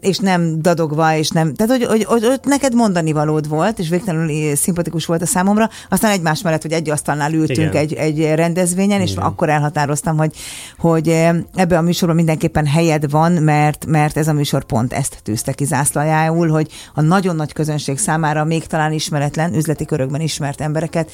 és 0.00 0.18
nem 0.18 0.62
dadogva, 0.62 1.14
és 1.14 1.28
nem, 1.28 1.54
tehát 1.54 1.72
hogy, 1.72 1.84
hogy, 1.84 2.04
hogy, 2.04 2.24
hogy 2.26 2.40
neked 2.42 2.74
mondani 2.74 3.12
valód 3.12 3.48
volt, 3.48 3.78
és 3.78 3.88
végtelenül 3.88 4.56
szimpatikus 4.56 5.06
volt 5.06 5.22
a 5.22 5.26
számomra, 5.26 5.68
aztán 5.88 6.10
egymás 6.10 6.42
mellett, 6.42 6.62
hogy 6.62 6.72
egy 6.72 6.90
asztalnál 6.90 7.32
ültünk 7.32 7.74
Igen. 7.74 7.82
egy, 7.82 7.92
egy 7.92 8.34
rendezvényen, 8.34 9.00
és 9.00 9.10
Igen. 9.10 9.24
akkor 9.24 9.48
elhatároztam, 9.48 10.16
hogy, 10.16 10.36
hogy 10.78 11.08
ebbe 11.54 11.78
a 11.78 11.82
műsorban 11.82 12.16
mindenképpen 12.16 12.66
helyed 12.66 13.10
van, 13.10 13.32
mert, 13.32 13.86
mert 13.86 14.16
ez 14.16 14.28
a 14.28 14.32
műsor 14.32 14.64
pont 14.64 14.92
ezt 14.92 15.18
tűzte 15.22 15.52
ki 15.52 15.64
zászlajául, 15.64 16.48
hogy 16.48 16.70
a 16.94 17.00
nagyon 17.00 17.36
nagy 17.36 17.52
közönség 17.52 17.98
számára 17.98 18.44
még 18.44 18.66
talán 18.66 18.92
ismeretlen, 18.92 19.54
üzleti 19.54 19.84
körökben 19.84 20.20
ismert 20.20 20.60
embereket 20.60 21.10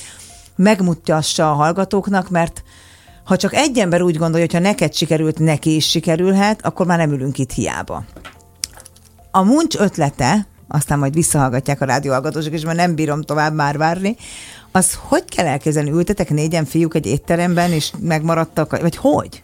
megmutassa 0.57 1.50
a 1.50 1.55
hallgatóknak, 1.55 2.29
mert 2.29 2.62
ha 3.31 3.37
csak 3.37 3.55
egy 3.55 3.79
ember 3.79 4.03
úgy 4.03 4.16
gondolja, 4.16 4.47
hogy 4.47 4.55
ha 4.55 4.69
neked 4.69 4.95
sikerült, 4.95 5.38
neki 5.38 5.75
is 5.75 5.88
sikerülhet, 5.88 6.66
akkor 6.66 6.87
már 6.87 6.99
nem 6.99 7.12
ülünk 7.12 7.38
itt 7.38 7.53
hiába. 7.53 8.05
A 9.31 9.43
muncs 9.43 9.77
ötlete, 9.77 10.47
aztán 10.69 10.99
majd 10.99 11.14
visszahallgatják 11.14 11.81
a 11.81 11.85
rádióhallgatósok, 11.85 12.53
és 12.53 12.64
már 12.64 12.75
nem 12.75 12.95
bírom 12.95 13.23
tovább 13.23 13.55
már 13.55 13.79
várni, 13.79 14.16
az 14.73 14.99
hogy 15.03 15.25
kell 15.25 15.47
elképzelni? 15.47 15.90
Ültetek 15.90 16.31
négyen 16.31 16.64
fiúk 16.64 16.95
egy 16.95 17.07
étteremben, 17.07 17.73
és 17.73 17.93
megmaradtak, 18.01 18.81
vagy 18.81 18.97
hogy? 18.97 19.43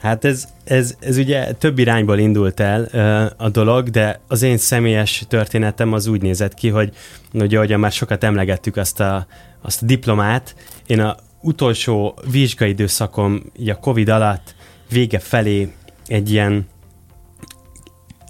Hát 0.00 0.24
ez, 0.24 0.44
ez, 0.64 0.94
ez 1.00 1.16
ugye 1.16 1.52
több 1.52 1.78
irányból 1.78 2.18
indult 2.18 2.60
el 2.60 2.88
ö, 2.92 3.24
a 3.36 3.48
dolog, 3.48 3.90
de 3.90 4.20
az 4.28 4.42
én 4.42 4.58
személyes 4.58 5.24
történetem 5.28 5.92
az 5.92 6.06
úgy 6.06 6.22
nézett 6.22 6.54
ki, 6.54 6.68
hogy 6.68 6.92
ugye, 7.32 7.56
ahogyan 7.56 7.80
már 7.80 7.92
sokat 7.92 8.24
emlegettük 8.24 8.76
azt 8.76 9.00
a, 9.00 9.26
azt 9.62 9.82
a 9.82 9.86
diplomát, 9.86 10.54
én 10.86 11.00
a 11.00 11.16
utolsó 11.40 12.18
vizsgaidőszakom 12.30 13.42
így 13.58 13.70
a 13.70 13.74
Covid 13.74 14.08
alatt 14.08 14.54
vége 14.90 15.18
felé 15.18 15.72
egy 16.06 16.30
ilyen 16.32 16.66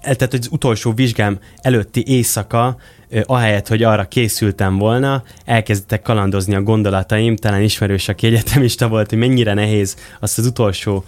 el- 0.01 0.15
tehát 0.15 0.33
az 0.33 0.47
utolsó 0.51 0.91
vizsgám 0.91 1.39
előtti 1.61 2.03
éjszaka, 2.07 2.77
ahelyett, 3.23 3.67
hogy 3.67 3.83
arra 3.83 4.07
készültem 4.07 4.77
volna, 4.77 5.23
elkezdtek 5.45 6.01
kalandozni 6.01 6.55
a 6.55 6.61
gondolataim, 6.61 7.35
talán 7.35 7.61
ismerős, 7.61 8.07
aki 8.07 8.27
egyetemista 8.27 8.87
volt, 8.87 9.09
hogy 9.09 9.17
mennyire 9.17 9.53
nehéz 9.53 9.95
azt 10.19 10.37
az 10.37 10.45
utolsó 10.45 11.03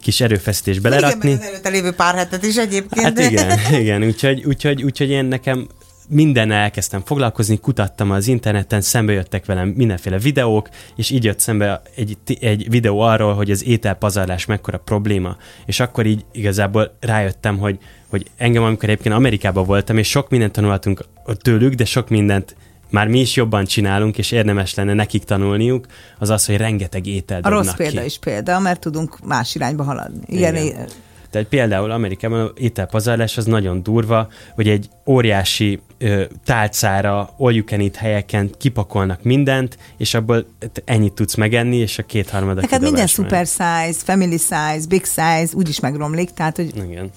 kis 0.00 0.20
erőfeszítést 0.20 0.82
belerakni. 0.82 1.30
Igen, 1.30 1.40
az 1.40 1.46
előtte 1.46 1.68
lévő 1.68 1.92
pár 1.92 2.14
hetet 2.14 2.44
is 2.44 2.56
egyébként. 2.56 3.02
Hát 3.02 3.18
igen, 3.30 3.58
igen, 3.80 4.04
úgyhogy, 4.04 4.44
úgyhogy, 4.44 4.82
úgyhogy 4.82 5.10
én 5.10 5.24
nekem 5.24 5.66
mindennel 6.08 6.58
elkezdtem 6.58 7.02
foglalkozni, 7.04 7.58
kutattam 7.58 8.10
az 8.10 8.26
interneten, 8.26 8.80
szembe 8.80 9.12
jöttek 9.12 9.46
velem 9.46 9.68
mindenféle 9.68 10.18
videók, 10.18 10.68
és 10.96 11.10
így 11.10 11.24
jött 11.24 11.38
szembe 11.40 11.82
egy, 11.96 12.16
egy 12.40 12.70
videó 12.70 13.00
arról, 13.00 13.34
hogy 13.34 13.50
az 13.50 13.64
ételpazarlás 13.64 14.44
mekkora 14.44 14.78
probléma. 14.78 15.36
És 15.66 15.80
akkor 15.80 16.06
így 16.06 16.24
igazából 16.32 16.96
rájöttem, 17.00 17.58
hogy, 17.58 17.78
hogy 18.08 18.26
engem, 18.36 18.62
amikor 18.62 18.88
egyébként 18.88 19.14
Amerikában 19.14 19.66
voltam, 19.66 19.98
és 19.98 20.08
sok 20.08 20.30
mindent 20.30 20.52
tanultunk 20.52 21.04
tőlük, 21.42 21.74
de 21.74 21.84
sok 21.84 22.08
mindent 22.08 22.56
már 22.90 23.08
mi 23.08 23.20
is 23.20 23.36
jobban 23.36 23.64
csinálunk, 23.64 24.18
és 24.18 24.30
érdemes 24.30 24.74
lenne 24.74 24.94
nekik 24.94 25.24
tanulniuk, 25.24 25.86
az 26.18 26.30
az, 26.30 26.46
hogy 26.46 26.56
rengeteg 26.56 27.06
étel 27.06 27.40
A 27.42 27.48
rossz 27.48 27.74
példa 27.74 28.00
ki. 28.00 28.06
is 28.06 28.18
példa, 28.18 28.58
mert 28.58 28.80
tudunk 28.80 29.26
más 29.26 29.54
irányba 29.54 29.82
haladni. 29.82 30.20
Igen, 30.26 30.56
Igen. 30.56 30.88
Tehát 31.36 31.50
például 31.50 31.90
Amerikában 31.90 32.52
ételpazarlás 32.58 33.36
az 33.36 33.44
nagyon 33.44 33.82
durva, 33.82 34.28
hogy 34.54 34.68
egy 34.68 34.88
óriási 35.06 35.80
ö, 35.98 36.22
tálcára, 36.44 37.34
all 37.38 37.52
you 37.52 37.64
can 37.64 37.80
eat 37.80 37.96
helyeken 37.96 38.50
kipakolnak 38.58 39.22
mindent, 39.22 39.78
és 39.96 40.14
abból 40.14 40.46
ennyit 40.84 41.12
tudsz 41.12 41.34
megenni, 41.34 41.76
és 41.76 41.98
a 41.98 42.02
kétharmada 42.02 42.60
Neked 42.60 42.82
minden 42.82 43.06
super 43.06 43.46
size, 43.46 43.92
family 43.92 44.36
size, 44.36 44.86
big 44.88 45.04
size, 45.04 45.48
úgyis 45.52 45.80
megromlik, 45.80 46.30
tehát 46.30 46.56
hogy. 46.56 46.72
Igen. 46.76 47.10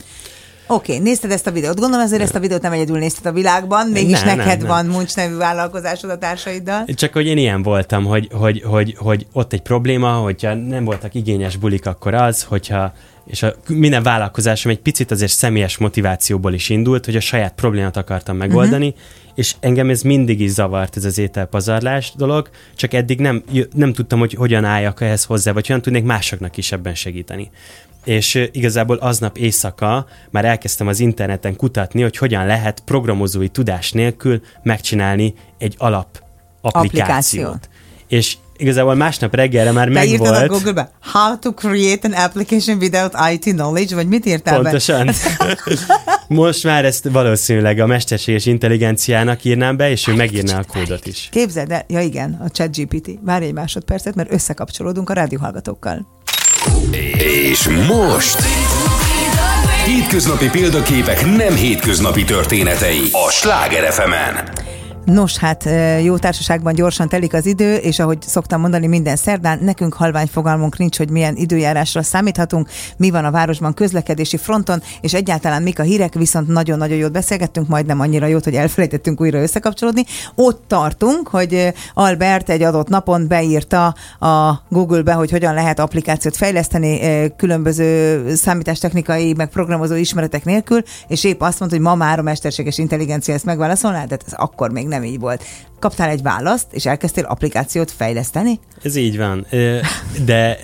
Oké, 0.67 0.91
okay, 0.91 1.03
nézted 1.03 1.32
ezt 1.32 1.47
a 1.47 1.51
videót. 1.51 1.80
Gondolom 1.80 2.05
azért 2.05 2.22
ezt 2.22 2.36
a 2.36 2.39
videót 2.39 2.61
nem 2.61 2.72
egyedül 2.72 2.97
nézted 2.97 3.26
a 3.26 3.32
világban, 3.32 3.88
mégis 3.88 4.22
Nem, 4.22 4.38
neked 4.38 4.59
nem, 4.59 4.67
van 4.67 4.86
Muncs 4.86 5.15
nevű 5.15 5.36
vállalkozásod 5.36 6.09
a 6.09 6.17
társaiddal. 6.17 6.86
Csak 6.86 7.13
hogy 7.13 7.26
én 7.26 7.38
ilyen 7.38 7.61
voltam, 7.61 8.05
hogy, 8.05 8.28
hogy, 8.32 8.61
hogy, 8.61 8.95
hogy 8.97 9.28
ott 9.34 9.53
egy 9.53 9.61
probléma, 9.61 10.11
hogyha 10.11 10.53
nem 10.53 10.86
voltak 10.86 11.13
igényes 11.13 11.57
bulik, 11.57 11.86
akkor 11.86 12.13
az, 12.13 12.43
hogyha 12.43 12.93
és 13.30 13.44
a, 13.44 13.56
minden 13.68 14.04
vállalkozásom 14.04 14.72
egy 14.72 14.80
picit 14.80 15.12
azért 15.12 15.32
személyes 15.32 15.78
motivációból 15.78 16.54
is 16.54 16.70
indult, 16.70 17.06
hogy 17.06 17.16
a 17.16 17.20
saját 17.20 17.54
problémát 17.54 17.98
akartam 17.98 18.38
megoldani, 18.38 18.88
uh-huh. 18.88 19.02
és 19.36 19.56
engem 19.60 19.90
ez 19.90 20.02
mindig 20.02 20.40
is 20.40 20.50
zavart, 20.50 20.98
ez 20.98 21.06
az 21.06 21.18
ételpazarlás 21.18 22.14
dolog, 22.16 22.50
csak 22.76 22.94
eddig 22.94 23.20
nem, 23.20 23.44
nem 23.74 23.94
tudtam, 23.94 24.20
hogy 24.20 24.34
hogyan 24.34 24.66
álljak 24.66 25.02
ehhez 25.02 25.24
hozzá, 25.24 25.52
vagy 25.52 25.68
hogyan 25.68 25.82
tudnék 25.82 26.04
másoknak 26.04 26.58
is 26.58 26.72
ebben 26.72 26.96
segíteni. 26.96 27.50
És 28.04 28.50
igazából 28.52 28.98
aznap 28.98 29.38
éjszaka 29.38 30.06
már 30.30 30.46
elkezdtem 30.46 30.88
az 30.88 31.00
interneten 31.00 31.56
kutatni, 31.56 32.02
hogy 32.02 32.18
hogyan 32.18 32.46
lehet 32.46 32.82
programozói 32.86 33.48
tudás 33.48 33.92
nélkül 33.92 34.42
megcsinálni 34.64 35.34
egy 35.58 35.76
alap 35.78 36.24
applikációt. 36.62 37.46
Applikációt. 37.46 37.70
És 38.08 38.38
igazából 38.60 38.95
másnap 38.95 39.36
reggelre 39.36 39.72
már 39.72 39.88
Te 39.88 40.05
írtad 40.05 40.28
a 40.28 40.32
megvolt. 40.32 40.49
Google-be, 40.49 40.91
how 41.01 41.38
to 41.39 41.53
create 41.53 42.07
an 42.07 42.14
application 42.14 42.78
without 42.78 43.14
IT 43.34 43.55
knowledge, 43.55 43.95
vagy 43.95 44.07
mit 44.07 44.26
írtál 44.26 44.62
be? 44.62 44.62
Pontosan. 44.62 45.10
Most 46.28 46.64
már 46.64 46.86
ezt 46.86 47.10
valószínűleg 47.12 47.80
a 47.80 47.86
mesterséges 47.86 48.45
intelligenciának 48.45 49.43
írnám 49.43 49.78
be, 49.78 49.89
és 49.89 50.07
ő 50.07 50.14
megírná 50.14 50.60
a 50.60 50.64
kódot 50.64 51.05
is. 51.05 51.30
Képzeld 51.32 51.72
el, 51.72 51.86
ja 51.88 52.01
igen, 52.01 52.39
a 52.45 52.47
chat 52.47 52.76
GPT. 52.76 53.10
Várj 53.22 53.45
egy 53.45 53.53
másodpercet, 53.53 54.16
mert 54.16 54.32
összekapcsolódunk 54.32 55.10
a 55.10 55.14
rádióhallgatókkal. 55.14 56.07
És 57.18 57.68
most... 57.88 58.39
Hétköznapi 59.86 60.49
példaképek 60.49 61.26
nem 61.26 61.55
hétköznapi 61.55 62.24
történetei 62.24 63.10
a 63.12 63.32
Sláger 63.32 63.93
fm 63.93 64.12
Nos, 65.10 65.38
hát 65.38 65.70
jó 66.03 66.18
társaságban 66.18 66.74
gyorsan 66.74 67.10
telik 67.10 67.34
az 67.34 67.45
idő, 67.45 67.76
és 67.76 67.99
ahogy 67.99 68.22
szoktam 68.22 68.62
mondani 68.62 68.88
minden 68.88 69.16
szerdán, 69.16 69.60
nekünk 69.62 69.93
halvány 69.93 70.28
fogalmunk 70.28 70.78
nincs, 70.78 70.97
hogy 70.97 71.10
milyen 71.10 71.36
időjárásra 71.36 72.03
számíthatunk, 72.03 72.70
mi 72.97 73.10
van 73.10 73.26
a 73.26 73.32
városban 73.32 73.74
közlekedési 73.74 74.38
fronton, 74.38 74.82
és 75.01 75.14
egyáltalán 75.14 75.64
mik 75.64 75.80
a 75.80 75.84
hírek, 75.84 76.14
viszont 76.14 76.47
nagyon-nagyon 76.47 76.97
jót 76.97 77.12
beszélgettünk, 77.12 77.68
majdnem 77.68 77.99
annyira 77.99 78.26
jót, 78.26 78.43
hogy 78.43 78.55
elfelejtettünk 78.55 79.22
újra 79.22 79.41
összekapcsolódni. 79.41 80.03
Ott 80.36 80.64
tartunk, 80.68 81.28
hogy 81.28 81.74
Albert 81.93 82.49
egy 82.49 82.62
adott 82.62 82.89
napon 82.89 83.28
beírta 83.28 83.95
a 84.20 84.62
Google-be, 84.70 85.14
hogy 85.14 85.32
hogyan 85.32 85.53
lehet 85.53 85.80
applikációt 85.80 86.38
fejleszteni 86.38 86.99
különböző 87.38 88.24
számítástechnikai, 88.36 89.34
meg 89.34 89.49
programozó 89.49 89.95
ismeretek 89.95 90.45
nélkül, 90.45 90.82
és 91.07 91.24
épp 91.24 91.41
azt 91.41 91.60
mondta, 91.60 91.78
hogy 91.78 91.86
ma 91.86 91.95
már 91.95 92.20
a 92.20 92.22
mesterséges 92.22 92.78
intelligencia 92.78 93.34
ezt 93.34 93.45
megválaszolná, 93.45 94.05
de 94.05 94.18
ez 94.26 94.34
akkor 94.34 94.72
még 94.72 94.88
nem 94.88 94.97
így 95.04 95.20
volt. 95.20 95.43
Kaptál 95.80 96.10
egy 96.10 96.22
választ, 96.22 96.68
és 96.72 96.86
elkezdtél 96.86 97.24
applikációt 97.24 97.91
fejleszteni? 97.91 98.60
Ez 98.84 98.95
így 98.95 99.18
van. 99.18 99.45
De 100.26 100.58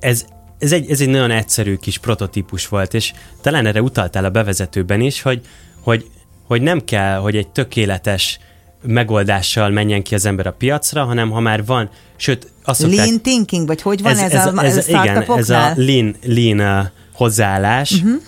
ez, 0.00 0.24
ez, 0.58 0.72
egy, 0.72 0.90
ez 0.90 1.00
egy 1.00 1.08
nagyon 1.08 1.30
egyszerű 1.30 1.76
kis 1.76 1.98
prototípus 1.98 2.68
volt, 2.68 2.94
és 2.94 3.12
talán 3.40 3.66
erre 3.66 3.82
utaltál 3.82 4.24
a 4.24 4.30
bevezetőben 4.30 5.00
is, 5.00 5.22
hogy, 5.22 5.40
hogy, 5.80 6.10
hogy 6.46 6.62
nem 6.62 6.84
kell, 6.84 7.18
hogy 7.18 7.36
egy 7.36 7.48
tökéletes 7.48 8.38
megoldással 8.82 9.70
menjen 9.70 10.02
ki 10.02 10.14
az 10.14 10.24
ember 10.26 10.46
a 10.46 10.52
piacra, 10.52 11.04
hanem 11.04 11.30
ha 11.30 11.40
már 11.40 11.64
van, 11.64 11.90
sőt, 12.16 12.52
azt 12.64 12.80
szokták- 12.80 13.06
Lean 13.06 13.22
thinking, 13.22 13.66
vagy 13.66 13.82
hogy 13.82 14.02
van 14.02 14.12
ez, 14.12 14.32
ez, 14.32 14.46
a, 14.46 14.64
ez, 14.64 14.76
a 14.76 15.02
igen, 15.02 15.22
ez 15.36 15.50
a 15.50 15.72
lean, 15.76 16.16
lean 16.24 16.60
uh, 16.60 16.86
hozzáállás, 17.12 17.90
uh-huh. 17.90 18.20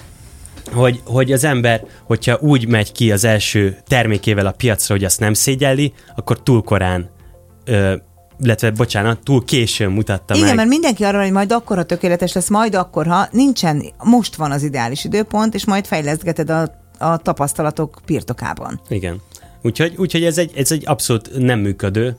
Hogy, 0.72 1.00
hogy 1.04 1.32
az 1.32 1.44
ember, 1.44 1.84
hogyha 2.04 2.38
úgy 2.40 2.68
megy 2.68 2.92
ki 2.92 3.12
az 3.12 3.24
első 3.24 3.76
termékével 3.86 4.46
a 4.46 4.50
piacra, 4.50 4.94
hogy 4.94 5.04
azt 5.04 5.20
nem 5.20 5.32
szégyelli, 5.32 5.92
akkor 6.16 6.42
túl 6.42 6.62
korán, 6.62 7.10
ö, 7.64 7.94
illetve, 8.40 8.70
bocsánat, 8.70 9.22
túl 9.22 9.44
későn 9.44 9.90
mutatta 9.90 10.34
Igen, 10.34 10.46
meg. 10.46 10.56
mert 10.56 10.68
mindenki 10.68 11.04
arra, 11.04 11.22
hogy 11.22 11.32
majd 11.32 11.52
akkor, 11.52 11.76
ha 11.76 11.82
tökéletes 11.82 12.32
lesz, 12.32 12.48
majd 12.48 12.74
akkor, 12.74 13.06
ha 13.06 13.28
nincsen, 13.30 13.84
most 14.02 14.34
van 14.34 14.50
az 14.50 14.62
ideális 14.62 15.04
időpont, 15.04 15.54
és 15.54 15.64
majd 15.66 15.86
fejlesztgeted 15.86 16.50
a, 16.50 16.82
a 16.98 17.16
tapasztalatok 17.16 18.00
birtokában. 18.06 18.80
Igen. 18.88 19.20
Úgyhogy, 19.62 19.94
úgyhogy 19.96 20.24
ez, 20.24 20.38
egy, 20.38 20.52
ez 20.56 20.72
egy 20.72 20.82
abszolút 20.86 21.30
nem 21.38 21.58
működő, 21.58 22.16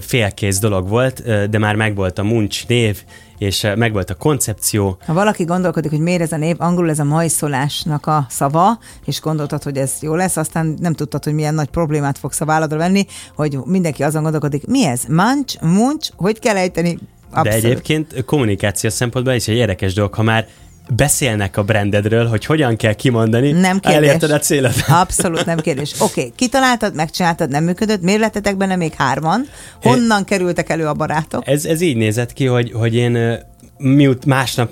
félkész 0.00 0.58
dolog 0.58 0.88
volt, 0.88 1.48
de 1.50 1.58
már 1.58 1.74
megvolt 1.74 2.18
a 2.18 2.22
Munch 2.22 2.68
név, 2.68 3.04
és 3.38 3.62
ö, 3.62 3.74
megvolt 3.74 4.10
a 4.10 4.14
koncepció, 4.14 4.96
Ha 5.06 5.12
valaki 5.12 5.44
gondolkodik, 5.44 5.90
hogy 5.90 6.00
miért 6.00 6.20
ez 6.20 6.32
a 6.32 6.36
név, 6.36 6.56
angolul 6.58 6.90
ez 6.90 6.98
a 6.98 7.04
majszolásnak 7.04 8.06
a 8.06 8.26
szava, 8.28 8.78
és 9.04 9.20
gondoltad, 9.20 9.62
hogy 9.62 9.76
ez 9.76 9.92
jó 10.00 10.14
lesz, 10.14 10.36
aztán 10.36 10.74
nem 10.80 10.92
tudtad, 10.92 11.24
hogy 11.24 11.34
milyen 11.34 11.54
nagy 11.54 11.68
problémát 11.68 12.18
fogsz 12.18 12.40
a 12.40 12.44
válladra 12.44 12.76
venni, 12.76 13.06
hogy 13.36 13.58
mindenki 13.64 14.02
azon 14.02 14.22
gondolkodik, 14.22 14.66
mi 14.66 14.84
ez? 14.84 15.02
Mancs, 15.08 15.60
muncs, 15.60 16.08
hogy 16.16 16.38
kell 16.38 16.56
ejteni? 16.56 16.98
De 17.42 17.52
egyébként 17.52 18.24
kommunikáció 18.24 18.90
szempontból 18.90 19.34
is 19.34 19.48
egy 19.48 19.56
érdekes 19.56 19.94
dolog, 19.94 20.14
ha 20.14 20.22
már 20.22 20.48
beszélnek 20.88 21.56
a 21.56 21.62
brandedről, 21.62 22.26
hogy 22.26 22.44
hogyan 22.44 22.76
kell 22.76 22.92
kimondani, 22.92 23.50
Nem 23.50 23.80
kérdés. 23.80 24.08
elérted 24.08 24.30
a 24.30 24.38
célodat. 24.38 24.84
Abszolút 24.88 25.44
nem 25.44 25.58
kérdés. 25.58 25.92
Oké, 26.00 26.20
okay, 26.20 26.32
kitaláltad, 26.36 26.94
megcsináltad, 26.94 27.50
nem 27.50 27.64
működött, 27.64 28.02
miért 28.02 28.20
lettetek 28.20 28.56
benne 28.56 28.76
még 28.76 28.92
hárman? 28.94 29.46
Honnan 29.82 30.24
kerültek 30.24 30.68
elő 30.70 30.86
a 30.86 30.94
barátok? 30.94 31.48
Ez, 31.48 31.64
ez 31.64 31.80
így 31.80 31.96
nézett 31.96 32.32
ki, 32.32 32.46
hogy, 32.46 32.72
hogy 32.72 32.94
én 32.94 33.38
miut 33.78 34.24
másnap 34.24 34.70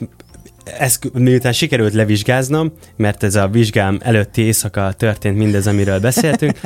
ez, 0.78 0.98
miután 1.12 1.52
sikerült 1.52 1.92
levizsgáznom, 1.92 2.72
mert 2.96 3.22
ez 3.22 3.34
a 3.34 3.48
vizsgám 3.48 3.98
előtti 4.02 4.42
éjszaka 4.42 4.92
történt 4.92 5.36
mindez, 5.36 5.66
amiről 5.66 6.00
beszéltünk, 6.00 6.60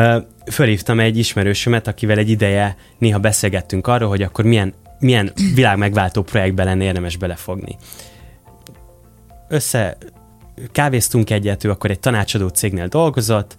fölhívtam 0.50 1.00
egy 1.00 1.18
ismerősömet, 1.18 1.86
akivel 1.86 2.18
egy 2.18 2.30
ideje 2.30 2.76
néha 2.98 3.18
beszélgettünk 3.18 3.86
arról, 3.86 4.08
hogy 4.08 4.22
akkor 4.22 4.44
milyen, 4.44 4.74
milyen 4.98 5.32
világmegváltó 5.54 6.22
projektbe 6.22 6.64
lenne 6.64 6.84
érdemes 6.84 7.16
belefogni. 7.16 7.76
Össze 9.52 9.96
kávéztunk 10.72 11.30
egyet, 11.30 11.64
ő 11.64 11.70
akkor 11.70 11.90
egy 11.90 12.00
tanácsadó 12.00 12.48
cégnél 12.48 12.86
dolgozott, 12.86 13.56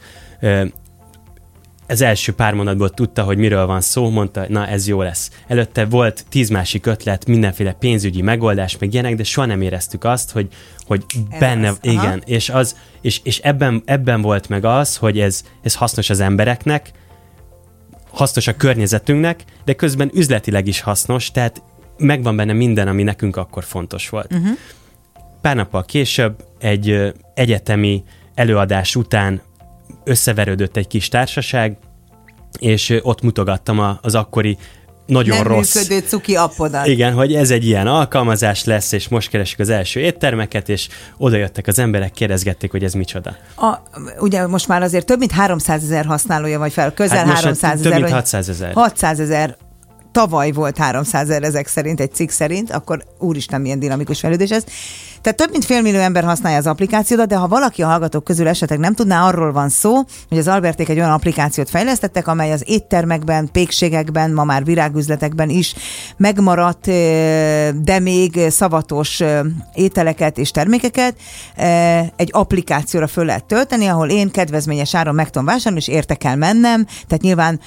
az 1.87 2.01
első 2.01 2.33
pár 2.33 2.53
mondatból 2.53 2.89
tudta, 2.89 3.23
hogy 3.23 3.37
miről 3.37 3.65
van 3.65 3.81
szó, 3.81 4.09
mondta, 4.09 4.45
na 4.47 4.67
ez 4.67 4.87
jó 4.87 5.01
lesz. 5.01 5.31
Előtte 5.47 5.85
volt 5.85 6.25
tíz 6.29 6.49
másik 6.49 6.85
ötlet, 6.85 7.25
mindenféle 7.25 7.73
pénzügyi 7.73 8.21
megoldás, 8.21 8.77
meg 8.77 8.93
ilyenek, 8.93 9.15
de 9.15 9.23
soha 9.23 9.47
nem 9.47 9.61
éreztük 9.61 10.03
azt, 10.03 10.31
hogy, 10.31 10.47
hogy 10.85 11.03
Ez 11.29 11.39
benne, 11.39 11.67
aha. 11.67 11.77
igen, 11.81 12.21
és, 12.25 12.49
az, 12.49 12.75
és, 13.01 13.19
és 13.23 13.39
ebben, 13.39 13.81
ebben 13.85 14.21
volt 14.21 14.49
meg 14.49 14.65
az, 14.65 14.97
hogy 14.97 15.19
ez, 15.19 15.43
ez 15.61 15.75
hasznos 15.75 16.09
az 16.09 16.19
embereknek, 16.19 16.91
hasznos 18.11 18.47
a 18.47 18.55
környezetünknek, 18.55 19.43
de 19.65 19.73
közben 19.73 20.11
üzletileg 20.13 20.67
is 20.67 20.81
hasznos, 20.81 21.31
tehát 21.31 21.61
megvan 21.97 22.35
benne 22.35 22.53
minden, 22.53 22.87
ami 22.87 23.03
nekünk 23.03 23.35
akkor 23.35 23.63
fontos 23.63 24.09
volt. 24.09 24.33
Uh-huh. 24.33 24.57
Pár 25.43 25.55
nappal 25.55 25.83
később 25.83 26.43
egy 26.59 27.13
egyetemi 27.33 28.03
előadás 28.35 28.95
után 28.95 29.41
összeverődött 30.03 30.77
egy 30.77 30.87
kis 30.87 31.07
társaság, 31.07 31.77
és 32.59 32.99
ott 33.01 33.21
mutogattam 33.21 33.79
a, 33.79 33.99
az 34.01 34.15
akkori 34.15 34.57
nagyon 35.05 35.37
nem 35.37 35.47
rossz. 35.47 35.75
működő 35.75 36.07
cuki 36.07 36.35
appodat. 36.35 36.87
Igen, 36.87 37.13
hogy 37.13 37.33
ez 37.35 37.51
egy 37.51 37.65
ilyen 37.65 37.87
alkalmazás 37.87 38.63
lesz, 38.63 38.91
és 38.91 39.07
most 39.07 39.29
keresik 39.29 39.59
az 39.59 39.69
első 39.69 39.99
éttermeket, 39.99 40.69
és 40.69 40.87
oda 41.17 41.35
jöttek 41.37 41.67
az 41.67 41.79
emberek, 41.79 42.11
kérdezgették, 42.11 42.71
hogy 42.71 42.83
ez 42.83 42.93
micsoda. 42.93 43.35
A, 43.57 43.77
ugye 44.19 44.47
most 44.47 44.67
már 44.67 44.81
azért 44.81 45.05
több 45.05 45.19
mint 45.19 45.31
300 45.31 45.83
ezer 45.83 46.05
használója 46.05 46.59
vagy 46.59 46.73
fel, 46.73 46.93
közel 46.93 47.17
Hát 47.17 47.25
most 47.25 47.41
300 47.43 47.71
több 47.71 47.79
ezer. 47.79 47.91
mint 47.91 48.03
vagy- 48.03 48.11
600 48.13 48.49
ezer. 48.49 48.73
600 48.73 49.19
ezer 49.19 49.57
tavaly 50.11 50.51
volt 50.51 50.77
300 50.77 51.29
ezer 51.29 51.43
ezek 51.43 51.67
szerint, 51.67 51.99
egy 51.99 52.13
cikk 52.13 52.29
szerint, 52.29 52.71
akkor 52.71 53.03
úristen 53.19 53.61
milyen 53.61 53.79
dinamikus 53.79 54.19
fejlődés 54.19 54.49
ez. 54.49 54.63
Tehát 55.24 55.38
több 55.38 55.51
mint 55.51 55.65
félmillió 55.65 55.99
ember 55.99 56.24
használja 56.24 56.57
az 56.57 56.67
applikációt, 56.67 57.28
de 57.28 57.36
ha 57.36 57.47
valaki 57.47 57.82
a 57.82 57.88
hallgatók 57.88 58.24
közül 58.24 58.47
esetleg 58.47 58.80
nem 58.80 58.93
tudná, 58.93 59.28
arról 59.28 59.51
van 59.51 59.69
szó, 59.69 59.93
hogy 60.30 60.38
az 60.38 60.47
Alberték 60.47 60.89
egy 60.89 60.97
olyan 60.97 61.11
applikációt 61.11 61.69
fejlesztettek, 61.69 62.28
amely 62.28 62.51
az 62.51 62.63
éttermekben, 62.65 63.49
pékségekben, 63.51 64.32
ma 64.32 64.43
már 64.43 64.63
virágüzletekben 64.63 65.49
is 65.49 65.76
megmaradt, 66.17 66.86
de 67.82 67.99
még 67.99 68.39
szavatos 68.49 69.21
ételeket 69.74 70.38
és 70.38 70.51
termékeket 70.51 71.15
egy 72.15 72.30
applikációra 72.32 73.07
föl 73.07 73.26
lehet 73.26 73.45
tölteni, 73.45 73.88
ahol 73.88 74.09
én 74.09 74.32
kedvezményes 74.32 74.95
áron 74.95 75.15
meg 75.15 75.30
tudom 75.30 75.45
vásárolni, 75.45 75.86
és 75.88 75.88
érte 75.88 76.15
kell 76.15 76.36
mennem, 76.36 76.86
tehát 76.86 77.21
nyilván 77.21 77.59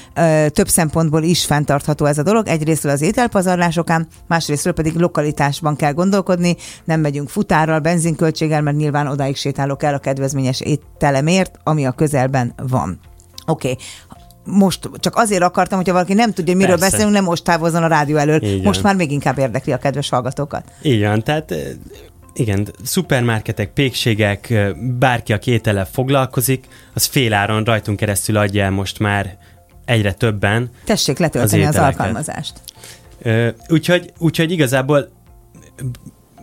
több 0.49 0.69
szempontból 0.69 1.23
is 1.23 1.45
fenntartható 1.45 2.05
ez 2.05 2.19
a 2.19 2.23
dolog. 2.23 2.47
Egyrésztről 2.47 2.93
az 2.93 3.03
ételpazarlásokán, 3.03 4.07
másrésztről 4.27 4.73
pedig 4.73 4.95
lokalitásban 4.95 5.77
kell 5.77 5.93
gondolkodni, 5.93 6.57
nem 6.85 7.01
megyünk 7.01 7.29
futárral, 7.47 7.81
benzinköltséggel, 7.81 8.63
mert 8.63 8.77
nyilván 8.77 9.07
odáig 9.07 9.37
sétálok 9.37 9.83
el 9.83 9.95
a 9.95 9.99
kedvezményes 9.99 10.61
ételemért, 10.61 11.59
ami 11.63 11.87
a 11.87 11.93
közelben 11.93 12.53
van. 12.57 12.99
Oké, 13.47 13.71
okay 13.71 13.85
most 14.45 14.91
csak 14.99 15.17
azért 15.17 15.43
akartam, 15.43 15.79
hogyha 15.79 15.93
valaki 15.93 16.15
nem 16.15 16.33
tudja, 16.33 16.55
miről 16.55 16.79
Persze. 16.79 16.91
beszélünk, 16.91 17.15
nem 17.15 17.25
most 17.25 17.45
távozzon 17.45 17.83
a 17.83 17.87
rádió 17.87 18.17
elől. 18.17 18.43
Igen. 18.43 18.61
Most 18.63 18.83
már 18.83 18.95
még 18.95 19.13
inkább 19.13 19.39
érdekli 19.39 19.73
a 19.73 19.79
kedves 19.79 20.09
hallgatókat. 20.09 20.73
Van, 20.83 21.23
tehát 21.23 21.55
igen, 22.35 22.69
szupermarketek, 22.85 23.73
pékségek, 23.73 24.55
bárki, 24.99 25.33
a 25.33 25.39
kétele 25.39 25.85
foglalkozik, 25.85 26.65
az 26.95 27.05
féláron 27.05 27.65
rajtunk 27.65 27.97
keresztül 27.97 28.37
adja 28.37 28.65
el 28.65 28.71
most 28.71 28.99
már 28.99 29.39
egyre 29.85 30.13
többen. 30.13 30.71
Tessék 30.85 31.19
letölteni 31.19 31.65
az, 31.65 31.75
az 31.75 31.83
alkalmazást. 31.83 32.61
Úgyhogy, 33.69 34.13
úgyhogy 34.19 34.51
igazából 34.51 35.09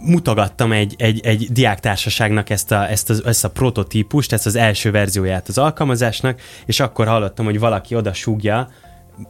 mutogattam 0.05 0.71
egy, 0.71 0.95
egy, 0.97 1.25
egy 1.25 1.51
diáktársaságnak 1.51 2.49
ezt 2.49 2.71
a, 2.71 2.89
ezt, 2.89 3.09
a, 3.09 3.13
ezt 3.25 3.43
a 3.43 3.49
prototípust, 3.49 4.33
ezt 4.33 4.45
az 4.45 4.55
első 4.55 4.91
verzióját 4.91 5.47
az 5.47 5.57
alkalmazásnak, 5.57 6.41
és 6.65 6.79
akkor 6.79 7.07
hallottam, 7.07 7.45
hogy 7.45 7.59
valaki 7.59 7.95
oda 7.95 8.13
súgja, 8.13 8.69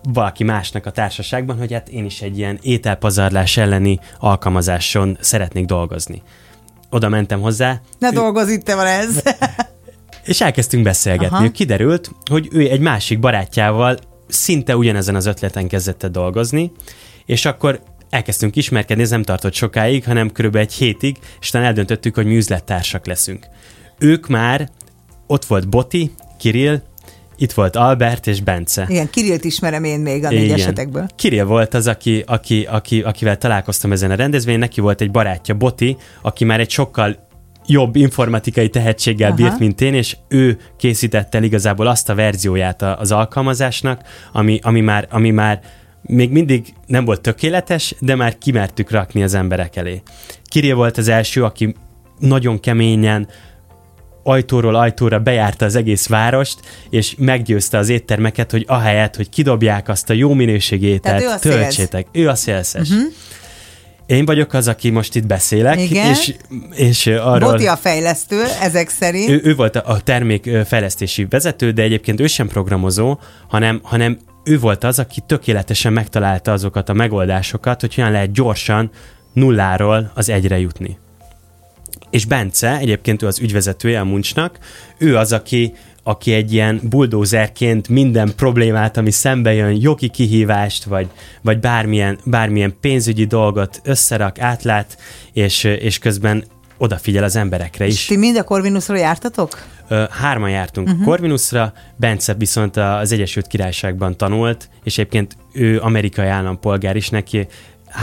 valaki 0.04 0.44
másnak 0.44 0.86
a 0.86 0.92
társaságban, 0.92 1.58
hogy 1.58 1.74
hát 1.74 1.90
én 1.90 2.06
is 2.06 2.22
egy 2.22 2.38
ilyen 2.38 2.60
ételpazarlás 2.62 3.58
elleni 3.58 4.00
alkalmazáson 4.20 5.18
szeretnék 5.20 5.66
dolgozni. 5.66 6.22
Oda 6.90 7.10
mentem 7.10 7.42
hozzá. 7.42 7.82
Ne 8.00 8.08
ő... 8.08 8.14
dolgozz 8.14 8.50
itt 8.50 8.72
van 8.72 8.86
ez! 8.86 9.22
és 10.24 10.42
elkezdtünk 10.42 10.84
beszélgetni. 10.84 11.36
Aha. 11.38 11.52
Kiderült, 11.52 12.12
hogy 12.30 12.48
ő 12.52 12.70
egy 12.70 12.80
másik 12.80 13.20
barátjával 13.20 13.98
szinte 14.28 14.78
ugyanezen 14.78 15.16
az 15.16 15.26
ötleten 15.26 15.68
kezdett 15.68 16.06
dolgozni, 16.06 16.72
és 17.26 17.46
akkor 17.46 17.82
elkezdtünk 18.14 18.56
ismerkedni, 18.56 19.04
ez 19.04 19.10
nem 19.10 19.24
tartott 19.24 19.54
sokáig, 19.54 20.06
hanem 20.06 20.32
körülbelül 20.32 20.68
egy 20.68 20.74
hétig, 20.74 21.18
és 21.42 21.50
utána 21.50 21.66
eldöntöttük, 21.66 22.16
hogy 22.16 22.26
mi 22.26 22.36
üzlettársak 22.36 23.06
leszünk. 23.06 23.48
Ők 24.00 24.28
már, 24.28 24.70
ott 25.28 25.46
volt 25.46 25.70
Boti, 25.70 26.12
Kirill, 26.40 26.82
itt 27.38 27.52
volt 27.52 27.76
Albert 27.76 28.28
és 28.28 28.42
Bence. 28.42 28.86
Igen, 28.90 29.10
Kirillt 29.10 29.44
ismerem 29.44 29.84
én 29.84 30.00
még 30.00 30.24
a 30.24 30.30
négy 30.30 30.44
Igen. 30.44 30.60
esetekből. 30.60 31.08
Kirill 31.16 31.44
volt 31.44 31.74
az, 31.74 31.88
aki, 31.88 32.24
aki, 32.26 32.68
aki, 32.70 33.02
akivel 33.02 33.38
találkoztam 33.38 33.92
ezen 33.92 34.12
a 34.12 34.16
rendezvényen, 34.16 34.60
neki 34.60 34.82
volt 34.82 35.02
egy 35.02 35.12
barátja, 35.12 35.56
Boti, 35.56 35.98
aki 36.22 36.44
már 36.44 36.60
egy 36.60 36.70
sokkal 36.70 37.28
jobb 37.66 37.96
informatikai 37.96 38.70
tehetséggel 38.70 39.32
Aha. 39.32 39.36
bírt, 39.38 39.60
mint 39.60 39.82
én, 39.82 39.94
és 39.94 40.18
ő 40.28 40.58
készítette 40.78 41.38
el 41.38 41.44
igazából 41.44 41.88
azt 41.88 42.10
a 42.10 42.16
verzióját 42.16 42.82
az 42.82 43.12
alkalmazásnak, 43.12 44.02
ami, 44.32 44.60
ami, 44.62 44.82
már, 44.82 45.08
ami 45.10 45.32
már 45.32 45.62
még 46.04 46.32
mindig 46.32 46.74
nem 46.86 47.06
volt 47.06 47.22
tökéletes, 47.22 47.96
de 48.00 48.16
már 48.16 48.38
kimertük 48.38 48.92
rakni 48.92 49.24
az 49.24 49.34
emberek 49.34 49.76
elé. 49.76 50.02
Kirill 50.46 50.76
volt 50.76 50.98
az 50.98 51.08
első, 51.08 51.44
aki 51.44 51.76
nagyon 52.20 52.60
keményen 52.60 53.28
ajtóról 54.24 54.76
ajtóra 54.76 55.20
bejárta 55.20 55.66
az 55.66 55.76
egész 55.76 56.08
várost, 56.08 56.60
és 56.90 57.16
meggyőzte 57.18 57.78
az 57.78 57.90
éttermeket, 57.90 58.52
hogy 58.52 58.66
ahelyett, 58.68 59.16
hogy 59.16 59.30
kidobják 59.30 59.90
azt 59.90 60.10
a 60.10 60.14
jó 60.14 60.34
minőségű 60.34 60.88
ételt, 60.88 61.42
töltsétek. 61.42 62.08
Ő 62.12 62.30
a 62.30 62.36
szélszes. 62.36 62.90
Uh-huh. 62.90 63.12
Én 64.06 64.26
vagyok 64.26 64.54
az, 64.54 64.68
aki 64.68 64.90
most 64.90 65.16
itt 65.16 65.26
beszélek, 65.26 65.80
Igen. 65.80 66.10
és, 66.10 66.34
és 66.76 67.08
arról... 67.08 67.52
Boti 67.52 67.68
a 67.68 67.76
fejlesztő, 67.76 68.44
ezek 68.62 68.90
szerint. 68.90 69.30
Ő, 69.30 69.42
ő 69.44 69.56
volt 69.56 69.76
a 69.76 70.00
termékfejlesztési 70.04 71.26
vezető, 71.30 71.72
de 71.72 71.82
egyébként 71.82 72.20
ő 72.20 72.28
sem 72.28 72.48
programozó, 72.48 73.20
hanem, 73.48 73.80
hanem 73.84 74.18
ő 74.44 74.60
volt 74.60 74.84
az, 74.84 75.00
aki 75.00 75.22
tökéletesen 75.26 75.94
megtalálta 75.94 76.52
azokat 76.52 76.90
a 76.90 76.94
megoldásokat, 76.94 77.82
hogy 77.82 77.96
hogyan 77.96 78.12
lehet 78.12 78.32
gyorsan 78.32 78.90
nulláról 79.34 80.12
az 80.16 80.30
egyre 80.30 80.60
jutni. 80.60 80.98
És 82.10 82.26
Bence, 82.26 82.78
egyébként 82.78 83.22
ő 83.22 83.28
az 83.28 83.40
ügyvezetője 83.40 84.00
a 84.00 84.04
Muncsnak, 84.04 84.58
ő 84.98 85.18
az, 85.18 85.32
aki, 85.32 85.74
aki 86.04 86.34
egy 86.34 86.54
ilyen 86.54 86.80
buldózerként 86.84 87.88
minden 87.88 88.34
problémát, 88.36 88.98
ami 88.98 89.12
szembe 89.12 89.54
jön, 89.54 89.82
jogi 89.82 90.10
kihívást, 90.10 90.84
vagy, 90.84 91.08
vagy 91.42 91.60
bármilyen, 91.60 92.20
bármilyen 92.26 92.76
pénzügyi 92.82 93.26
dolgot 93.26 93.82
összerak, 93.84 94.40
átlát, 94.40 94.98
és, 95.34 95.64
és 95.64 96.00
közben 96.00 96.44
odafigyel 96.78 97.24
az 97.24 97.36
emberekre 97.36 97.86
is. 97.86 97.94
És 97.94 98.06
ti 98.06 98.18
mind 98.18 98.38
a 98.38 98.44
Corvinusra 98.44 98.98
jártatok? 98.98 99.64
Hárman 100.10 100.50
jártunk 100.50 100.88
uh-huh. 100.88 101.04
Corvinusra, 101.04 101.74
Bence 101.96 102.34
viszont 102.34 102.78
az 102.78 103.12
Egyesült 103.12 103.48
Királyságban 103.48 104.18
tanult, 104.18 104.70
és 104.84 104.98
egyébként 104.98 105.38
ő 105.54 105.80
amerikai 105.80 106.28
állampolgár 106.28 106.96
is 106.96 107.10
neki. 107.10 107.48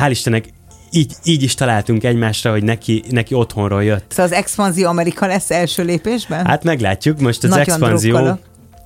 Hál' 0.01 0.11
Istennek 0.11 0.45
így, 0.91 1.15
így 1.25 1.43
is 1.43 1.55
találtunk 1.55 2.05
egymásra, 2.05 2.51
hogy 2.51 2.63
neki, 2.63 3.05
neki 3.11 3.35
otthonról 3.35 3.85
jött. 3.85 4.05
Szóval 4.09 4.25
az 4.25 4.33
expanzió 4.33 4.89
Amerika 4.89 5.27
lesz 5.27 5.51
első 5.51 5.85
lépésben? 5.85 6.47
Hát 6.47 6.65
meglátjuk, 6.65 7.21
most 7.21 7.45
az 7.45 7.51
Nagyon 7.51 7.65
expanzió. 7.65 8.13
Drukkolok. 8.13 8.41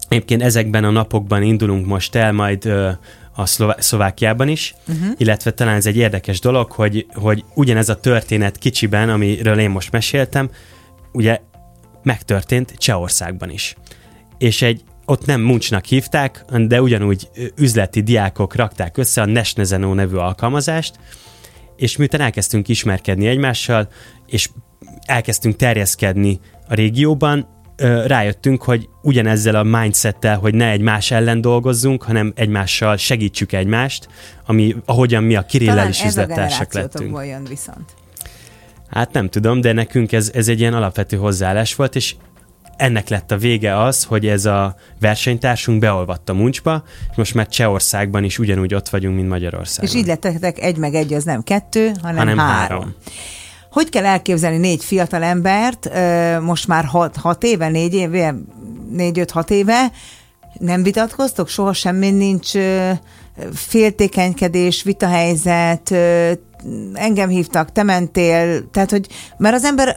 Egyébként 0.09 0.43
ezekben 0.43 0.85
a 0.85 0.91
napokban 0.91 1.43
indulunk 1.43 1.87
most 1.87 2.15
el, 2.15 2.33
majd 2.33 2.65
ö, 2.65 2.91
a 3.35 3.47
Szlová- 3.47 3.83
Szlovákiában 3.83 4.49
is, 4.49 4.75
uh-huh. 4.89 5.15
illetve 5.17 5.51
talán 5.51 5.77
ez 5.77 5.87
egy 5.87 5.97
érdekes 5.97 6.41
dolog, 6.41 6.71
hogy, 6.71 7.07
hogy 7.15 7.45
ugyanez 7.55 7.89
a 7.89 8.01
történet 8.01 8.59
kicsiben, 8.59 9.09
amiről 9.09 9.59
én 9.59 9.71
most 9.71 9.93
meséltem, 9.93 10.51
ugye 11.13 11.41
megtörtént 12.05 12.75
Csehországban 12.77 13.51
is. 13.51 13.77
És 14.39 14.63
egy 14.63 14.85
ott 15.05 15.27
nem 15.27 15.41
Muncsnak 15.41 15.85
hívták, 15.85 16.45
de 16.67 16.83
ugyanúgy 16.83 17.29
üzleti 17.57 18.03
diákok 18.03 18.55
rakták 18.55 18.97
össze 18.97 19.23
a 19.23 19.27
Nesnezeno 19.27 19.95
nevű 19.95 20.17
alkalmazást, 20.17 20.99
és 21.77 21.97
miután 21.97 22.21
elkezdtünk 22.21 22.69
ismerkedni 22.69 23.27
egymással, 23.27 23.89
és 24.27 24.49
elkezdtünk 25.07 25.57
terjeszkedni 25.57 26.41
a 26.69 26.75
régióban, 26.75 27.53
rájöttünk, 28.07 28.63
hogy 28.63 28.89
ugyanezzel 29.03 29.55
a 29.55 29.63
mindsettel, 29.63 30.39
hogy 30.39 30.55
ne 30.55 30.71
egymás 30.71 31.11
ellen 31.11 31.41
dolgozzunk, 31.41 32.03
hanem 32.03 32.33
egymással 32.37 32.97
segítsük 32.97 33.53
egymást, 33.53 34.09
ami, 34.47 34.77
ahogyan 34.85 35.23
mi 35.23 35.37
a 35.37 35.43
Kirillel 35.43 35.89
is 35.89 36.05
üzlettársak 36.05 36.73
lettünk. 36.73 37.25
jön 37.27 37.45
viszont. 37.45 37.95
Hát 38.91 39.13
nem 39.13 39.29
tudom, 39.29 39.61
de 39.61 39.73
nekünk 39.73 40.13
ez, 40.13 40.31
ez 40.35 40.49
egy 40.49 40.61
ilyen 40.61 40.75
alapvető 40.75 41.17
hozzáállás 41.17 41.75
volt, 41.75 41.97
és 41.97 42.15
ennek 42.77 43.09
lett 43.09 43.31
a 43.31 43.37
vége 43.37 43.83
az, 43.83 44.05
hogy 44.05 44.27
ez 44.27 44.45
a 44.45 44.75
versenytársunk 45.01 45.79
beolvadt 45.79 46.29
a 46.29 46.35
muncsba, 46.35 46.83
és 47.11 47.17
most 47.17 47.35
már 47.35 47.49
Csehországban 47.49 48.25
is 48.25 48.39
ugyanúgy 48.39 48.75
ott 48.75 48.89
vagyunk, 48.89 49.17
mint 49.17 49.29
Magyarországon. 49.29 49.91
És 49.91 49.97
így 49.97 50.07
lettetek 50.07 50.59
egy 50.59 50.77
meg 50.77 50.95
egy, 50.95 51.13
az 51.13 51.25
nem 51.25 51.43
kettő, 51.43 51.93
hanem, 52.03 52.17
hanem 52.17 52.39
három. 52.39 52.79
három. 52.79 52.95
Hogy 53.71 53.89
kell 53.89 54.05
elképzelni 54.05 54.59
négy 54.59 54.85
fiatal 54.85 55.23
embert, 55.23 55.91
most 56.41 56.67
már 56.67 56.85
hat, 56.85 57.17
hat 57.17 57.45
éve, 57.45 57.69
négy 57.69 57.95
éve, 57.95 58.35
négy-öt-hat 58.91 59.51
éve, 59.51 59.93
nem 60.59 60.83
vitatkoztok? 60.83 61.49
Soha 61.49 61.73
semmi 61.73 62.11
nincs 62.11 62.51
féltékenykedés, 63.53 64.83
vitahelyzet, 64.83 65.95
engem 66.93 67.29
hívtak, 67.29 67.73
te 67.73 67.83
mentél, 67.83 68.71
tehát 68.71 68.91
hogy, 68.91 69.07
mert 69.37 69.55
az 69.55 69.65
ember 69.65 69.97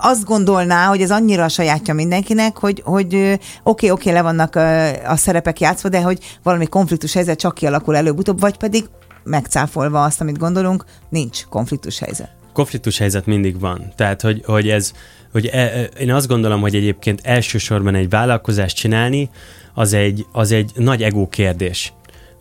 azt 0.00 0.24
gondolná, 0.24 0.86
hogy 0.86 1.00
ez 1.00 1.10
annyira 1.10 1.44
a 1.44 1.48
sajátja 1.48 1.94
mindenkinek, 1.94 2.56
hogy 2.56 2.82
oké, 2.84 3.06
oké, 3.06 3.38
okay, 3.62 3.90
okay, 3.90 4.12
le 4.12 4.22
vannak 4.22 4.56
a, 4.56 4.88
a 5.10 5.16
szerepek 5.16 5.60
játszva, 5.60 5.88
de 5.88 6.00
hogy 6.00 6.38
valami 6.42 6.66
konfliktus 6.66 7.12
helyzet 7.12 7.38
csak 7.38 7.54
kialakul 7.54 7.96
előbb-utóbb, 7.96 8.40
vagy 8.40 8.56
pedig 8.56 8.84
megcáfolva 9.24 10.04
azt, 10.04 10.20
amit 10.20 10.38
gondolunk, 10.38 10.84
nincs 11.08 11.44
konfliktus 11.44 11.98
helyzet. 11.98 12.30
Konfliktus 12.52 12.98
helyzet 12.98 13.26
mindig 13.26 13.60
van. 13.60 13.92
Tehát, 13.96 14.20
hogy, 14.20 14.42
hogy 14.46 14.68
ez, 14.68 14.92
hogy 15.32 15.46
e, 15.46 15.58
e, 15.58 15.82
én 15.82 16.12
azt 16.12 16.28
gondolom, 16.28 16.60
hogy 16.60 16.74
egyébként 16.74 17.20
elsősorban 17.22 17.94
egy 17.94 18.08
vállalkozást 18.08 18.76
csinálni, 18.76 19.30
az 19.74 19.92
egy, 19.92 20.26
az 20.32 20.52
egy 20.52 20.72
nagy 20.74 21.02
ego 21.02 21.28
kérdés 21.28 21.92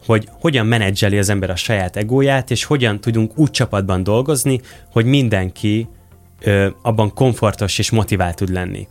hogy 0.05 0.27
hogyan 0.39 0.65
menedzseli 0.65 1.17
az 1.17 1.29
ember 1.29 1.49
a 1.49 1.55
saját 1.55 1.95
egóját, 1.95 2.51
és 2.51 2.63
hogyan 2.63 2.99
tudunk 2.99 3.37
úgy 3.37 3.51
csapatban 3.51 4.03
dolgozni, 4.03 4.61
hogy 4.91 5.05
mindenki 5.05 5.87
ö, 6.41 6.67
abban 6.81 7.13
komfortos 7.13 7.79
és 7.79 7.89
motivált 7.89 8.35
tud 8.35 8.49
lenni. 8.49 8.87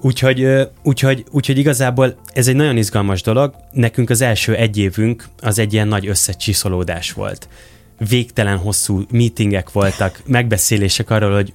Úgyhogy, 0.00 0.42
ö, 0.42 0.62
úgyhogy, 0.82 1.24
úgyhogy 1.30 1.58
igazából 1.58 2.16
ez 2.32 2.48
egy 2.48 2.56
nagyon 2.56 2.76
izgalmas 2.76 3.22
dolog. 3.22 3.54
Nekünk 3.72 4.10
az 4.10 4.20
első 4.20 4.54
egy 4.54 4.78
évünk 4.78 5.28
az 5.40 5.58
egy 5.58 5.72
ilyen 5.72 5.88
nagy 5.88 6.06
összecsiszolódás 6.06 7.12
volt. 7.12 7.48
Végtelen 8.08 8.56
hosszú 8.56 9.02
meetingek 9.10 9.72
voltak, 9.72 10.22
megbeszélések 10.26 11.10
arról, 11.10 11.34
hogy 11.34 11.52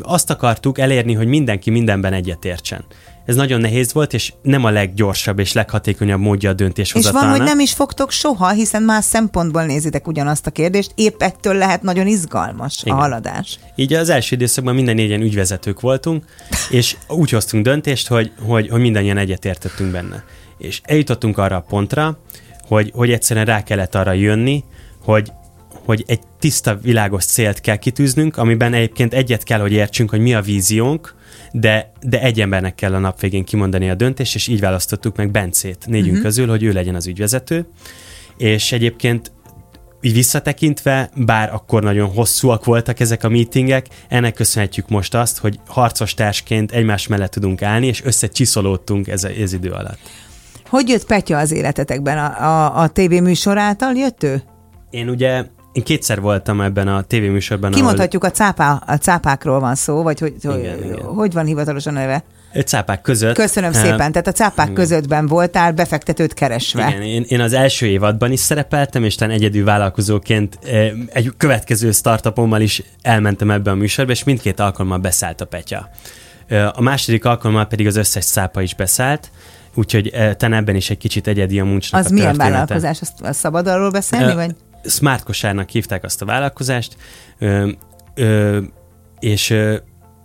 azt 0.00 0.30
akartuk 0.30 0.78
elérni, 0.78 1.12
hogy 1.12 1.26
mindenki 1.26 1.70
mindenben 1.70 2.12
egyetértsen 2.12 2.84
ez 3.30 3.36
nagyon 3.36 3.60
nehéz 3.60 3.92
volt, 3.92 4.12
és 4.12 4.32
nem 4.42 4.64
a 4.64 4.70
leggyorsabb 4.70 5.38
és 5.38 5.52
leghatékonyabb 5.52 6.20
módja 6.20 6.50
a 6.50 6.52
döntéshozatalnak. 6.52 7.22
És 7.22 7.28
van, 7.28 7.38
hogy 7.38 7.48
nem 7.48 7.60
is 7.60 7.72
fogtok 7.72 8.10
soha, 8.10 8.50
hiszen 8.50 8.82
más 8.82 9.04
szempontból 9.04 9.64
nézitek 9.64 10.06
ugyanazt 10.06 10.46
a 10.46 10.50
kérdést, 10.50 10.92
épp 10.94 11.22
ettől 11.22 11.54
lehet 11.54 11.82
nagyon 11.82 12.06
izgalmas 12.06 12.82
Igen. 12.82 12.96
a 12.96 13.00
haladás. 13.00 13.58
Így 13.76 13.92
az 13.92 14.08
első 14.08 14.36
időszakban 14.36 14.74
minden 14.74 14.94
négyen 14.94 15.20
ügyvezetők 15.20 15.80
voltunk, 15.80 16.24
és 16.70 16.96
úgy 17.08 17.30
hoztunk 17.30 17.64
döntést, 17.64 18.08
hogy, 18.08 18.32
hogy, 18.46 18.68
hogy 18.68 18.80
mindannyian 18.80 19.16
egyetértettünk 19.16 19.92
benne. 19.92 20.24
És 20.58 20.80
eljutottunk 20.84 21.38
arra 21.38 21.56
a 21.56 21.64
pontra, 21.68 22.18
hogy, 22.68 22.90
hogy 22.94 23.12
egyszerűen 23.12 23.46
rá 23.46 23.62
kellett 23.62 23.94
arra 23.94 24.12
jönni, 24.12 24.64
hogy, 25.04 25.32
hogy 25.84 26.04
egy 26.06 26.20
tiszta, 26.38 26.78
világos 26.82 27.24
célt 27.24 27.60
kell 27.60 27.76
kitűznünk, 27.76 28.36
amiben 28.36 28.72
egyébként 28.72 29.14
egyet 29.14 29.42
kell, 29.42 29.60
hogy 29.60 29.72
értsünk, 29.72 30.10
hogy 30.10 30.20
mi 30.20 30.34
a 30.34 30.40
víziónk, 30.40 31.18
de, 31.52 31.92
de 32.00 32.20
egy 32.20 32.40
embernek 32.40 32.74
kell 32.74 32.94
a 32.94 32.98
nap 32.98 33.20
végén 33.20 33.44
kimondani 33.44 33.90
a 33.90 33.94
döntést, 33.94 34.34
és 34.34 34.46
így 34.46 34.60
választottuk 34.60 35.16
meg 35.16 35.30
Bencét 35.30 35.86
négyünk 35.86 36.08
uh-huh. 36.08 36.22
közül, 36.22 36.48
hogy 36.48 36.62
ő 36.62 36.72
legyen 36.72 36.94
az 36.94 37.06
ügyvezető. 37.06 37.66
És 38.36 38.72
egyébként 38.72 39.32
így 40.00 40.12
visszatekintve, 40.12 41.10
bár 41.14 41.54
akkor 41.54 41.82
nagyon 41.82 42.08
hosszúak 42.10 42.64
voltak 42.64 43.00
ezek 43.00 43.24
a 43.24 43.28
meetingek, 43.28 43.86
ennek 44.08 44.34
köszönhetjük 44.34 44.88
most 44.88 45.14
azt, 45.14 45.38
hogy 45.38 45.58
harcos 45.66 46.14
társként 46.14 46.72
egymás 46.72 47.06
mellett 47.06 47.30
tudunk 47.30 47.62
állni, 47.62 47.86
és 47.86 48.04
összecsiszolódtunk 48.04 49.08
ez, 49.08 49.24
ez 49.24 49.52
idő 49.52 49.70
alatt. 49.70 49.98
Hogy 50.68 50.88
jött 50.88 51.06
Petya 51.06 51.38
az 51.38 51.52
életetekben? 51.52 52.18
A, 52.18 52.42
a, 52.42 52.82
a 52.82 52.88
tévéműsor 52.88 53.58
által 53.58 53.94
jött 53.94 54.22
ő? 54.22 54.42
Én 54.90 55.08
ugye 55.08 55.44
én 55.72 55.82
kétszer 55.82 56.20
voltam 56.20 56.60
ebben 56.60 56.88
a 56.88 57.02
tévéműsorban. 57.02 57.70
Kimondhatjuk, 57.70 58.24
ahol... 58.24 58.34
a, 58.34 58.38
cápá, 58.38 58.82
a 58.86 58.96
cápákról 58.96 59.60
van 59.60 59.74
szó, 59.74 60.02
vagy 60.02 60.20
hogy, 60.20 60.34
igen, 60.38 60.52
hogy, 60.52 60.84
igen. 60.84 61.00
hogy 61.00 61.32
van 61.32 61.46
hivatalosan 61.46 61.96
a 61.96 61.98
neve? 61.98 62.24
Cápák 62.64 63.00
között. 63.00 63.34
Köszönöm 63.34 63.72
szépen. 63.72 64.12
Tehát 64.12 64.26
a 64.26 64.32
cápák 64.32 64.64
igen. 64.64 64.74
közöttben 64.74 65.26
voltál 65.26 65.72
befektetőt 65.72 66.34
keresve. 66.34 66.88
Igen, 66.88 67.02
én, 67.02 67.24
én 67.28 67.40
az 67.40 67.52
első 67.52 67.86
évadban 67.86 68.32
is 68.32 68.40
szerepeltem, 68.40 69.04
és 69.04 69.14
talán 69.14 69.34
egyedül 69.34 69.64
vállalkozóként 69.64 70.58
egy 71.12 71.32
következő 71.36 71.92
startupommal 71.92 72.60
is 72.60 72.82
elmentem 73.02 73.50
ebbe 73.50 73.70
a 73.70 73.74
műsorba, 73.74 74.12
és 74.12 74.24
mindkét 74.24 74.60
alkalommal 74.60 74.98
beszállt 74.98 75.40
a 75.40 75.44
Petya. 75.44 75.88
A 76.72 76.82
második 76.82 77.24
alkalommal 77.24 77.66
pedig 77.66 77.86
az 77.86 77.96
összes 77.96 78.24
cápa 78.24 78.62
is 78.62 78.74
beszállt, 78.74 79.30
úgyhogy 79.74 80.12
talán 80.36 80.58
ebben 80.58 80.74
is 80.74 80.90
egy 80.90 80.98
kicsit 80.98 81.26
egyedi 81.26 81.60
a 81.60 81.64
muncsnak 81.64 82.04
Az 82.04 82.10
a 82.10 82.14
milyen 82.14 82.36
vállalkozás? 82.36 83.00
Azt, 83.00 83.20
azt 83.20 83.38
szabad 83.38 83.66
arról 83.66 83.90
beszélni, 83.90 84.34
vagy? 84.34 84.54
Smart 84.84 85.22
kosárnak 85.24 85.68
hívták 85.68 86.04
azt 86.04 86.22
a 86.22 86.24
vállalkozást, 86.24 86.96
ö, 87.38 87.70
ö, 88.14 88.60
és 89.18 89.50
ö, 89.50 89.76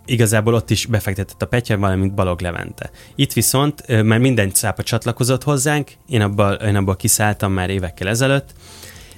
igazából 0.04 0.54
ott 0.54 0.70
is 0.70 0.86
befektetett 0.86 1.42
a 1.42 1.46
Petya, 1.46 1.78
valamint 1.78 2.14
Balog 2.14 2.40
Levente. 2.40 2.90
Itt 3.14 3.32
viszont 3.32 3.82
ö, 3.86 4.02
már 4.02 4.18
minden 4.18 4.52
cápa 4.52 4.82
csatlakozott 4.82 5.42
hozzánk, 5.42 5.90
én 6.08 6.20
abból, 6.20 6.52
én 6.52 6.76
abból 6.76 6.96
kiszálltam 6.96 7.52
már 7.52 7.70
évekkel 7.70 8.08
ezelőtt, 8.08 8.52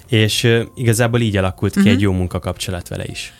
és 0.08 0.44
ö, 0.44 0.62
igazából 0.74 1.20
így 1.20 1.36
alakult 1.36 1.72
ki 1.72 1.78
uh-huh. 1.78 1.94
egy 1.94 2.00
jó 2.00 2.12
munkakapcsolat 2.12 2.88
vele 2.88 3.04
is 3.06 3.32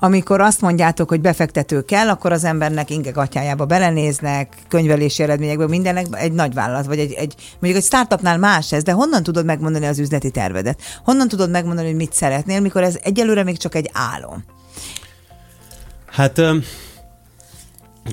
amikor 0.00 0.40
azt 0.40 0.60
mondjátok, 0.60 1.08
hogy 1.08 1.20
befektető 1.20 1.82
kell, 1.82 2.08
akkor 2.08 2.32
az 2.32 2.44
embernek 2.44 2.90
inge 2.90 3.10
gatyájába 3.10 3.66
belenéznek, 3.66 4.56
könyvelési 4.68 5.22
eredményekből 5.22 5.66
mindennek 5.66 6.06
egy 6.10 6.32
nagy 6.32 6.54
vállalat, 6.54 6.86
vagy 6.86 6.98
egy, 6.98 7.12
egy 7.12 7.34
mondjuk 7.58 7.82
egy 7.82 7.88
startupnál 7.88 8.38
más 8.38 8.72
ez, 8.72 8.82
de 8.82 8.92
honnan 8.92 9.22
tudod 9.22 9.44
megmondani 9.44 9.86
az 9.86 9.98
üzleti 9.98 10.30
tervedet? 10.30 10.80
Honnan 11.04 11.28
tudod 11.28 11.50
megmondani, 11.50 11.86
hogy 11.86 11.96
mit 11.96 12.12
szeretnél, 12.12 12.60
mikor 12.60 12.82
ez 12.82 12.98
egyelőre 13.02 13.42
még 13.42 13.56
csak 13.56 13.74
egy 13.74 13.90
álom? 13.92 14.44
Hát 16.06 16.38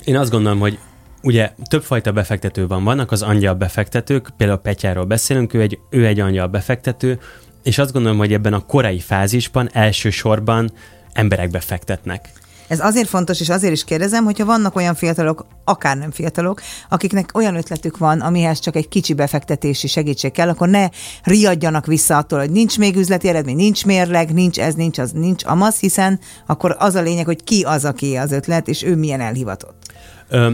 én 0.04 0.18
azt 0.18 0.32
gondolom, 0.32 0.60
hogy 0.60 0.80
ugye 1.22 1.52
többfajta 1.68 2.12
befektető 2.12 2.68
van. 2.68 2.84
Vannak 2.84 3.12
az 3.12 3.22
angyal 3.22 3.54
befektetők, 3.54 4.30
például 4.38 4.60
Petyáról 4.60 5.06
beszélünk, 5.06 5.54
ő 5.54 5.62
egy, 5.62 5.80
ő 5.90 6.06
egy 6.06 6.20
angyal 6.20 6.48
befektető, 6.48 7.20
és 7.64 7.78
azt 7.78 7.92
gondolom, 7.92 8.18
hogy 8.18 8.34
ebben 8.34 8.54
a 8.54 8.66
korai 8.66 9.00
fázisban 9.00 9.70
elsősorban 9.74 10.72
emberekbe 11.16 11.60
fektetnek. 11.60 12.30
Ez 12.68 12.80
azért 12.80 13.08
fontos, 13.08 13.40
és 13.40 13.50
azért 13.50 13.74
is 13.74 13.84
kérdezem, 13.84 14.24
hogyha 14.24 14.46
vannak 14.46 14.76
olyan 14.76 14.96
fiatalok, 14.96 15.46
akár 15.64 15.98
nem 15.98 16.12
fiatalok, 16.12 16.62
akiknek 16.90 17.30
olyan 17.34 17.56
ötletük 17.56 17.98
van, 17.98 18.22
amihez 18.22 18.60
csak 18.60 18.76
egy 18.76 18.88
kicsi 18.88 19.14
befektetési 19.14 19.88
segítség 19.88 20.32
kell, 20.32 20.50
akkor 20.50 20.70
ne 20.70 20.88
riadjanak 21.24 21.86
vissza 21.86 22.18
attól, 22.18 22.40
hogy 22.40 22.52
nincs 22.52 22.78
még 22.78 22.96
üzleti 22.96 23.28
eredmény, 23.28 23.56
nincs 23.56 23.86
mérleg, 23.86 24.34
nincs 24.34 24.60
ez, 24.60 24.74
nincs 24.74 24.98
az, 24.98 25.12
nincs 25.12 25.46
amaz, 25.46 25.80
hiszen 25.80 26.20
akkor 26.46 26.76
az 26.80 26.96
a 26.96 27.02
lényeg, 27.02 27.26
hogy 27.26 27.44
ki 27.44 27.64
az, 27.64 27.86
aki 27.86 28.16
az 28.16 28.32
ötlet, 28.32 28.68
és 28.68 28.84
ő 28.84 28.96
milyen 28.96 29.22
elhivatott. 29.22 29.92
Ö, 30.30 30.52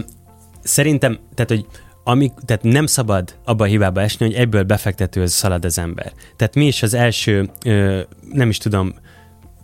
szerintem, 0.62 1.18
tehát, 1.34 1.50
hogy 1.50 1.66
ami, 2.04 2.32
tehát 2.44 2.62
nem 2.62 2.86
szabad 2.86 3.34
abba 3.44 3.64
a 3.64 3.66
hibába 3.66 4.00
esni, 4.00 4.26
hogy 4.26 4.34
ebből 4.34 4.62
befektető 4.62 5.26
szalad 5.26 5.64
az 5.64 5.78
ember. 5.78 6.12
Tehát 6.36 6.54
mi 6.54 6.66
is 6.66 6.82
az 6.82 6.94
első, 6.94 7.50
ö, 7.64 8.00
nem 8.32 8.48
is 8.48 8.58
tudom, 8.58 8.94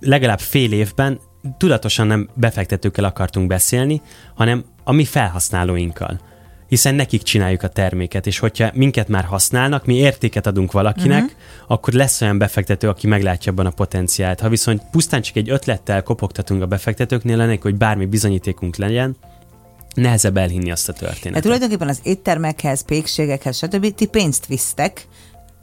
legalább 0.01 0.41
fél 0.41 0.73
évben 0.73 1.21
tudatosan 1.57 2.07
nem 2.07 2.29
befektetőkkel 2.35 3.05
akartunk 3.05 3.47
beszélni, 3.47 4.03
hanem 4.35 4.65
a 4.85 4.93
mi 4.93 5.05
felhasználóinkkal. 5.05 6.21
Hiszen 6.69 6.95
nekik 6.95 7.23
csináljuk 7.23 7.63
a 7.63 7.69
terméket, 7.69 8.27
és 8.27 8.39
hogyha 8.39 8.71
minket 8.75 9.09
már 9.09 9.25
használnak, 9.25 9.87
mi 9.87 9.95
értéket 9.95 10.47
adunk 10.47 10.73
valakinek, 10.73 11.23
uh-huh. 11.23 11.39
akkor 11.67 11.93
lesz 11.95 12.21
olyan 12.21 12.39
befektető, 12.39 12.89
aki 12.89 13.07
meglátja 13.07 13.53
abban 13.53 13.67
a 13.67 13.71
potenciált. 13.71 14.41
Ha 14.41 14.49
viszont 14.49 14.83
pusztán 14.91 15.23
csak 15.23 15.37
egy 15.37 15.51
ötlettel 15.51 16.03
kopogtatunk 16.03 16.63
a 16.63 16.67
befektetőknél, 16.67 17.37
lennék, 17.37 17.63
hogy 17.63 17.75
bármi 17.75 18.07
bizonyítékunk 18.07 18.77
legyen, 18.77 19.17
nehezebb 19.95 20.37
elhinni 20.37 20.71
azt 20.71 20.89
a 20.89 20.93
történetet. 20.93 21.33
Hát 21.33 21.43
tulajdonképpen 21.43 21.89
az 21.89 22.01
éttermekhez, 22.03 22.85
pékségekhez, 22.85 23.57
stb. 23.57 23.95
ti 23.95 24.07
pénzt 24.07 24.47
visztek, 24.47 25.07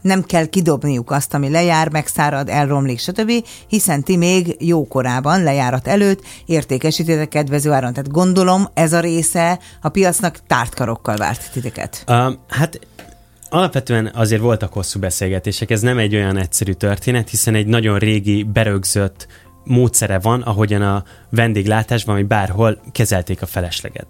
nem 0.05 0.23
kell 0.23 0.45
kidobniuk 0.45 1.11
azt, 1.11 1.33
ami 1.33 1.49
lejár, 1.49 1.89
megszárad, 1.89 2.49
elromlik, 2.49 2.99
stb., 2.99 3.31
hiszen 3.67 4.03
ti 4.03 4.17
még 4.17 4.55
jókorában, 4.59 5.43
lejárat 5.43 5.87
előtt 5.87 6.21
értékesítitek 6.45 7.27
kedvező 7.27 7.71
áron. 7.71 7.93
Tehát 7.93 8.11
gondolom 8.11 8.67
ez 8.73 8.93
a 8.93 8.99
része 8.99 9.59
a 9.81 9.89
piacnak 9.89 10.39
tártkarokkal 10.47 11.15
várt 11.15 11.51
titeket. 11.51 12.03
Uh, 12.07 12.33
hát 12.47 12.79
Alapvetően 13.49 14.11
azért 14.13 14.41
voltak 14.41 14.73
hosszú 14.73 14.99
beszélgetések, 14.99 15.69
ez 15.71 15.81
nem 15.81 15.97
egy 15.97 16.15
olyan 16.15 16.37
egyszerű 16.37 16.71
történet, 16.71 17.29
hiszen 17.29 17.55
egy 17.55 17.67
nagyon 17.67 17.97
régi, 17.97 18.43
berögzött 18.43 19.27
módszere 19.63 20.19
van, 20.19 20.41
ahogyan 20.41 20.81
a 20.81 21.03
vendéglátásban, 21.29 22.15
vagy 22.15 22.27
bárhol 22.27 22.81
kezelték 22.91 23.41
a 23.41 23.45
felesleget. 23.45 24.07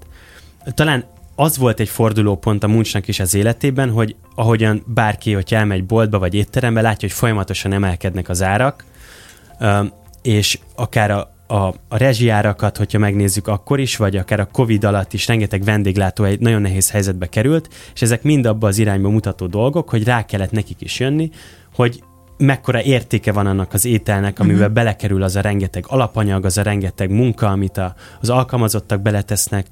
Talán 0.74 1.06
az 1.36 1.58
volt 1.58 1.80
egy 1.80 1.90
fordulópont 1.90 2.64
a 2.64 2.68
Munchnak 2.68 3.08
is 3.08 3.20
az 3.20 3.34
életében, 3.34 3.90
hogy 3.90 4.16
ahogyan 4.36 4.84
bárki, 4.86 5.34
hogy 5.34 5.54
elmegy 5.54 5.86
boltba 5.86 6.20
vagy 6.20 6.34
étterembe, 6.34 6.82
látja, 6.82 7.08
hogy 7.08 7.18
folyamatosan 7.18 7.74
emelkednek 7.74 8.30
az 8.30 8.42
árak, 8.42 8.86
és 10.22 10.60
akár 10.76 11.12
a, 11.12 11.34
a, 11.48 11.56
a 11.88 11.98
rezsiárakat, 11.98 12.78
hogyha 12.78 13.00
megnézzük 13.00 13.48
akkor 13.48 13.80
is, 13.80 13.98
vagy 13.98 14.16
akár 14.18 14.40
a 14.40 14.46
Covid 14.52 14.84
alatt 14.84 15.14
is 15.14 15.28
rengeteg 15.28 15.64
vendéglátó 15.64 16.24
egy 16.24 16.40
nagyon 16.40 16.62
nehéz 16.62 16.92
helyzetbe 16.92 17.30
került, 17.30 17.74
és 17.94 18.02
ezek 18.02 18.24
mind 18.24 18.46
abba 18.46 18.68
az 18.68 18.78
irányba 18.78 19.10
mutató 19.10 19.48
dolgok, 19.48 19.90
hogy 19.90 20.04
rá 20.04 20.26
kellett 20.26 20.52
nekik 20.52 20.82
is 20.82 21.00
jönni, 21.00 21.30
hogy 21.76 22.04
mekkora 22.38 22.84
értéke 22.84 23.32
van 23.32 23.48
annak 23.48 23.74
az 23.74 23.86
ételnek, 23.86 24.40
amiben 24.40 24.60
uh-huh. 24.60 24.74
belekerül 24.74 25.24
az 25.24 25.36
a 25.36 25.42
rengeteg 25.42 25.84
alapanyag, 25.88 26.46
az 26.46 26.58
a 26.58 26.62
rengeteg 26.62 27.10
munka, 27.10 27.48
amit 27.48 27.78
a, 27.78 27.96
az 28.22 28.30
alkalmazottak 28.30 29.02
beletesznek, 29.02 29.68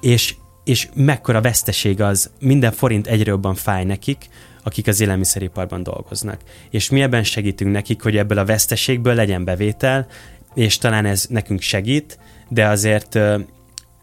és, 0.00 0.34
és 0.64 0.88
mekkora 0.94 1.40
veszteség 1.40 2.00
az, 2.00 2.30
minden 2.40 2.72
forint 2.72 3.06
egyre 3.06 3.30
jobban 3.30 3.54
fáj 3.54 3.84
nekik, 3.84 4.28
akik 4.62 4.86
az 4.86 5.00
élelmiszeriparban 5.00 5.82
dolgoznak. 5.82 6.40
És 6.70 6.90
mi 6.90 7.02
ebben 7.02 7.22
segítünk 7.22 7.72
nekik, 7.72 8.02
hogy 8.02 8.16
ebből 8.16 8.38
a 8.38 8.44
veszteségből 8.44 9.14
legyen 9.14 9.44
bevétel, 9.44 10.06
és 10.54 10.78
talán 10.78 11.04
ez 11.04 11.26
nekünk 11.28 11.60
segít, 11.60 12.18
de 12.48 12.66
azért 12.66 13.18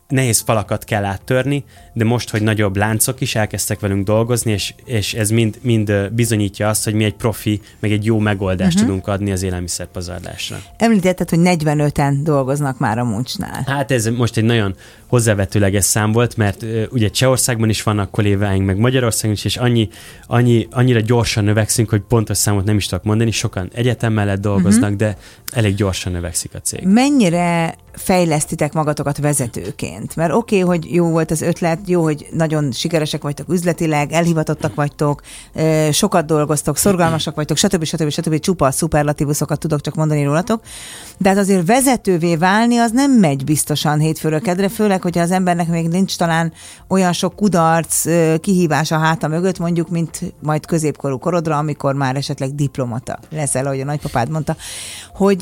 nehéz 0.09 0.39
falakat 0.39 0.83
kell 0.83 1.05
áttörni, 1.05 1.63
de 1.93 2.03
most, 2.03 2.29
hogy 2.29 2.41
nagyobb 2.41 2.77
láncok 2.77 3.21
is 3.21 3.35
elkezdtek 3.35 3.79
velünk 3.79 4.05
dolgozni, 4.05 4.51
és, 4.51 4.73
és 4.85 5.13
ez 5.13 5.29
mind, 5.29 5.57
mind 5.61 6.09
bizonyítja 6.11 6.69
azt, 6.69 6.83
hogy 6.83 6.93
mi 6.93 7.03
egy 7.03 7.13
profi, 7.13 7.61
meg 7.79 7.91
egy 7.91 8.05
jó 8.05 8.19
megoldást 8.19 8.73
uh-huh. 8.73 8.87
tudunk 8.87 9.07
adni 9.07 9.31
az 9.31 9.43
élelmiszerpazarlásra. 9.43 10.57
Említetted, 10.77 11.29
hogy 11.29 11.39
45-en 11.41 12.13
dolgoznak 12.23 12.79
már 12.79 12.97
a 12.97 13.03
muncsnál. 13.03 13.63
Hát 13.65 13.91
ez 13.91 14.05
most 14.05 14.37
egy 14.37 14.43
nagyon 14.43 14.75
hozzávetőleges 15.07 15.85
szám 15.85 16.11
volt, 16.11 16.37
mert 16.37 16.63
uh, 16.63 16.83
ugye 16.89 17.09
Csehországban 17.09 17.69
is 17.69 17.83
vannak 17.83 18.11
kollégáink, 18.11 18.65
meg 18.65 18.77
Magyarországon 18.77 19.35
is, 19.35 19.45
és 19.45 19.57
annyi, 19.57 19.89
annyi, 20.27 20.67
annyira 20.71 20.99
gyorsan 20.99 21.43
növekszünk, 21.43 21.89
hogy 21.89 22.01
pontos 22.01 22.37
számot 22.37 22.65
nem 22.65 22.77
is 22.77 22.85
tudok 22.85 23.03
mondani, 23.03 23.31
sokan 23.31 23.69
egyetem 23.73 24.13
mellett 24.13 24.41
dolgoznak, 24.41 24.83
uh-huh. 24.83 24.97
de 24.97 25.17
elég 25.53 25.75
gyorsan 25.75 26.11
növekszik 26.11 26.53
a 26.53 26.59
cég. 26.59 26.83
Mennyire 26.83 27.75
fejlesztitek 27.93 28.73
magatokat 28.73 29.17
vezetőként? 29.17 29.98
Mert 30.15 30.33
oké, 30.33 30.61
okay, 30.61 30.77
hogy 30.77 30.93
jó 30.93 31.09
volt 31.09 31.31
az 31.31 31.41
ötlet, 31.41 31.79
jó, 31.85 32.03
hogy 32.03 32.27
nagyon 32.31 32.71
sikeresek 32.71 33.21
vagytok 33.21 33.49
üzletileg, 33.49 34.11
elhivatottak 34.11 34.75
vagytok, 34.75 35.21
sokat 35.91 36.25
dolgoztok, 36.25 36.77
szorgalmasak 36.77 37.35
vagytok, 37.35 37.57
stb. 37.57 37.83
stb. 37.83 38.09
stb. 38.09 38.09
stb. 38.09 38.39
csupa 38.39 38.71
szuperlatívuszokat 38.71 39.59
tudok 39.59 39.81
csak 39.81 39.95
mondani 39.95 40.23
rólatok. 40.23 40.61
De 41.17 41.29
hát 41.29 41.37
azért 41.37 41.67
vezetővé 41.67 42.35
válni 42.35 42.77
az 42.77 42.91
nem 42.91 43.11
megy 43.11 43.43
biztosan 43.43 43.99
hétfőről 43.99 44.41
kedre, 44.41 44.69
főleg, 44.69 45.01
hogyha 45.01 45.21
az 45.21 45.31
embernek 45.31 45.67
még 45.67 45.87
nincs 45.87 46.17
talán 46.17 46.53
olyan 46.87 47.13
sok 47.13 47.35
kudarc, 47.35 48.05
kihívás 48.39 48.91
a 48.91 48.97
háta 48.97 49.27
mögött, 49.27 49.59
mondjuk, 49.59 49.89
mint 49.89 50.33
majd 50.41 50.65
középkorú 50.65 51.17
korodra, 51.17 51.57
amikor 51.57 51.93
már 51.93 52.15
esetleg 52.15 52.55
diplomata 52.55 53.19
leszel, 53.31 53.65
ahogy 53.65 53.79
a 53.79 53.85
nagypapád 53.85 54.29
mondta, 54.29 54.55
hogy 55.13 55.41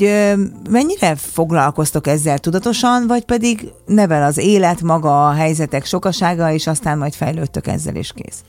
mennyire 0.70 1.14
foglalkoztok 1.16 2.06
ezzel 2.06 2.38
tudatosan, 2.38 3.06
vagy 3.06 3.24
pedig 3.24 3.72
nevel 3.86 4.22
az 4.22 4.38
élet, 4.48 4.82
maga 4.82 5.28
a 5.28 5.32
helyzetek 5.32 5.84
sokasága, 5.84 6.52
és 6.52 6.66
aztán 6.66 6.98
majd 6.98 7.14
fejlődtök 7.14 7.66
ezzel 7.66 7.94
is 7.94 8.12
kész? 8.12 8.42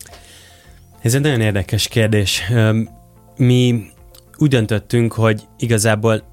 Ez 1.01 1.13
egy 1.13 1.21
nagyon 1.21 1.41
érdekes 1.41 1.87
kérdés. 1.87 2.41
Mi 3.37 3.83
úgy 4.37 4.49
döntöttünk, 4.49 5.13
hogy 5.13 5.47
igazából 5.57 6.23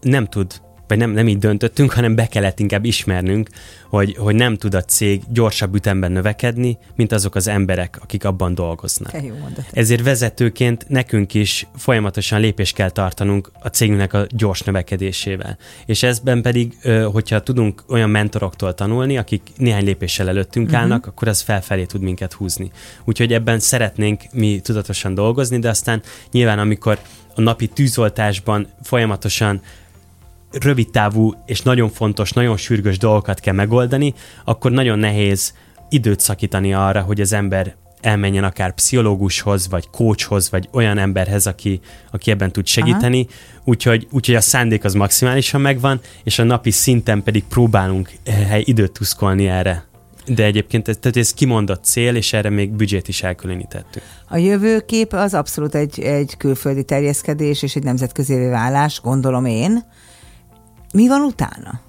nem 0.00 0.26
tud 0.26 0.60
vagy 0.90 0.98
nem, 0.98 1.10
nem 1.10 1.28
így 1.28 1.38
döntöttünk, 1.38 1.92
hanem 1.92 2.14
be 2.14 2.26
kellett 2.26 2.60
inkább 2.60 2.84
ismernünk, 2.84 3.48
hogy, 3.88 4.16
hogy 4.16 4.34
nem 4.34 4.56
tud 4.56 4.74
a 4.74 4.82
cég 4.82 5.22
gyorsabb 5.28 5.74
ütemben 5.74 6.12
növekedni, 6.12 6.78
mint 6.96 7.12
azok 7.12 7.34
az 7.34 7.46
emberek, 7.46 7.98
akik 8.02 8.24
abban 8.24 8.54
dolgoznak. 8.54 9.10
Te 9.10 9.22
jó 9.22 9.34
mondat. 9.34 9.64
Ezért 9.72 10.02
vezetőként 10.02 10.88
nekünk 10.88 11.34
is 11.34 11.66
folyamatosan 11.76 12.40
lépést 12.40 12.74
kell 12.74 12.90
tartanunk 12.90 13.50
a 13.60 13.68
cégünknek 13.68 14.12
a 14.12 14.26
gyors 14.28 14.62
növekedésével. 14.62 15.58
És 15.86 16.02
ezben 16.02 16.42
pedig, 16.42 16.76
hogyha 17.12 17.42
tudunk 17.42 17.82
olyan 17.88 18.10
mentoroktól 18.10 18.74
tanulni, 18.74 19.18
akik 19.18 19.42
néhány 19.56 19.84
lépéssel 19.84 20.28
előttünk 20.28 20.66
uh-huh. 20.66 20.82
állnak, 20.82 21.06
akkor 21.06 21.28
az 21.28 21.40
felfelé 21.40 21.84
tud 21.84 22.00
minket 22.00 22.32
húzni. 22.32 22.70
Úgyhogy 23.04 23.32
ebben 23.32 23.58
szeretnénk 23.58 24.22
mi 24.32 24.60
tudatosan 24.62 25.14
dolgozni, 25.14 25.58
de 25.58 25.68
aztán 25.68 26.02
nyilván 26.30 26.58
amikor 26.58 26.98
a 27.34 27.40
napi 27.40 27.66
tűzoltásban 27.66 28.68
folyamatosan 28.82 29.60
rövid 30.52 30.90
távú 30.90 31.34
és 31.46 31.62
nagyon 31.62 31.90
fontos, 31.90 32.32
nagyon 32.32 32.56
sürgős 32.56 32.98
dolgokat 32.98 33.40
kell 33.40 33.54
megoldani, 33.54 34.14
akkor 34.44 34.70
nagyon 34.70 34.98
nehéz 34.98 35.54
időt 35.88 36.20
szakítani 36.20 36.74
arra, 36.74 37.00
hogy 37.00 37.20
az 37.20 37.32
ember 37.32 37.74
elmenjen 38.00 38.44
akár 38.44 38.74
pszichológushoz, 38.74 39.68
vagy 39.68 39.90
coachhoz, 39.90 40.50
vagy 40.50 40.68
olyan 40.72 40.98
emberhez, 40.98 41.46
aki, 41.46 41.80
aki 42.10 42.30
ebben 42.30 42.52
tud 42.52 42.66
segíteni. 42.66 43.26
Úgyhogy, 43.64 44.06
úgyhogy 44.10 44.34
a 44.34 44.40
szándék 44.40 44.84
az 44.84 44.94
maximálisan 44.94 45.60
megvan, 45.60 46.00
és 46.24 46.38
a 46.38 46.42
napi 46.42 46.70
szinten 46.70 47.22
pedig 47.22 47.44
próbálunk 47.44 48.10
hely 48.46 48.62
időt 48.66 48.92
tuszkolni 48.92 49.48
erre. 49.48 49.88
De 50.26 50.44
egyébként 50.44 50.88
ez, 50.88 50.96
tehát 51.00 51.16
ez 51.16 51.34
kimondott 51.34 51.84
cél, 51.84 52.14
és 52.14 52.32
erre 52.32 52.50
még 52.50 52.70
büdzsét 52.70 53.08
is 53.08 53.22
elkülönítettük. 53.22 54.02
A 54.28 54.36
jövőkép 54.36 55.12
az 55.12 55.34
abszolút 55.34 55.74
egy, 55.74 56.00
egy 56.00 56.34
külföldi 56.36 56.84
terjeszkedés 56.84 57.62
és 57.62 57.76
egy 57.76 57.82
nemzetközi 57.82 58.34
válás, 58.34 59.00
gondolom 59.00 59.44
én. 59.44 59.84
Mi 60.92 61.08
van 61.08 61.20
utána? 61.20 61.80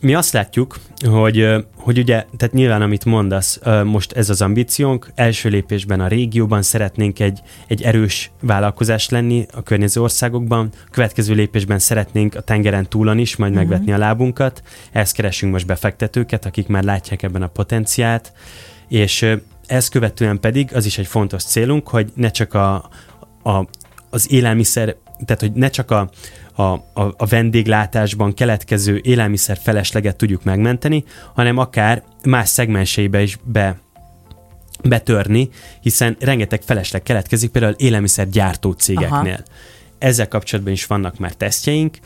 Mi 0.00 0.14
azt 0.14 0.32
látjuk, 0.32 0.78
hogy, 1.06 1.48
hogy 1.76 1.98
ugye, 1.98 2.24
tehát 2.36 2.54
nyilván 2.54 2.82
amit 2.82 3.04
mondasz, 3.04 3.60
most 3.84 4.12
ez 4.12 4.30
az 4.30 4.42
ambíciónk, 4.42 5.10
első 5.14 5.48
lépésben 5.48 6.00
a 6.00 6.08
régióban 6.08 6.62
szeretnénk 6.62 7.20
egy, 7.20 7.40
egy 7.66 7.82
erős 7.82 8.30
vállalkozás 8.40 9.08
lenni 9.08 9.46
a 9.52 9.62
környező 9.62 10.00
országokban, 10.00 10.70
következő 10.90 11.34
lépésben 11.34 11.78
szeretnénk 11.78 12.34
a 12.34 12.40
tengeren 12.40 12.88
túlon 12.88 13.18
is 13.18 13.36
majd 13.36 13.52
uh-huh. 13.52 13.68
megvetni 13.68 13.92
a 13.92 13.98
lábunkat, 13.98 14.62
ehhez 14.92 15.12
keresünk 15.12 15.52
most 15.52 15.66
befektetőket, 15.66 16.44
akik 16.44 16.66
már 16.66 16.82
látják 16.82 17.22
ebben 17.22 17.42
a 17.42 17.46
potenciát, 17.46 18.32
és 18.88 19.36
ezt 19.66 19.90
követően 19.90 20.40
pedig 20.40 20.74
az 20.74 20.86
is 20.86 20.98
egy 20.98 21.06
fontos 21.06 21.44
célunk, 21.44 21.88
hogy 21.88 22.12
ne 22.14 22.30
csak 22.30 22.54
a, 22.54 22.74
a, 23.42 23.68
az 24.10 24.32
élelmiszer, 24.32 24.96
tehát 25.24 25.40
hogy 25.40 25.52
ne 25.52 25.68
csak 25.68 25.90
a, 25.90 26.10
a, 26.56 26.62
a, 26.62 26.82
a 27.16 27.26
vendéglátásban 27.26 28.34
keletkező 28.34 29.00
élelmiszer 29.02 29.58
felesleget 29.62 30.16
tudjuk 30.16 30.44
megmenteni, 30.44 31.04
hanem 31.34 31.58
akár 31.58 32.02
más 32.24 32.48
szegmenseibe 32.48 33.22
is 33.22 33.38
be 33.44 33.78
betörni, 34.84 35.48
hiszen 35.80 36.16
rengeteg 36.20 36.62
felesleg 36.62 37.02
keletkezik 37.02 37.50
például 37.50 37.74
élelmiszer 37.76 38.28
gyártó 38.28 38.72
cégeknél. 38.72 39.32
Aha. 39.32 39.42
Ezzel 39.98 40.28
kapcsolatban 40.28 40.72
is 40.72 40.86
vannak 40.86 41.18
már 41.18 41.32
tesztjeink. 41.32 41.98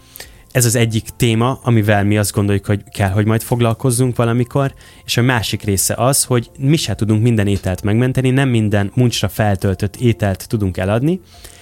Ez 0.53 0.65
az 0.65 0.75
egyik 0.75 1.09
téma, 1.17 1.59
amivel 1.63 2.05
mi 2.05 2.19
azt 2.19 2.33
gondoljuk, 2.33 2.67
hogy 2.67 2.83
kell, 2.93 3.11
hogy 3.11 3.27
majd 3.27 3.43
foglalkozzunk 3.43 4.17
valamikor, 4.17 4.75
és 5.05 5.17
a 5.17 5.23
másik 5.23 5.63
része 5.63 5.95
az, 5.95 6.25
hogy 6.25 6.51
mi 6.59 6.77
se 6.77 6.95
tudunk 6.95 7.23
minden 7.23 7.47
ételt 7.47 7.83
megmenteni, 7.83 8.31
nem 8.31 8.49
minden 8.49 8.91
muncsra 8.95 9.29
feltöltött 9.29 9.97
ételt 9.97 10.49
tudunk 10.49 10.77
eladni, 10.77 11.21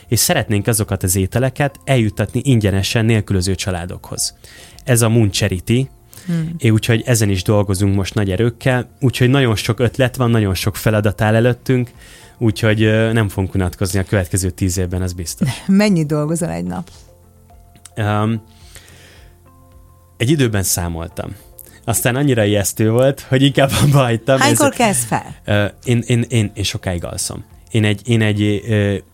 és 0.09 0.19
szeretnénk 0.19 0.67
azokat 0.67 1.03
az 1.03 1.17
ételeket 1.17 1.81
eljuttatni 1.85 2.41
ingyenesen 2.45 3.05
nélkülöző 3.05 3.55
családokhoz. 3.55 4.35
Ez 4.85 5.03
a 5.03 5.09
Moon 5.09 5.31
Charity, 5.31 5.89
Hmm. 6.29 6.55
É, 6.59 6.71
úgyhogy 6.71 7.03
ezen 7.07 7.29
is 7.29 7.43
dolgozunk 7.43 7.95
most 7.95 8.15
nagy 8.15 8.31
erőkkel, 8.31 8.89
úgyhogy 9.01 9.29
nagyon 9.29 9.57
sok 9.57 9.81
ötlet 9.81 10.17
van, 10.17 10.31
nagyon 10.31 10.55
sok 10.55 10.77
feladat 10.77 11.21
áll 11.21 11.35
előttünk, 11.35 11.91
úgyhogy 12.39 12.79
nem 13.13 13.29
fogunk 13.29 13.55
unatkozni 13.55 13.99
a 13.99 14.05
következő 14.05 14.51
tíz 14.51 14.79
évben, 14.79 15.03
az 15.03 15.13
biztos. 15.13 15.49
Mennyi 15.67 16.07
dolgozol 16.07 16.51
egy 16.51 16.65
nap? 16.65 16.91
Um, 17.97 18.43
egy 20.17 20.31
időben 20.31 20.63
számoltam. 20.63 21.37
Aztán 21.85 22.17
annyira 22.17 22.45
ijesztő 22.45 22.91
volt, 22.91 23.21
hogy 23.21 23.43
inkább 23.43 23.71
abba 23.83 23.99
hagytam. 23.99 24.39
Hánykor 24.39 24.73
kezd 24.73 25.07
fel? 25.07 25.35
Uh, 25.47 25.71
én, 25.85 26.03
én, 26.07 26.25
én, 26.29 26.51
én 26.55 26.65
sokáig 26.65 27.05
alszom. 27.05 27.45
Én 27.71 27.85
egy, 27.85 28.09
én 28.09 28.23
egy, 28.23 28.43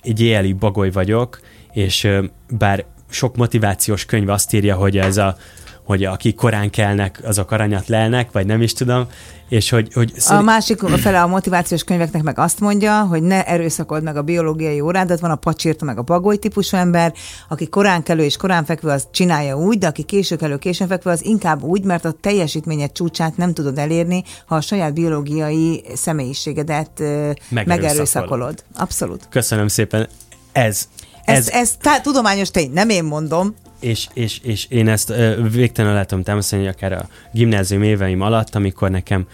egy 0.02 0.20
éjjeli 0.20 0.52
bagoly 0.52 0.90
vagyok, 0.90 1.40
és 1.72 2.08
bár 2.50 2.84
sok 3.10 3.36
motivációs 3.36 4.04
könyv 4.04 4.28
azt 4.28 4.52
írja, 4.52 4.76
hogy 4.76 4.98
ez 4.98 5.16
a 5.16 5.36
hogy 5.84 6.04
akik 6.04 6.34
korán 6.34 6.70
kelnek, 6.70 7.20
azok 7.24 7.50
aranyat 7.50 7.88
lelnek, 7.88 8.32
vagy 8.32 8.46
nem 8.46 8.62
is 8.62 8.72
tudom, 8.72 9.06
és 9.48 9.70
hogy... 9.70 9.92
hogy 9.92 10.12
szeri... 10.16 10.38
A 10.38 10.42
másik 10.42 10.78
fele 10.78 11.22
a 11.22 11.26
motivációs 11.26 11.84
könyveknek 11.84 12.22
meg 12.22 12.38
azt 12.38 12.60
mondja, 12.60 13.02
hogy 13.02 13.22
ne 13.22 13.44
erőszakold 13.44 14.02
meg 14.02 14.16
a 14.16 14.22
biológiai 14.22 14.80
órádat, 14.80 15.20
van 15.20 15.30
a 15.30 15.36
pacsírta 15.36 15.84
meg 15.84 15.98
a 15.98 16.02
bagoly 16.02 16.36
típusú 16.36 16.76
ember, 16.76 17.12
aki 17.48 17.68
korán 17.68 18.02
kelő 18.02 18.22
és 18.22 18.36
korán 18.36 18.64
fekvő, 18.64 18.88
az 18.88 19.06
csinálja 19.10 19.56
úgy, 19.56 19.78
de 19.78 19.86
aki 19.86 20.02
késő 20.02 20.36
kelő, 20.36 20.56
későn 20.58 20.88
fekvő, 20.88 21.10
az 21.10 21.24
inkább 21.24 21.62
úgy, 21.62 21.84
mert 21.84 22.04
a 22.04 22.14
teljesítményed 22.20 22.92
csúcsát 22.92 23.36
nem 23.36 23.54
tudod 23.54 23.78
elérni, 23.78 24.24
ha 24.46 24.54
a 24.54 24.60
saját 24.60 24.94
biológiai 24.94 25.84
személyiségedet 25.94 27.02
megerőszakolod. 27.50 28.64
Abszolút. 28.76 29.26
Köszönöm 29.30 29.68
szépen. 29.68 30.08
Ez 30.52 30.88
ez, 31.24 31.38
ez, 31.38 31.48
ez 31.48 31.76
tá- 31.80 32.02
tudományos 32.02 32.50
tény, 32.50 32.72
nem 32.72 32.88
én 32.88 33.04
mondom 33.04 33.54
és, 33.84 34.08
és, 34.12 34.38
és 34.42 34.66
én 34.68 34.88
ezt 34.88 35.12
végtelenül 35.50 35.96
látom 35.96 36.22
támasztani, 36.22 36.66
akár 36.66 36.92
a 36.92 37.08
gimnázium 37.32 37.82
éveim 37.82 38.20
alatt, 38.20 38.54
amikor 38.54 38.90
nekem 38.90 39.26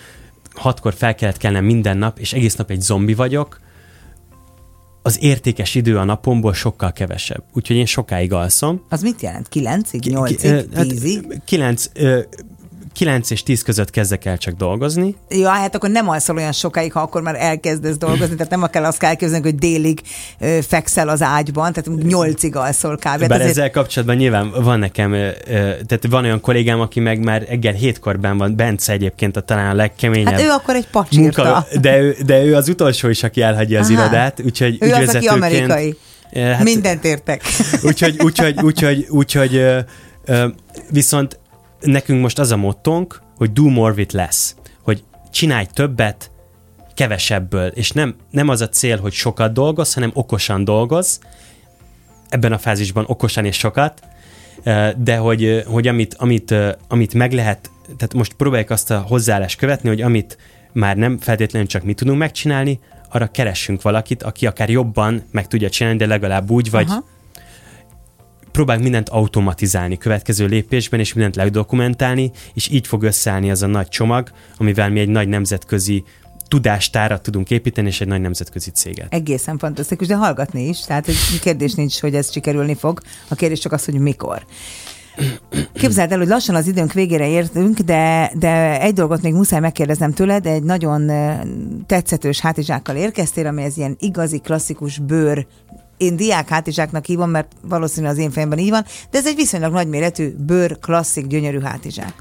hatkor 0.55 0.95
fel 0.95 1.15
kellett 1.15 1.37
kelnem 1.37 1.65
minden 1.65 1.97
nap, 1.97 2.19
és 2.19 2.33
egész 2.33 2.55
nap 2.55 2.71
egy 2.71 2.81
zombi 2.81 3.15
vagyok, 3.15 3.61
az 5.03 5.23
értékes 5.23 5.75
idő 5.75 5.99
a 5.99 6.05
napomból 6.05 6.55
sokkal 6.55 6.93
kevesebb. 6.93 7.43
Úgyhogy 7.53 7.77
én 7.77 7.87
sokáig 7.87 8.33
alszom. 8.33 8.85
Az 8.89 9.03
mit 9.03 9.23
jelent? 9.23 9.49
Kilencig? 9.49 10.05
Nyolcig? 10.05 10.69
Tízig? 10.71 11.27
Hát, 11.33 11.45
kilenc, 11.45 11.87
9 12.93 13.31
és 13.31 13.43
10 13.43 13.63
között 13.63 13.91
kezdek 13.91 14.25
el 14.25 14.39
csak 14.39 14.55
dolgozni. 14.55 15.17
Jó, 15.29 15.47
hát 15.47 15.75
akkor 15.75 15.91
nem 15.91 16.09
alszol 16.09 16.37
olyan 16.37 16.53
sokáig, 16.53 16.93
ha 16.93 17.01
akkor 17.01 17.23
már 17.23 17.35
elkezdesz 17.39 17.97
dolgozni, 17.97 18.35
tehát 18.35 18.51
nem 18.51 18.71
kell 18.71 18.85
azt 18.85 18.99
kell 18.99 19.09
elképzelni, 19.09 19.45
hogy 19.45 19.55
délig 19.55 20.01
ö, 20.39 20.59
fekszel 20.63 21.09
az 21.09 21.23
ágyban, 21.23 21.73
tehát 21.73 22.01
8-ig 22.03 22.53
alszol 22.53 22.97
kb. 22.97 23.03
Bár 23.03 23.31
ezért... 23.31 23.43
ezzel 23.43 23.71
kapcsolatban 23.71 24.17
nyilván 24.17 24.51
van 24.63 24.79
nekem, 24.79 25.13
ö, 25.13 25.31
tehát 25.87 26.07
van 26.11 26.25
olyan 26.25 26.41
kollégám, 26.41 26.81
aki 26.81 27.01
meg 27.01 27.25
már 27.25 27.47
reggel 27.49 27.73
hétkorban 27.73 28.39
van, 28.39 28.57
Bence 28.57 28.93
egyébként 28.93 29.37
a 29.37 29.41
talán 29.41 29.71
a 29.71 29.75
legkeményebb. 29.75 30.33
Hát 30.33 30.43
ő 30.43 30.49
akkor 30.49 30.75
egy 30.75 30.87
pacsírta. 30.87 31.43
Munka, 31.45 31.67
de, 31.81 32.01
ő, 32.01 32.17
de 32.27 32.45
ő 32.45 32.55
az 32.55 32.69
utolsó 32.69 33.09
is, 33.09 33.23
aki 33.23 33.43
elhagyja 33.43 33.81
az 33.81 33.91
Aha. 33.91 34.01
irodát, 34.03 34.41
úgyhogy 34.45 34.79
ő 34.81 34.93
az, 34.93 35.15
aki 35.15 35.27
amerikai. 35.27 35.97
Hát, 36.35 36.63
Mindent 36.63 37.05
értek. 37.05 37.43
Úgyhogy, 37.83 38.21
úgyhogy, 38.23 38.61
úgyhogy, 38.63 39.07
úgyhogy, 39.09 39.51
úgyhogy 39.51 39.85
viszont 40.91 41.40
nekünk 41.81 42.21
most 42.21 42.39
az 42.39 42.51
a 42.51 42.57
mottónk, 42.57 43.23
hogy 43.37 43.53
do 43.53 43.69
more 43.69 43.93
with 43.93 44.15
less, 44.15 44.55
hogy 44.83 45.05
csinálj 45.31 45.67
többet, 45.73 46.31
kevesebből, 46.95 47.67
és 47.67 47.91
nem, 47.91 48.15
nem 48.31 48.49
az 48.49 48.61
a 48.61 48.69
cél, 48.69 48.99
hogy 48.99 49.13
sokat 49.13 49.53
dolgoz, 49.53 49.95
hanem 49.95 50.11
okosan 50.15 50.65
dolgoz, 50.65 51.21
ebben 52.29 52.53
a 52.53 52.59
fázisban 52.59 53.05
okosan 53.07 53.45
és 53.45 53.57
sokat, 53.57 54.03
de 54.97 55.17
hogy, 55.17 55.63
hogy 55.67 55.87
amit, 55.87 56.15
amit, 56.15 56.55
amit 56.89 57.15
meg 57.15 57.33
lehet, 57.33 57.71
tehát 57.85 58.15
most 58.15 58.33
próbáljuk 58.33 58.71
azt 58.71 58.91
a 58.91 58.99
hozzáállást 58.99 59.59
követni, 59.59 59.89
hogy 59.89 60.01
amit 60.01 60.39
már 60.73 60.97
nem 60.97 61.19
feltétlenül 61.19 61.69
csak 61.69 61.83
mi 61.83 61.95
tudunk 61.95 62.19
megcsinálni, 62.19 62.81
arra 63.09 63.27
keressünk 63.27 63.83
valakit, 63.83 64.23
aki 64.23 64.47
akár 64.47 64.71
jobban 64.71 65.23
meg 65.31 65.47
tudja 65.49 65.71
csinálni, 65.71 65.99
de 65.99 66.07
legalább 66.07 66.51
úgy, 66.51 66.71
vagy 66.71 66.87
Aha 66.89 67.05
próbálunk 68.61 68.89
mindent 68.89 69.09
automatizálni 69.09 69.99
következő 69.99 70.47
lépésben, 70.47 71.01
és 71.01 71.13
mindent 71.13 71.37
ledokumentálni, 71.37 72.31
és 72.55 72.69
így 72.69 72.87
fog 72.87 73.03
összeállni 73.03 73.51
az 73.51 73.63
a 73.63 73.67
nagy 73.67 73.89
csomag, 73.89 74.31
amivel 74.57 74.91
mi 74.91 75.01
egy 75.01 75.09
nagy 75.09 75.29
nemzetközi 75.29 76.05
tudástárat 76.49 77.23
tudunk 77.23 77.51
építeni, 77.51 77.89
és 77.89 78.01
egy 78.01 78.09
nagy 78.09 78.21
nemzetközi 78.21 78.71
céget. 78.71 79.13
Egészen 79.13 79.59
fantasztikus, 79.59 80.07
de 80.07 80.15
hallgatni 80.15 80.69
is, 80.69 80.81
tehát 80.81 81.05
hogy 81.05 81.15
kérdés 81.41 81.75
nincs, 81.75 82.01
hogy 82.01 82.15
ez 82.15 82.33
sikerülni 82.33 82.75
fog, 82.75 83.01
a 83.29 83.35
kérdés 83.35 83.59
csak 83.59 83.73
az, 83.73 83.85
hogy 83.85 83.95
mikor. 83.95 84.45
Képzeld 85.73 86.13
el, 86.13 86.19
hogy 86.19 86.29
lassan 86.29 86.55
az 86.55 86.67
időnk 86.67 86.93
végére 86.93 87.29
értünk, 87.29 87.79
de, 87.79 88.33
de 88.39 88.81
egy 88.81 88.95
dolgot 88.95 89.23
még 89.23 89.33
muszáj 89.33 89.61
megkérdeznem 89.61 90.13
tőled, 90.13 90.47
egy 90.47 90.63
nagyon 90.63 91.11
tetszetős 91.87 92.41
hátizsákkal 92.41 92.97
érkeztél, 92.97 93.47
ami 93.47 93.63
ez 93.63 93.77
ilyen 93.77 93.97
igazi, 93.99 94.39
klasszikus 94.39 94.99
bőr 94.99 95.47
én 96.01 96.17
diák 96.17 96.49
hátizsáknak 96.49 97.05
hívom, 97.05 97.31
mert 97.31 97.53
valószínűleg 97.63 98.13
az 98.13 98.21
én 98.21 98.31
fejemben 98.31 98.59
így 98.59 98.71
van, 98.71 98.85
de 99.11 99.19
ez 99.19 99.27
egy 99.27 99.35
viszonylag 99.35 99.73
nagyméretű 99.73 100.35
bőr, 100.37 100.79
klasszik, 100.79 101.27
gyönyörű 101.27 101.61
hátizsák. 101.61 102.15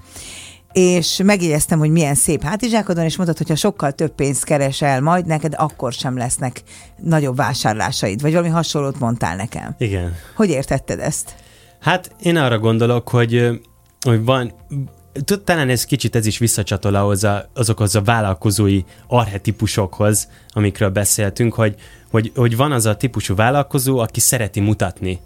és 0.74 1.22
megjegyeztem, 1.24 1.80
hogy 1.80 1.90
milyen 1.90 2.16
szép 2.16 2.44
hátizsákodon, 2.44 3.04
és 3.04 3.16
mondtad, 3.16 3.38
hogy 3.38 3.50
ha 3.50 3.56
sokkal 3.56 3.92
több 3.92 4.16
pénzt 4.16 4.44
keresel 4.44 5.02
majd, 5.02 5.26
neked 5.26 5.54
akkor 5.58 5.94
sem 5.94 6.18
lesznek 6.18 6.62
nagyobb 6.98 7.36
vásárlásaid, 7.36 8.22
vagy 8.22 8.32
valami 8.32 8.50
hasonlót 8.50 9.00
mondtál 9.00 9.36
nekem. 9.36 9.76
Igen. 9.78 10.16
Hogy 10.36 10.50
értetted 10.50 11.00
ezt? 11.00 11.36
Hát 11.80 12.12
én 12.22 12.38
arra 12.38 12.60
gondolok, 12.60 13.10
hogy, 13.10 13.62
hogy 14.06 14.24
van, 14.24 14.54
talán 15.44 15.70
ez 15.70 15.86
kicsit 15.86 16.16
ez 16.16 16.26
is 16.26 16.38
visszacsatol 16.38 16.96
ahhoz 16.96 17.24
a, 17.24 17.50
azokhoz 17.54 17.96
a 17.96 18.02
vállalkozói 18.02 18.82
arhetipusokhoz, 19.08 20.28
amikről 20.50 20.90
beszéltünk, 20.90 21.54
hogy, 21.54 21.76
hogy, 22.12 22.32
hogy 22.36 22.56
van 22.56 22.72
az 22.72 22.86
a 22.86 22.96
típusú 22.96 23.36
vállalkozó, 23.36 23.98
aki 23.98 24.20
szereti 24.20 24.60
mutatni, 24.60 25.20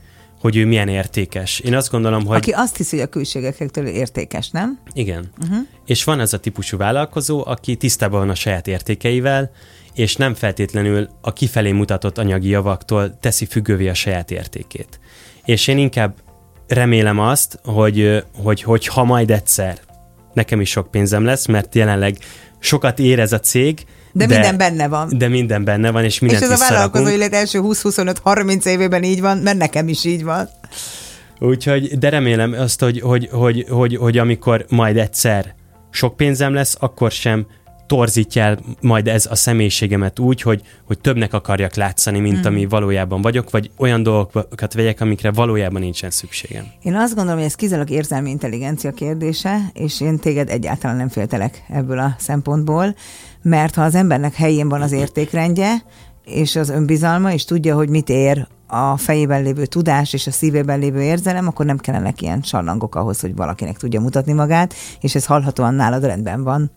hogy 0.43 0.55
ő 0.55 0.65
milyen 0.65 0.87
értékes. 0.87 1.59
Én 1.59 1.75
azt 1.75 1.91
gondolom, 1.91 2.25
hogy... 2.25 2.37
Aki 2.37 2.51
azt 2.51 2.77
hiszi, 2.77 2.95
hogy 2.95 3.05
a 3.05 3.09
külségektől 3.09 3.87
értékes, 3.87 4.49
nem? 4.49 4.79
Igen. 4.93 5.31
Uh-huh. 5.41 5.57
És 5.85 6.03
van 6.03 6.19
az 6.19 6.33
a 6.33 6.39
típusú 6.39 6.77
vállalkozó, 6.77 7.43
aki 7.45 7.75
tisztában 7.75 8.19
van 8.19 8.29
a 8.29 8.35
saját 8.35 8.67
értékeivel, 8.67 9.51
és 9.93 10.15
nem 10.15 10.33
feltétlenül 10.33 11.09
a 11.21 11.33
kifelé 11.33 11.71
mutatott 11.71 12.17
anyagi 12.17 12.49
javaktól 12.49 13.17
teszi 13.19 13.45
függővé 13.45 13.87
a 13.87 13.93
saját 13.93 14.31
értékét. 14.31 14.99
És 15.45 15.67
én 15.67 15.77
inkább 15.77 16.15
remélem 16.67 17.19
azt, 17.19 17.59
hogy, 17.63 18.23
hogy, 18.43 18.61
hogy 18.61 18.87
ha 18.87 19.03
majd 19.03 19.31
egyszer 19.31 19.77
nekem 20.33 20.61
is 20.61 20.69
sok 20.69 20.91
pénzem 20.91 21.25
lesz, 21.25 21.45
mert 21.45 21.75
jelenleg 21.75 22.17
sokat 22.59 22.99
ér 22.99 23.19
ez 23.19 23.33
a 23.33 23.39
cég, 23.39 23.85
de, 24.11 24.25
de 24.25 24.33
minden 24.33 24.57
benne 24.57 24.87
van. 24.87 25.17
De 25.17 25.27
minden 25.27 25.63
benne 25.63 25.91
van, 25.91 26.03
és 26.03 26.19
mindent 26.19 26.43
És 26.43 26.49
ez 26.49 26.61
a 26.61 26.69
vállalkozó 26.69 27.07
élet 27.07 27.33
első 27.33 27.59
20-25-30 27.63 28.65
évében 28.65 29.03
így 29.03 29.21
van, 29.21 29.37
mert 29.37 29.57
nekem 29.57 29.87
is 29.87 30.05
így 30.05 30.23
van. 30.23 30.49
Úgyhogy, 31.39 31.97
de 31.97 32.09
remélem 32.09 32.53
azt, 32.53 32.79
hogy, 32.79 32.99
hogy, 32.99 33.29
hogy, 33.31 33.65
hogy, 33.69 33.95
hogy 33.95 34.17
amikor 34.17 34.65
majd 34.69 34.97
egyszer 34.97 35.55
sok 35.91 36.15
pénzem 36.15 36.53
lesz, 36.53 36.75
akkor 36.79 37.11
sem 37.11 37.45
torzítja 37.93 38.43
el 38.43 38.59
majd 38.81 39.07
ez 39.07 39.25
a 39.29 39.35
személyiségemet 39.35 40.19
úgy, 40.19 40.41
hogy, 40.41 40.61
hogy 40.83 40.99
többnek 40.99 41.33
akarjak 41.33 41.75
látszani, 41.75 42.19
mint 42.19 42.37
mm. 42.37 42.45
ami 42.45 42.65
valójában 42.65 43.21
vagyok, 43.21 43.49
vagy 43.49 43.71
olyan 43.77 44.03
dolgokat 44.03 44.73
vegyek, 44.73 45.01
amikre 45.01 45.31
valójában 45.31 45.81
nincsen 45.81 46.09
szükségem. 46.09 46.65
Én 46.83 46.95
azt 46.95 47.15
gondolom, 47.15 47.37
hogy 47.37 47.47
ez 47.47 47.55
kizárólag 47.55 47.89
érzelmi 47.89 48.29
intelligencia 48.29 48.91
kérdése, 48.91 49.59
és 49.73 50.01
én 50.01 50.17
téged 50.17 50.49
egyáltalán 50.49 50.95
nem 50.95 51.09
féltelek 51.09 51.63
ebből 51.69 51.99
a 51.99 52.15
szempontból, 52.17 52.95
mert 53.41 53.75
ha 53.75 53.81
az 53.83 53.95
embernek 53.95 54.33
helyén 54.33 54.69
van 54.69 54.81
az 54.81 54.91
értékrendje, 54.91 55.83
és 56.25 56.55
az 56.55 56.69
önbizalma, 56.69 57.33
és 57.33 57.45
tudja, 57.45 57.75
hogy 57.75 57.89
mit 57.89 58.09
ér 58.09 58.47
a 58.67 58.97
fejében 58.97 59.43
lévő 59.43 59.65
tudás 59.65 60.13
és 60.13 60.27
a 60.27 60.31
szívében 60.31 60.79
lévő 60.79 61.01
érzelem, 61.01 61.47
akkor 61.47 61.65
nem 61.65 61.77
kellenek 61.77 62.21
ilyen 62.21 62.41
sarlangok 62.41 62.95
ahhoz, 62.95 63.19
hogy 63.19 63.35
valakinek 63.35 63.77
tudja 63.77 63.99
mutatni 63.99 64.33
magát, 64.33 64.73
és 65.01 65.15
ez 65.15 65.25
hallhatóan 65.25 65.73
nálad 65.73 66.05
rendben 66.05 66.43
van. 66.43 66.71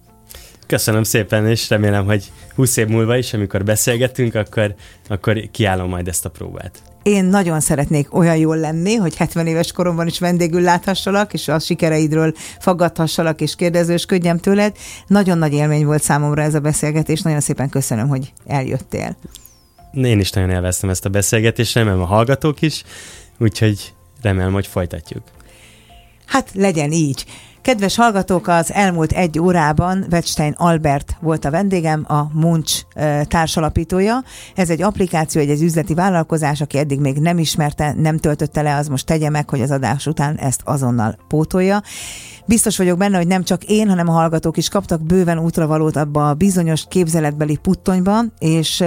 Köszönöm 0.67 1.03
szépen, 1.03 1.47
és 1.47 1.69
remélem, 1.69 2.05
hogy 2.05 2.33
20 2.55 2.77
év 2.77 2.87
múlva 2.87 3.17
is, 3.17 3.33
amikor 3.33 3.65
beszélgetünk, 3.65 4.35
akkor, 4.35 4.75
akkor 5.09 5.51
kiállom 5.51 5.89
majd 5.89 6.09
ezt 6.09 6.25
a 6.25 6.29
próbát. 6.29 6.83
Én 7.03 7.25
nagyon 7.25 7.61
szeretnék 7.61 8.15
olyan 8.15 8.37
jól 8.37 8.57
lenni, 8.57 8.95
hogy 8.95 9.17
70 9.17 9.47
éves 9.47 9.73
koromban 9.73 10.07
is 10.07 10.19
vendégül 10.19 10.61
láthassalak, 10.61 11.33
és 11.33 11.49
a 11.49 11.59
sikereidről 11.59 12.35
faggathassalak, 12.59 13.41
és 13.41 13.57
kérdezősködjem 13.57 14.39
tőled. 14.39 14.77
Nagyon 15.07 15.39
nagy 15.39 15.53
élmény 15.53 15.85
volt 15.85 16.03
számomra 16.03 16.43
ez 16.43 16.55
a 16.55 16.61
beszélgetés, 16.61 17.23
nagyon 17.23 17.41
szépen 17.41 17.69
köszönöm, 17.69 18.09
hogy 18.09 18.33
eljöttél. 18.47 19.17
Én 19.93 20.21
is 20.21 20.31
nagyon 20.31 20.51
élveztem 20.51 20.91
ezt 20.91 21.05
a 21.05 21.09
beszélgetést, 21.09 21.75
remélem 21.75 22.01
a 22.01 22.05
hallgatók 22.05 22.63
is, 22.63 22.83
úgyhogy 23.39 23.95
remélem, 24.23 24.53
hogy 24.53 24.67
folytatjuk. 24.67 25.23
Hát 26.27 26.51
legyen 26.55 26.93
így. 26.93 27.25
Kedves 27.67 27.97
hallgatók, 27.97 28.49
az 28.49 28.73
elmúlt 28.73 29.13
egy 29.13 29.39
órában 29.39 30.07
Wettstein 30.11 30.55
Albert 30.57 31.17
volt 31.21 31.45
a 31.45 31.51
vendégem, 31.51 32.05
a 32.09 32.29
Munch 32.33 32.85
társalapítója. 33.29 34.23
Ez 34.55 34.71
egy 34.71 34.83
applikáció, 34.83 35.41
egy, 35.41 35.51
egy 35.51 35.63
üzleti 35.63 35.95
vállalkozás, 35.95 36.61
aki 36.61 36.79
eddig 36.79 37.01
még 37.01 37.17
nem 37.17 37.39
ismerte, 37.39 37.95
nem 37.97 38.19
töltötte 38.19 38.63
le, 38.63 38.77
az 38.77 38.89
most 38.89 39.07
tegye 39.07 39.31
meg, 39.31 39.51
hogy 39.51 39.61
az 39.61 39.71
adás 39.71 40.07
után 40.07 40.37
ezt 40.37 40.61
azonnal 40.65 41.19
pótolja. 41.29 41.83
Biztos 42.45 42.77
vagyok 42.77 42.99
benne, 42.99 43.17
hogy 43.17 43.27
nem 43.27 43.43
csak 43.43 43.65
én, 43.65 43.89
hanem 43.89 44.09
a 44.09 44.13
hallgatók 44.13 44.57
is 44.57 44.69
kaptak 44.69 45.03
bőven 45.03 45.39
útravalót 45.39 45.97
abba 45.97 46.29
a 46.29 46.35
bizonyos 46.35 46.85
képzeletbeli 46.89 47.57
puttonyba, 47.57 48.21
és 48.39 48.85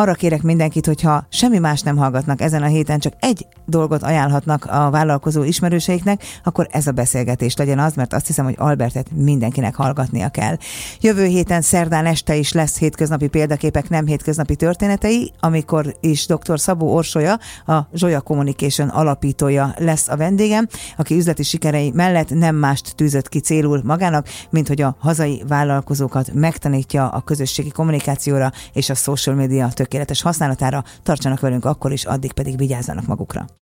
arra 0.00 0.14
kérek 0.14 0.42
mindenkit, 0.42 0.86
hogyha 0.86 1.26
semmi 1.28 1.58
más 1.58 1.82
nem 1.82 1.96
hallgatnak 1.96 2.40
ezen 2.40 2.62
a 2.62 2.66
héten, 2.66 2.98
csak 2.98 3.12
egy 3.18 3.46
dolgot 3.66 4.02
ajánlhatnak 4.02 4.64
a 4.64 4.90
vállalkozó 4.90 5.42
ismerőseiknek, 5.42 6.22
akkor 6.44 6.68
ez 6.70 6.86
a 6.86 6.92
beszélgetés 6.92 7.56
legyen 7.56 7.78
az, 7.78 7.94
mert 7.94 8.12
azt 8.12 8.26
hiszem, 8.26 8.44
hogy 8.44 8.54
Albertet 8.58 9.06
mindenkinek 9.14 9.74
hallgatnia 9.74 10.28
kell. 10.28 10.56
Jövő 11.00 11.24
héten 11.24 11.60
szerdán 11.60 12.06
este 12.06 12.36
is 12.36 12.52
lesz 12.52 12.78
hétköznapi 12.78 13.28
példaképek, 13.28 13.88
nem 13.88 14.06
hétköznapi 14.06 14.56
történetei, 14.56 15.32
amikor 15.40 15.96
is 16.00 16.26
dr. 16.26 16.60
Szabó 16.60 16.94
Orsolya, 16.94 17.38
a 17.66 17.78
Zsolya 17.94 18.20
Communication 18.20 18.88
alapítója 18.88 19.74
lesz 19.78 20.08
a 20.08 20.16
vendégem, 20.16 20.68
aki 20.96 21.14
üzleti 21.14 21.42
sikerei 21.42 21.90
mellett 21.94 22.30
nem 22.30 22.56
mást 22.56 22.94
tűzött 22.96 23.28
ki 23.28 23.38
célul 23.38 23.80
magának, 23.84 24.28
mint 24.50 24.68
hogy 24.68 24.82
a 24.82 24.96
hazai 24.98 25.42
vállalkozókat 25.48 26.32
megtanítja 26.32 27.08
a 27.08 27.20
közösségi 27.20 27.70
kommunikációra 27.70 28.52
és 28.72 28.90
a 28.90 28.94
social 28.94 29.36
media 29.36 29.68
tökéletes 29.90 30.22
használatára. 30.22 30.84
Tartsanak 31.02 31.40
velünk 31.40 31.64
akkor 31.64 31.92
is, 31.92 32.04
addig 32.04 32.32
pedig 32.32 32.56
vigyázzanak 32.56 33.06
magukra. 33.06 33.58